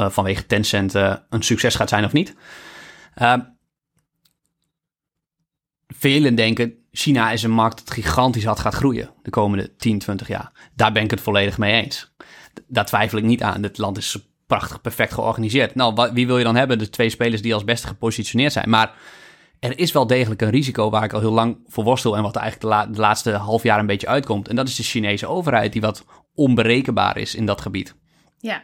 uh, 0.00 0.08
vanwege 0.08 0.46
Tencent 0.46 0.94
uh, 0.94 1.14
een 1.30 1.42
succes 1.42 1.74
gaat 1.74 1.88
zijn 1.88 2.04
of 2.04 2.12
niet. 2.12 2.34
Ehm, 3.14 3.40
velen 5.94 6.34
denken, 6.34 6.74
China 6.90 7.30
is 7.30 7.42
een 7.42 7.50
markt 7.50 7.78
dat 7.78 7.94
gigantisch 7.94 8.44
hard 8.44 8.58
gaat 8.58 8.74
groeien 8.74 9.10
de 9.22 9.30
komende 9.30 9.76
10, 9.76 9.98
20 9.98 10.28
jaar. 10.28 10.52
Daar 10.74 10.92
ben 10.92 11.02
ik 11.02 11.10
het 11.10 11.20
volledig 11.20 11.58
mee 11.58 11.82
eens. 11.82 12.12
Daar 12.66 12.86
twijfel 12.86 13.18
ik 13.18 13.24
niet 13.24 13.42
aan. 13.42 13.62
Het 13.62 13.78
land 13.78 13.96
is 13.96 14.28
prachtig, 14.46 14.80
perfect 14.80 15.12
georganiseerd. 15.12 15.74
Nou, 15.74 16.10
wie 16.12 16.26
wil 16.26 16.38
je 16.38 16.44
dan 16.44 16.56
hebben? 16.56 16.78
De 16.78 16.90
twee 16.90 17.10
spelers 17.10 17.42
die 17.42 17.54
als 17.54 17.64
beste 17.64 17.86
gepositioneerd 17.86 18.52
zijn. 18.52 18.70
Maar 18.70 18.94
er 19.60 19.78
is 19.78 19.92
wel 19.92 20.06
degelijk 20.06 20.42
een 20.42 20.50
risico 20.50 20.90
waar 20.90 21.04
ik 21.04 21.12
al 21.12 21.20
heel 21.20 21.32
lang 21.32 21.58
voor 21.66 21.84
worstel 21.84 22.16
en 22.16 22.22
wat 22.22 22.36
eigenlijk 22.36 22.92
de, 22.94 23.00
laatste 23.00 23.32
half 23.32 23.62
jaar 23.62 23.78
een 23.78 23.86
beetje 23.86 24.06
uitkomt. 24.06 24.48
En 24.48 24.56
dat 24.56 24.68
is 24.68 24.76
de 24.76 24.82
Chinese 24.82 25.26
overheid 25.26 25.72
die 25.72 25.80
wat 25.80 26.04
onberekenbaar 26.34 27.16
is 27.16 27.34
in 27.34 27.46
dat 27.46 27.60
gebied. 27.60 27.94
Ja. 28.38 28.62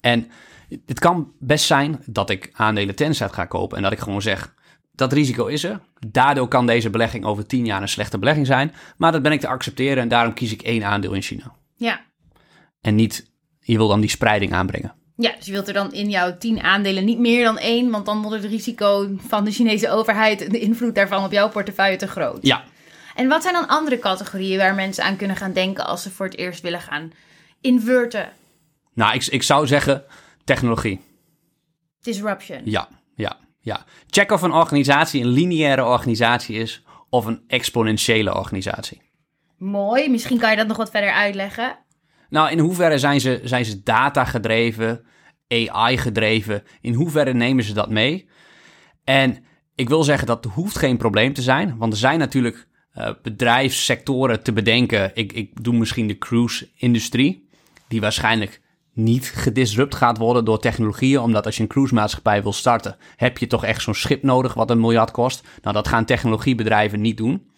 En 0.00 0.30
het 0.86 0.98
kan 0.98 1.32
best 1.38 1.64
zijn 1.64 2.02
dat 2.06 2.30
ik 2.30 2.50
aandelen 2.52 2.94
Tencent 2.94 3.32
ga 3.32 3.44
kopen 3.44 3.76
en 3.76 3.82
dat 3.82 3.92
ik 3.92 3.98
gewoon 3.98 4.22
zeg, 4.22 4.54
dat 5.00 5.12
risico 5.12 5.46
is 5.46 5.64
er. 5.64 5.80
Daardoor 6.06 6.48
kan 6.48 6.66
deze 6.66 6.90
belegging 6.90 7.24
over 7.24 7.46
tien 7.46 7.66
jaar 7.66 7.82
een 7.82 7.88
slechte 7.88 8.18
belegging 8.18 8.46
zijn. 8.46 8.74
Maar 8.96 9.12
dat 9.12 9.22
ben 9.22 9.32
ik 9.32 9.40
te 9.40 9.48
accepteren 9.48 10.02
en 10.02 10.08
daarom 10.08 10.34
kies 10.34 10.52
ik 10.52 10.62
één 10.62 10.84
aandeel 10.84 11.12
in 11.12 11.22
China. 11.22 11.52
Ja. 11.76 12.00
En 12.80 12.94
niet, 12.94 13.30
je 13.60 13.76
wil 13.76 13.88
dan 13.88 14.00
die 14.00 14.10
spreiding 14.10 14.52
aanbrengen. 14.52 14.94
Ja, 15.16 15.34
dus 15.36 15.46
je 15.46 15.52
wilt 15.52 15.68
er 15.68 15.74
dan 15.74 15.92
in 15.92 16.10
jouw 16.10 16.38
tien 16.38 16.62
aandelen 16.62 17.04
niet 17.04 17.18
meer 17.18 17.44
dan 17.44 17.58
één, 17.58 17.90
want 17.90 18.06
dan 18.06 18.22
wordt 18.22 18.42
het 18.42 18.52
risico 18.52 19.10
van 19.16 19.44
de 19.44 19.50
Chinese 19.50 19.90
overheid 19.90 20.40
en 20.40 20.52
de 20.52 20.58
invloed 20.58 20.94
daarvan 20.94 21.24
op 21.24 21.32
jouw 21.32 21.48
portefeuille 21.48 21.96
te 21.96 22.08
groot. 22.08 22.38
Ja. 22.46 22.64
En 23.14 23.28
wat 23.28 23.42
zijn 23.42 23.54
dan 23.54 23.68
andere 23.68 23.98
categorieën 23.98 24.58
waar 24.58 24.74
mensen 24.74 25.04
aan 25.04 25.16
kunnen 25.16 25.36
gaan 25.36 25.52
denken 25.52 25.86
als 25.86 26.02
ze 26.02 26.10
voor 26.10 26.26
het 26.26 26.36
eerst 26.36 26.60
willen 26.60 26.80
gaan 26.80 27.12
inverten? 27.60 28.32
Nou, 28.94 29.14
ik, 29.14 29.26
ik 29.26 29.42
zou 29.42 29.66
zeggen 29.66 30.04
technologie. 30.44 31.00
Disruption. 32.02 32.60
Ja, 32.64 32.88
ja. 33.14 33.36
Ja, 33.60 33.84
check 34.06 34.30
of 34.30 34.42
een 34.42 34.52
organisatie 34.52 35.22
een 35.22 35.28
lineaire 35.28 35.84
organisatie 35.84 36.56
is 36.56 36.82
of 37.08 37.24
een 37.24 37.42
exponentiële 37.46 38.34
organisatie. 38.34 39.02
Mooi, 39.58 40.10
misschien 40.10 40.38
kan 40.38 40.50
je 40.50 40.56
dat 40.56 40.66
nog 40.66 40.76
wat 40.76 40.90
verder 40.90 41.12
uitleggen. 41.12 41.78
Nou, 42.28 42.50
in 42.50 42.58
hoeverre 42.58 42.98
zijn 42.98 43.20
ze, 43.20 43.40
zijn 43.44 43.64
ze 43.64 43.82
data 43.82 44.24
gedreven, 44.24 45.04
AI 45.48 45.98
gedreven? 45.98 46.62
In 46.80 46.94
hoeverre 46.94 47.34
nemen 47.34 47.64
ze 47.64 47.72
dat 47.72 47.90
mee? 47.90 48.28
En 49.04 49.44
ik 49.74 49.88
wil 49.88 50.02
zeggen, 50.02 50.26
dat 50.26 50.44
hoeft 50.44 50.78
geen 50.78 50.96
probleem 50.96 51.32
te 51.32 51.42
zijn, 51.42 51.76
want 51.78 51.92
er 51.92 51.98
zijn 51.98 52.18
natuurlijk 52.18 52.68
uh, 52.94 53.10
bedrijfssectoren 53.22 54.42
te 54.42 54.52
bedenken. 54.52 55.10
Ik, 55.14 55.32
ik 55.32 55.64
doe 55.64 55.74
misschien 55.74 56.06
de 56.06 56.18
cruise-industrie, 56.18 57.48
die 57.88 58.00
waarschijnlijk 58.00 58.60
niet 58.92 59.32
gedisrupt 59.34 59.94
gaat 59.94 60.18
worden 60.18 60.44
door 60.44 60.58
technologieën. 60.58 61.20
Omdat 61.20 61.46
als 61.46 61.56
je 61.56 61.62
een 61.62 61.68
cruisemaatschappij 61.68 62.42
wil 62.42 62.52
starten, 62.52 62.96
heb 63.16 63.38
je 63.38 63.46
toch 63.46 63.64
echt 63.64 63.82
zo'n 63.82 63.94
schip 63.94 64.22
nodig 64.22 64.54
wat 64.54 64.70
een 64.70 64.80
miljard 64.80 65.10
kost. 65.10 65.48
Nou, 65.62 65.74
dat 65.74 65.88
gaan 65.88 66.04
technologiebedrijven 66.04 67.00
niet 67.00 67.16
doen. 67.16 67.48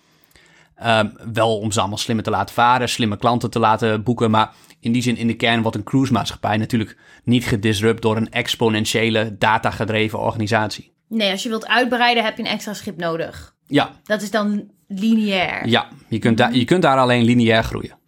Um, 0.87 1.13
wel 1.33 1.59
om 1.59 1.73
ze 1.73 1.81
allemaal 1.81 1.99
slimmer 1.99 2.25
te 2.25 2.31
laten 2.31 2.55
varen, 2.55 2.89
slimme 2.89 3.17
klanten 3.17 3.51
te 3.51 3.59
laten 3.59 4.03
boeken. 4.03 4.31
Maar 4.31 4.53
in 4.81 4.93
die 4.93 5.03
zin, 5.03 5.17
in 5.17 5.27
de 5.27 5.35
kern 5.35 5.63
wordt 5.63 5.77
een 5.77 5.85
cruisemaatschappij 5.85 6.57
natuurlijk 6.57 6.97
niet 7.25 7.45
gedisrupt 7.45 8.03
door 8.03 8.17
een 8.17 8.31
exponentiële, 8.31 9.37
datagedreven 9.39 10.19
organisatie. 10.19 10.93
Nee, 11.09 11.31
als 11.31 11.43
je 11.43 11.49
wilt 11.49 11.67
uitbreiden, 11.67 12.25
heb 12.25 12.37
je 12.37 12.43
een 12.43 12.49
extra 12.49 12.75
schip 12.75 12.97
nodig. 12.97 13.55
Ja. 13.67 13.91
Dat 14.05 14.23
is 14.23 14.31
dan 14.31 14.71
lineair. 14.89 15.69
Ja, 15.69 15.89
je 16.09 16.19
kunt, 16.19 16.39
daar, 16.39 16.55
je 16.55 16.65
kunt 16.65 16.83
daar 16.83 16.99
alleen 16.99 17.25
lineair 17.25 17.65
groeien. 17.65 17.99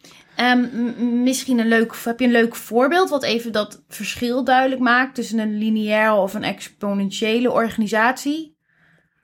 Um, 0.51 1.23
misschien 1.23 1.59
een 1.59 1.69
leuk, 1.69 1.95
heb 2.05 2.21
je 2.21 2.27
een 2.27 2.33
leuk 2.33 2.55
voorbeeld 2.55 3.09
wat 3.09 3.23
even 3.23 3.53
dat 3.53 3.85
verschil 3.89 4.45
duidelijk 4.45 4.81
maakt 4.81 5.15
tussen 5.15 5.39
een 5.39 5.59
lineaire 5.59 6.15
of 6.15 6.35
een 6.35 6.45
exponentiële 6.45 7.51
organisatie? 7.51 8.57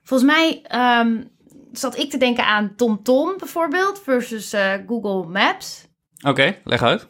Volgens 0.03 0.33
mij 0.33 0.65
um, 1.01 1.31
zat 1.73 1.99
ik 1.99 2.11
te 2.11 2.19
denken 2.19 2.47
aan 2.47 2.75
TomTom 2.77 3.35
bijvoorbeeld 3.39 4.01
versus 4.03 4.55
uh, 4.55 4.73
Google 4.87 5.27
Maps. 5.27 5.89
Oké, 6.19 6.29
okay, 6.29 6.61
leg 6.65 6.83
uit. 6.83 7.09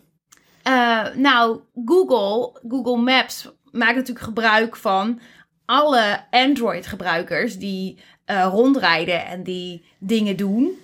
Uh, 0.68 1.14
nou, 1.14 1.60
Google, 1.84 2.60
Google 2.68 2.96
Maps 2.96 3.50
maakt 3.70 3.96
natuurlijk 3.96 4.24
gebruik 4.24 4.76
van 4.76 5.20
alle 5.64 6.24
Android-gebruikers 6.30 7.58
die 7.58 7.98
eh, 8.24 8.46
rondrijden 8.50 9.26
en 9.26 9.42
die 9.42 9.84
dingen 9.98 10.36
doen. 10.36 10.78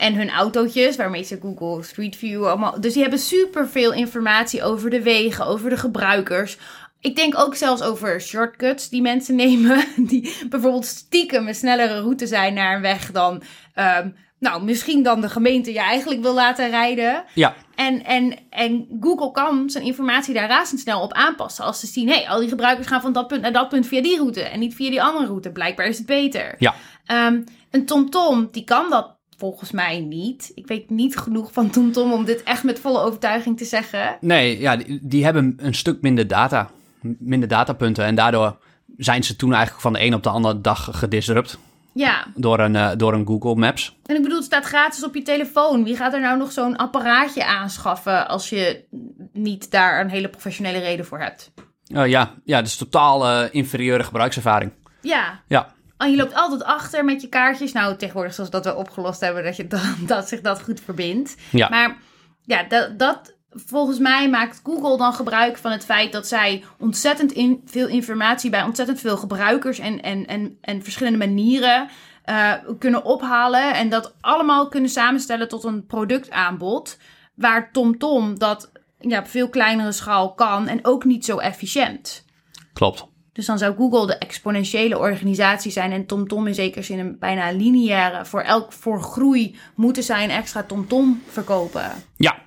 En 0.00 0.14
hun 0.14 0.30
autootjes, 0.30 0.96
waarmee 0.96 1.22
ze 1.22 1.38
Google 1.42 1.82
Street 1.82 2.16
View 2.16 2.46
allemaal. 2.46 2.80
Dus 2.80 2.92
die 2.92 3.02
hebben 3.02 3.20
superveel 3.20 3.92
informatie 3.92 4.62
over 4.62 4.90
de 4.90 5.02
wegen, 5.02 5.46
over 5.46 5.70
de 5.70 5.76
gebruikers. 5.76 6.58
Ik 7.00 7.16
denk 7.16 7.38
ook 7.38 7.54
zelfs 7.54 7.82
over 7.82 8.20
shortcuts 8.20 8.88
die 8.88 9.02
mensen 9.02 9.34
nemen. 9.34 9.84
Die 10.10 10.36
bijvoorbeeld 10.48 10.86
stiekem 10.86 11.48
een 11.48 11.54
snellere 11.54 12.00
route 12.00 12.26
zijn 12.26 12.54
naar 12.54 12.74
een 12.74 12.82
weg 12.82 13.12
dan. 13.12 13.42
ehm, 13.74 14.08
nou, 14.38 14.64
misschien 14.64 15.02
dan 15.02 15.20
de 15.20 15.28
gemeente 15.28 15.72
je 15.72 15.78
eigenlijk 15.78 16.22
wil 16.22 16.34
laten 16.34 16.70
rijden. 16.70 17.24
Ja, 17.34 17.54
En, 17.74 18.04
en, 18.04 18.34
en 18.50 18.86
Google 19.00 19.30
kan 19.30 19.70
zijn 19.70 19.84
informatie 19.84 20.34
daar 20.34 20.48
razendsnel 20.48 21.02
op 21.02 21.12
aanpassen. 21.12 21.64
Als 21.64 21.80
ze 21.80 21.86
zien, 21.86 22.08
hé, 22.08 22.28
al 22.28 22.40
die 22.40 22.48
gebruikers 22.48 22.86
gaan 22.86 23.00
van 23.00 23.12
dat 23.12 23.26
punt 23.26 23.42
naar 23.42 23.52
dat 23.52 23.68
punt 23.68 23.86
via 23.86 24.02
die 24.02 24.16
route. 24.16 24.42
En 24.42 24.58
niet 24.58 24.74
via 24.74 24.90
die 24.90 25.02
andere 25.02 25.26
route. 25.26 25.50
Blijkbaar 25.50 25.86
is 25.86 25.98
het 25.98 26.06
beter. 26.06 26.54
ja. 26.58 26.74
Ehm, 27.06 27.42
een 27.70 27.86
TomTom, 27.86 28.48
die 28.52 28.64
kan 28.64 28.90
dat 28.90 29.18
volgens 29.40 29.70
mij 29.70 30.00
niet. 30.00 30.52
Ik 30.54 30.66
weet 30.66 30.90
niet 30.90 31.16
genoeg 31.16 31.52
van 31.52 31.70
TomTom 31.70 32.12
om 32.12 32.24
dit 32.24 32.42
echt 32.42 32.64
met 32.64 32.80
volle 32.80 33.00
overtuiging 33.00 33.58
te 33.58 33.64
zeggen. 33.64 34.16
Nee, 34.20 34.58
ja, 34.60 34.76
die, 34.76 34.98
die 35.02 35.24
hebben 35.24 35.54
een 35.60 35.74
stuk 35.74 36.00
minder 36.02 36.26
data. 36.26 36.70
Minder 37.18 37.48
datapunten. 37.48 38.04
En 38.04 38.14
daardoor 38.14 38.56
zijn 38.96 39.24
ze 39.24 39.36
toen 39.36 39.52
eigenlijk 39.52 39.82
van 39.82 39.92
de 39.92 40.02
een 40.02 40.14
op 40.14 40.22
de 40.22 40.28
andere 40.28 40.60
dag 40.60 40.88
gedisrupt. 40.92 41.58
Ja, 41.92 42.26
Door 42.34 42.58
een, 42.58 42.76
eh, 42.76 42.90
door 42.96 43.12
een 43.14 43.26
Google 43.26 43.54
Maps. 43.54 43.96
en 44.06 44.16
ik 44.16 44.22
bedoel, 44.22 44.36
het 44.36 44.46
staat 44.46 44.64
gratis 44.64 45.04
op 45.04 45.14
je 45.14 45.22
telefoon. 45.22 45.84
Wie 45.84 45.96
gaat 45.96 46.12
er 46.14 46.20
nou 46.20 46.38
nog 46.38 46.52
zo'n 46.52 46.76
apparaatje 46.76 47.44
aanschaffen 47.46 48.28
als 48.28 48.48
je 48.48 48.84
niet 49.32 49.70
daar 49.70 50.00
een 50.00 50.10
hele 50.10 50.28
professionele 50.28 50.78
reden 50.78 51.04
voor 51.06 51.18
hebt? 51.20 51.52
Eh, 51.86 52.06
ja, 52.06 52.34
ja, 52.44 52.62
dus 52.62 52.76
totaal 52.76 53.26
eh, 53.28 53.48
inferieure 53.50 54.02
gebruikservaring. 54.02 54.72
Ja, 55.02 55.40
Ja, 55.48 55.72
En 56.00 56.10
je 56.10 56.16
loopt 56.16 56.34
altijd 56.34 56.64
achter 56.64 57.04
met 57.04 57.20
je 57.20 57.28
kaartjes. 57.28 57.72
Nou, 57.72 57.96
tegenwoordig 57.96 58.34
zoals 58.34 58.50
dat 58.50 58.64
we 58.64 58.76
opgelost 58.76 59.20
hebben, 59.20 59.44
dat, 59.44 59.56
je 59.56 59.66
dat, 59.66 59.96
dat 60.06 60.28
zich 60.28 60.40
dat 60.40 60.62
goed 60.62 60.80
verbindt. 60.80 61.36
ja. 61.50 61.68
Maar 61.68 61.96
ja, 62.44 62.62
dat, 62.62 62.98
dat 62.98 63.34
volgens 63.50 63.98
mij 63.98 64.28
maakt 64.28 64.60
Google 64.64 64.96
dan 64.96 65.12
gebruik 65.12 65.58
van 65.58 65.70
het 65.70 65.84
feit 65.84 66.12
dat 66.12 66.26
zij 66.26 66.64
ontzettend 66.78 67.32
in, 67.32 67.62
veel 67.64 67.88
informatie 67.88 68.50
bij 68.50 68.62
ontzettend 68.62 69.00
veel 69.00 69.16
gebruikers 69.16 69.78
en, 69.78 70.02
en, 70.02 70.26
en, 70.26 70.58
en 70.60 70.82
verschillende 70.82 71.18
manieren 71.18 71.88
eh, 72.24 72.52
kunnen 72.78 73.04
ophalen. 73.04 73.74
En 73.74 73.88
dat 73.88 74.14
allemaal 74.20 74.68
kunnen 74.68 74.90
samenstellen 74.90 75.48
tot 75.48 75.64
een 75.64 75.86
productaanbod. 75.86 76.98
Waar 77.34 77.72
TomTom 77.72 78.38
dat 78.38 78.72
ja, 78.98 79.18
op 79.18 79.28
veel 79.28 79.48
kleinere 79.48 79.92
schaal 79.92 80.34
kan 80.34 80.68
en 80.68 80.84
ook 80.84 81.04
niet 81.04 81.24
zo 81.24 81.38
efficiënt. 81.38 82.24
klopt. 82.72 83.09
Dus 83.32 83.46
dan 83.46 83.58
zou 83.58 83.76
Google 83.76 84.06
de 84.06 84.18
exponentiële 84.18 84.98
organisatie 84.98 85.70
zijn 85.70 85.92
en 85.92 86.06
TomTom 86.06 86.46
in 86.46 86.54
zekere 86.54 86.82
zin 86.82 86.98
een 86.98 87.18
bijna 87.18 87.50
lineaire. 87.50 88.24
Voor 88.24 88.40
elk 88.40 88.72
voor 88.72 89.02
groei 89.02 89.58
moeten 89.74 90.02
zij 90.02 90.24
een 90.24 90.30
extra 90.30 90.62
TomTom 90.62 91.22
verkopen. 91.26 91.90
Ja. 92.16 92.38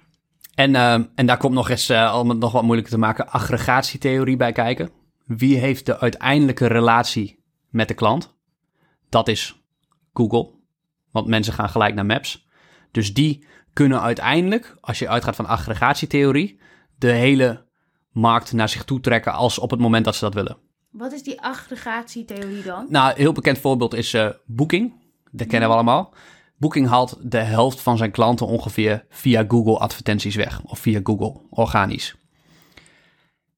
En, 0.55 0.75
eh, 0.75 0.93
en 0.93 1.25
daar 1.25 1.37
komt 1.37 1.53
nog 1.53 1.69
eens, 1.69 1.89
eh, 1.89 2.17
om 2.19 2.29
het 2.29 2.39
nog 2.39 2.51
wat 2.51 2.63
moeilijker 2.63 2.93
te 2.93 2.99
maken, 2.99 3.29
aggregatietheorie 3.29 4.37
bij 4.37 4.51
kijken. 4.51 4.89
Wie 5.25 5.57
heeft 5.57 5.85
de 5.85 5.99
uiteindelijke 5.99 6.67
relatie 6.67 7.43
met 7.69 7.87
de 7.87 7.93
klant? 7.93 8.35
Dat 9.09 9.27
is 9.27 9.61
Google. 10.13 10.51
Want 11.11 11.27
mensen 11.27 11.53
gaan 11.53 11.69
gelijk 11.69 11.95
naar 11.95 12.05
Maps. 12.05 12.47
Dus 12.91 13.13
die 13.13 13.45
kunnen 13.73 14.01
uiteindelijk, 14.01 14.77
als 14.81 14.99
je 14.99 15.09
uitgaat 15.09 15.35
van 15.35 15.45
aggregatietheorie, 15.45 16.59
de 16.97 17.11
hele 17.11 17.65
markt 18.11 18.53
naar 18.53 18.69
zich 18.69 18.83
toe 18.83 18.99
trekken 18.99 19.33
als 19.33 19.59
op 19.59 19.71
het 19.71 19.79
moment 19.79 20.05
dat 20.05 20.15
ze 20.15 20.23
dat 20.23 20.33
willen. 20.33 20.57
Wat 20.93 21.11
is 21.11 21.23
die 21.23 21.41
aggregatietheorie 21.41 22.63
dan? 22.63 22.85
Nou, 22.89 23.09
een 23.09 23.17
heel 23.17 23.31
bekend 23.31 23.57
voorbeeld 23.57 23.93
is 23.93 24.13
eh, 24.13 24.29
Booking. 24.45 24.93
Dat 25.31 25.47
kennen 25.47 25.69
we 25.69 25.75
allemaal. 25.75 26.13
Booking 26.57 26.87
haalt 26.87 27.17
de 27.21 27.37
helft 27.37 27.81
van 27.81 27.97
zijn 27.97 28.11
klanten 28.11 28.47
ongeveer 28.47 29.05
via 29.09 29.45
Google 29.47 29.77
advertenties 29.77 30.35
weg. 30.35 30.61
Of 30.63 30.79
via 30.79 30.99
Google, 31.03 31.41
organisch. 31.49 32.15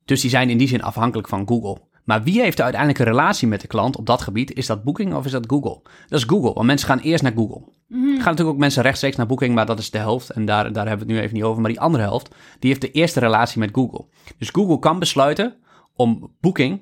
Dus 0.06 0.22
die 0.22 0.30
zijn 0.30 0.50
in 0.50 0.58
die 0.58 0.68
zin 0.68 0.84
afhankelijk 0.84 1.28
van 1.28 1.48
Google. 1.48 1.82
Maar 2.04 2.24
wie 2.24 2.42
heeft 2.42 2.58
de 2.58 2.64
uiteindelijke 2.64 3.10
relatie 3.10 3.48
met 3.48 3.62
de 3.62 3.68
klant 3.68 3.98
op 3.98 4.06
dat 4.06 4.22
gebied? 4.22 4.54
Is 4.54 4.66
dat 4.66 4.84
Booking 4.84 5.14
of 5.14 5.26
is 5.26 5.32
dat 5.32 5.46
Google? 5.48 5.82
Dat 6.08 6.20
is 6.20 6.26
Google, 6.26 6.54
want 6.54 6.66
mensen 6.66 6.88
gaan 6.88 7.00
eerst 7.00 7.24
naar 7.24 7.34
Google. 7.36 7.62
Er 7.90 7.98
gaan 7.98 8.16
natuurlijk 8.16 8.50
ook 8.50 8.58
mensen 8.58 8.84
rechtstreeks 8.84 9.16
naar 9.16 9.26
Booking, 9.26 9.56
maar 9.56 9.66
dat 9.66 9.80
is 9.80 9.92
de 9.92 9.98
helft. 9.98 10.30
En 10.30 10.46
daar, 10.46 10.74
daar 10.74 10.88
hebben 10.88 11.08
we 11.08 11.14
het 11.14 11.22
nu 11.22 11.26
even 11.26 11.36
niet 11.36 11.46
over. 11.46 11.62
Maar 11.62 11.72
die 11.72 11.80
andere 11.80 12.04
helft, 12.04 12.36
die 12.60 12.70
heeft 12.70 12.82
de 12.82 12.92
eerste 12.92 13.20
relatie 13.20 13.60
met 13.60 13.70
Google. 13.74 14.06
Dus 14.38 14.50
Google 14.50 14.80
kan 14.80 15.00
besluiten 15.00 15.56
om 15.96 16.32
Booking 16.40 16.82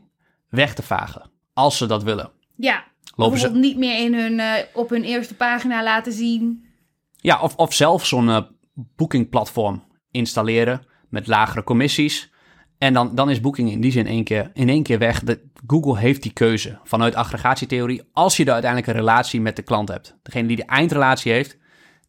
weg 0.55 0.73
te 0.73 0.83
vagen. 0.83 1.31
Als 1.53 1.77
ze 1.77 1.85
dat 1.85 2.03
willen. 2.03 2.31
Ja, 2.55 2.83
Lopen 3.15 3.39
ze, 3.39 3.49
niet 3.49 3.77
meer 3.77 3.99
in 3.99 4.13
hun, 4.13 4.39
eh, 4.39 4.63
op 4.73 4.89
hun 4.89 5.03
eerste 5.03 5.35
pagina 5.35 5.83
laten 5.83 6.11
zien. 6.11 6.65
Ja, 7.15 7.41
of, 7.41 7.55
of 7.55 7.73
zelf 7.73 8.05
zo'n 8.05 8.29
eh, 8.29 8.41
boekingplatform 8.73 9.83
installeren 10.11 10.85
met 11.09 11.27
lagere 11.27 11.63
commissies. 11.63 12.31
En 12.77 12.93
dan, 12.93 13.15
dan 13.15 13.29
is 13.29 13.41
Booking 13.41 13.71
in 13.71 13.81
die 13.81 13.91
zin 13.91 14.07
één 14.07 14.23
keer, 14.23 14.51
in 14.53 14.69
één 14.69 14.83
keer 14.83 14.99
weg. 14.99 15.19
De, 15.19 15.49
Google 15.67 15.97
heeft 15.97 16.21
die 16.21 16.33
keuze 16.33 16.79
vanuit 16.83 17.15
aggregatietheorie. 17.15 18.09
Als 18.11 18.37
je 18.37 18.45
de 18.45 18.51
uiteindelijke 18.51 18.99
relatie 18.99 19.41
met 19.41 19.55
de 19.55 19.61
klant 19.61 19.89
hebt. 19.89 20.17
Degene 20.23 20.47
die 20.47 20.57
de 20.57 20.65
eindrelatie 20.65 21.31
heeft, 21.31 21.57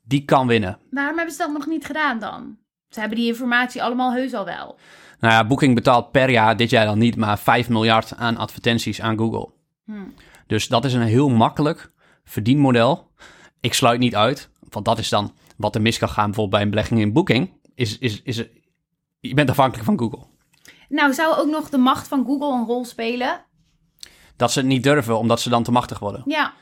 die 0.03 0.25
kan 0.25 0.47
winnen. 0.47 0.79
Waarom 0.91 1.17
hebben 1.17 1.35
ze 1.35 1.43
dat 1.43 1.53
nog 1.53 1.67
niet 1.67 1.85
gedaan 1.85 2.19
dan? 2.19 2.57
Ze 2.89 3.01
hebben 3.01 3.19
die 3.19 3.29
informatie 3.29 3.83
allemaal 3.83 4.13
heus 4.13 4.35
al 4.35 4.45
wel. 4.45 4.79
Nou 5.25 5.37
ja, 5.37 5.47
Booking 5.47 5.75
betaalt 5.75 6.11
per 6.11 6.31
jaar, 6.31 6.57
dit 6.57 6.71
jaar 6.71 6.87
dan 6.87 6.99
niet, 6.99 7.17
maar 7.17 7.39
5 7.39 7.69
miljard 7.69 8.17
aan 8.17 8.37
advertenties 8.37 9.01
aan 9.01 9.19
Google. 9.19 9.53
Hmm. 9.85 10.15
Dus 10.47 10.69
dat 10.69 10.85
is 10.85 10.93
een 10.93 11.03
heel 11.03 11.29
makkelijk 11.29 11.93
verdienmodel. 12.25 13.11
Ik 13.61 13.75
sluit 13.75 13.99
niet 13.99 14.17
uit, 14.17 14.51
want 14.69 14.85
dat 14.85 14.99
is 14.99 15.09
dan 15.09 15.33
wat 15.57 15.75
er 15.75 15.83
mis 15.83 15.99
kan 15.99 16.09
gaan 16.09 16.25
bijvoorbeeld 16.25 16.51
bij 16.51 16.63
een 16.63 16.71
belegging 16.71 17.01
in 17.01 17.13
Booking. 17.13 17.53
Is, 17.75 17.99
is, 17.99 18.23
is, 18.23 18.45
je 19.21 19.35
bent 19.35 19.51
afhankelijk 19.51 19.85
van 19.85 19.99
Google. 19.99 20.27
Nou, 20.89 21.13
zou 21.13 21.37
ook 21.37 21.51
nog 21.51 21.69
de 21.69 21.79
macht 21.79 22.09
van 22.09 22.25
Google 22.27 22.53
een 22.53 22.67
rol 22.67 22.85
spelen? 22.85 23.45
Dat 24.37 24.53
ze 24.53 24.59
het 24.59 24.69
niet 24.69 24.83
durven, 24.83 25.19
omdat 25.19 25.41
ze 25.41 25.49
dan 25.49 25.63
te 25.63 25.73
machtig 25.73 25.99
worden. 25.99 26.23
Ja, 26.27 26.53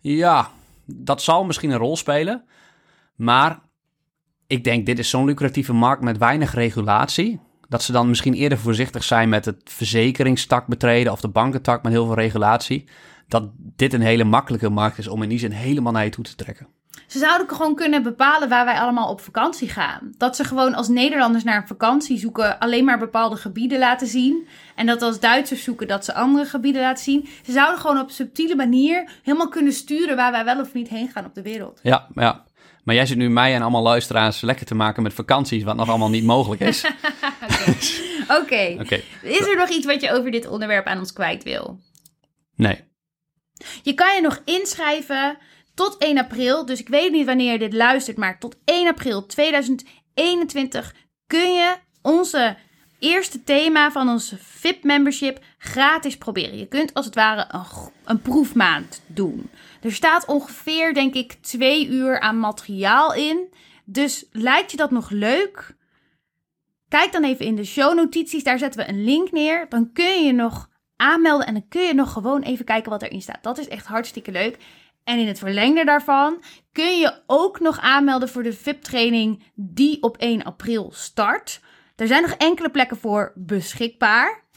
Ja, 0.00 0.50
dat 0.84 1.22
zal 1.22 1.44
misschien 1.44 1.70
een 1.70 1.78
rol 1.78 1.96
spelen. 1.96 2.44
Maar 3.16 3.60
ik 4.46 4.64
denk, 4.64 4.86
dit 4.86 4.98
is 4.98 5.10
zo'n 5.10 5.24
lucratieve 5.24 5.72
markt 5.72 6.02
met 6.02 6.18
weinig 6.18 6.54
regulatie. 6.54 7.46
Dat 7.68 7.82
ze 7.82 7.92
dan 7.92 8.08
misschien 8.08 8.34
eerder 8.34 8.58
voorzichtig 8.58 9.04
zijn 9.04 9.28
met 9.28 9.44
het 9.44 9.60
verzekeringstak 9.64 10.66
betreden 10.66 11.12
of 11.12 11.20
de 11.20 11.28
bankentak 11.28 11.82
met 11.82 11.92
heel 11.92 12.06
veel 12.06 12.14
regulatie. 12.14 12.88
Dat 13.28 13.50
dit 13.56 13.92
een 13.92 14.00
hele 14.00 14.24
makkelijke 14.24 14.68
markt 14.68 14.98
is 14.98 15.08
om 15.08 15.22
in 15.22 15.28
die 15.28 15.38
zin 15.38 15.50
helemaal 15.50 15.92
naar 15.92 16.04
je 16.04 16.10
toe 16.10 16.24
te 16.24 16.34
trekken. 16.34 16.68
Ze 17.06 17.18
zouden 17.18 17.56
gewoon 17.56 17.74
kunnen 17.74 18.02
bepalen 18.02 18.48
waar 18.48 18.64
wij 18.64 18.78
allemaal 18.78 19.10
op 19.10 19.20
vakantie 19.20 19.68
gaan. 19.68 20.12
Dat 20.16 20.36
ze 20.36 20.44
gewoon 20.44 20.74
als 20.74 20.88
Nederlanders 20.88 21.44
naar 21.44 21.56
een 21.56 21.66
vakantie 21.66 22.18
zoeken 22.18 22.58
alleen 22.58 22.84
maar 22.84 22.98
bepaalde 22.98 23.36
gebieden 23.36 23.78
laten 23.78 24.06
zien. 24.06 24.48
En 24.74 24.86
dat 24.86 25.02
als 25.02 25.20
Duitsers 25.20 25.62
zoeken 25.62 25.88
dat 25.88 26.04
ze 26.04 26.14
andere 26.14 26.44
gebieden 26.44 26.82
laten 26.82 27.04
zien. 27.04 27.28
Ze 27.44 27.52
zouden 27.52 27.80
gewoon 27.80 28.00
op 28.00 28.10
subtiele 28.10 28.56
manier 28.56 29.10
helemaal 29.22 29.48
kunnen 29.48 29.72
sturen 29.72 30.16
waar 30.16 30.32
wij 30.32 30.44
wel 30.44 30.60
of 30.60 30.72
niet 30.72 30.88
heen 30.88 31.08
gaan 31.08 31.24
op 31.24 31.34
de 31.34 31.42
wereld. 31.42 31.80
Ja, 31.82 32.06
ja. 32.14 32.44
Maar 32.88 32.96
jij 32.96 33.06
zit 33.06 33.16
nu 33.16 33.30
mij 33.30 33.54
en 33.54 33.62
allemaal 33.62 33.82
luisteraars 33.82 34.40
lekker 34.40 34.66
te 34.66 34.74
maken 34.74 35.02
met 35.02 35.12
vakanties, 35.12 35.62
wat 35.62 35.76
nog 35.76 35.88
allemaal 35.88 36.10
niet 36.10 36.24
mogelijk 36.24 36.60
is. 36.60 36.84
Oké, 38.40 38.76
Oké, 38.80 39.00
is 39.22 39.46
er 39.46 39.56
nog 39.56 39.68
iets 39.68 39.86
wat 39.86 40.00
je 40.00 40.12
over 40.12 40.30
dit 40.30 40.48
onderwerp 40.48 40.86
aan 40.86 40.98
ons 40.98 41.12
kwijt 41.12 41.42
wil? 41.42 41.80
nee. 42.54 42.84
Je 43.82 43.94
kan 43.94 44.14
je 44.14 44.20
nog 44.20 44.42
inschrijven 44.44 45.38
tot 45.74 45.96
1 45.98 46.18
april. 46.18 46.66
Dus 46.66 46.80
ik 46.80 46.88
weet 46.88 47.12
niet 47.12 47.26
wanneer 47.26 47.52
je 47.52 47.58
dit 47.58 47.72
luistert, 47.72 48.16
maar 48.16 48.38
tot 48.38 48.56
1 48.64 48.88
april 48.88 49.26
2021 49.26 50.94
kun 51.26 51.52
je 51.52 51.76
onze 52.02 52.56
eerste 52.98 53.44
thema 53.44 53.92
van 53.92 54.08
ons 54.08 54.34
VIP-membership 54.38 55.44
gratis 55.58 56.16
proberen. 56.16 56.58
Je 56.58 56.66
kunt 56.66 56.94
als 56.94 57.06
het 57.06 57.14
ware 57.14 57.64
een 58.04 58.22
proefmaand 58.22 59.02
doen. 59.06 59.50
Er 59.82 59.92
staat 59.92 60.26
ongeveer, 60.26 60.94
denk 60.94 61.14
ik, 61.14 61.32
twee 61.32 61.88
uur 61.88 62.20
aan 62.20 62.40
materiaal 62.40 63.14
in. 63.14 63.54
Dus 63.84 64.26
lijkt 64.32 64.70
je 64.70 64.76
dat 64.76 64.90
nog 64.90 65.10
leuk? 65.10 65.76
Kijk 66.88 67.12
dan 67.12 67.24
even 67.24 67.44
in 67.44 67.56
de 67.56 67.64
shownotities, 67.64 68.44
daar 68.44 68.58
zetten 68.58 68.80
we 68.80 68.88
een 68.88 69.04
link 69.04 69.30
neer. 69.30 69.66
Dan 69.68 69.92
kun 69.92 70.24
je 70.24 70.32
nog 70.32 70.68
aanmelden 70.96 71.46
en 71.46 71.52
dan 71.52 71.68
kun 71.68 71.82
je 71.82 71.94
nog 71.94 72.12
gewoon 72.12 72.42
even 72.42 72.64
kijken 72.64 72.90
wat 72.90 73.02
erin 73.02 73.22
staat. 73.22 73.42
Dat 73.42 73.58
is 73.58 73.68
echt 73.68 73.86
hartstikke 73.86 74.30
leuk. 74.30 74.56
En 75.04 75.18
in 75.18 75.26
het 75.26 75.38
verlengde 75.38 75.84
daarvan 75.84 76.42
kun 76.72 76.98
je 76.98 77.22
ook 77.26 77.60
nog 77.60 77.78
aanmelden 77.80 78.28
voor 78.28 78.42
de 78.42 78.52
VIP-training 78.52 79.42
die 79.54 80.02
op 80.02 80.16
1 80.16 80.42
april 80.42 80.90
start. 80.94 81.60
Er 81.96 82.06
zijn 82.06 82.22
nog 82.22 82.32
enkele 82.32 82.70
plekken 82.70 82.96
voor 82.96 83.32
beschikbaar. 83.34 84.47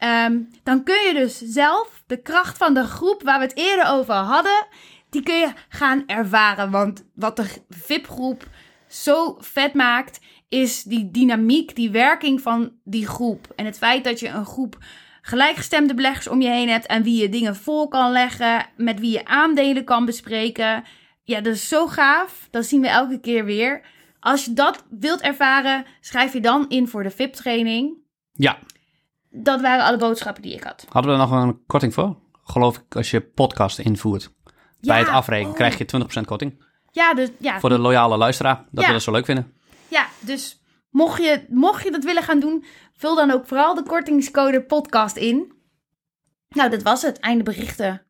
Ehm, 0.00 0.38
dan 0.62 0.82
kun 0.84 1.06
je 1.06 1.14
dus 1.14 1.38
zelf 1.38 2.02
de 2.06 2.22
kracht 2.22 2.58
van 2.58 2.74
de 2.74 2.84
groep 2.84 3.22
waar 3.22 3.38
we 3.38 3.44
het 3.44 3.56
eerder 3.56 3.86
over 3.86 4.14
hadden, 4.14 4.66
die 5.10 5.22
kun 5.22 5.38
je 5.38 5.52
gaan 5.68 6.02
ervaren. 6.06 6.70
Want 6.70 7.04
wat 7.14 7.36
de 7.36 7.46
VIP-groep 7.68 8.48
zo 8.88 9.36
vet 9.38 9.74
maakt, 9.74 10.20
is 10.48 10.82
die 10.82 11.10
dynamiek, 11.10 11.76
die 11.76 11.90
werking 11.90 12.40
van 12.40 12.72
die 12.84 13.06
groep. 13.06 13.52
En 13.56 13.64
het 13.64 13.78
feit 13.78 14.04
dat 14.04 14.20
je 14.20 14.28
een 14.28 14.46
groep 14.46 14.78
gelijkgestemde 15.22 15.94
beleggers 15.94 16.28
om 16.28 16.40
je 16.40 16.48
heen 16.48 16.68
hebt 16.68 16.86
en 16.86 17.02
wie 17.02 17.20
je 17.20 17.28
dingen 17.28 17.56
voor 17.56 17.88
kan 17.88 18.10
leggen, 18.12 18.66
met 18.76 19.00
wie 19.00 19.12
je 19.12 19.24
aandelen 19.24 19.84
kan 19.84 20.04
bespreken. 20.04 20.84
Ja, 21.24 21.40
dat 21.40 21.54
is 21.54 21.68
zo 21.68 21.86
gaaf. 21.86 22.48
Dat 22.50 22.66
zien 22.66 22.80
we 22.80 22.88
elke 22.88 23.20
keer 23.20 23.44
weer. 23.44 23.82
Als 24.20 24.44
je 24.44 24.52
dat 24.52 24.84
wilt 24.90 25.20
ervaren, 25.20 25.84
schrijf 26.00 26.32
je 26.32 26.40
dan 26.40 26.68
in 26.68 26.88
voor 26.88 27.02
de 27.02 27.10
VIP-training. 27.10 27.98
Ja, 28.32 28.58
Dat 29.30 29.60
waren 29.60 29.84
alle 29.84 29.96
boodschappen 29.96 30.42
die 30.42 30.54
ik 30.54 30.62
had. 30.62 30.86
hadden 30.88 31.12
we 31.12 31.22
er 31.22 31.28
nog 31.28 31.42
een 31.42 31.62
korting 31.66 31.94
voor? 31.94 32.16
Geloof 32.44 32.76
ik, 32.76 32.96
als 32.96 33.10
je 33.10 33.20
podcast 33.20 33.78
invoert. 33.78 34.30
Bij 34.80 34.98
het 34.98 35.08
afrekenen 35.08 35.50
oh. 35.50 35.56
krijg 35.56 35.78
je 35.78 35.86
20% 36.20 36.20
korting. 36.24 36.64
Ja, 36.90 37.14
dus, 37.14 37.28
ja, 37.38 37.60
Voor 37.60 37.68
de 37.68 37.78
loyale 37.78 38.16
luisteraar, 38.16 38.64
dat 38.70 38.86
we 38.86 38.92
dat 38.92 39.02
zo 39.02 39.12
leuk 39.12 39.24
vinden. 39.24 39.52
ja, 39.88 40.06
dus 40.20 40.60
mocht 40.90 41.22
je, 41.22 41.44
mocht 41.48 41.84
je 41.84 41.90
dat 41.90 42.04
willen 42.04 42.22
gaan 42.22 42.40
doen, 42.40 42.64
vul 42.96 43.14
dan 43.14 43.30
ook 43.30 43.46
vooral 43.46 43.74
de 43.74 43.82
kortingscode 43.82 44.62
podcast 44.62 45.16
in. 45.16 45.52
Nou, 46.48 46.70
dat 46.70 46.82
was 46.82 47.02
het. 47.02 47.18
Einde 47.18 47.44
berichten. 47.44 48.02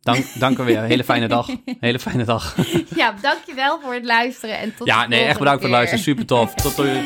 Dank, 0.00 0.38
dank 0.38 0.58
u 0.58 0.64
weer. 0.64 0.82
Hele 0.92 1.04
fijne 1.04 1.28
dag. 1.28 1.48
Hele 1.80 1.98
fijne 1.98 2.24
dag. 2.24 2.56
Ja, 2.94 3.14
dankjewel 3.20 3.80
voor 3.80 3.94
het 3.94 4.04
luisteren 4.04 4.58
en 4.58 4.74
tot 4.74 4.86
Ja, 4.86 5.06
nee, 5.06 5.24
echt 5.24 5.38
bedankt 5.38 5.60
voor 5.60 5.68
het 5.68 5.78
luisteren. 5.78 6.04
Super 6.04 6.26
tof. 6.26 6.54
Tot 6.54 6.76
doei. 6.76 7.02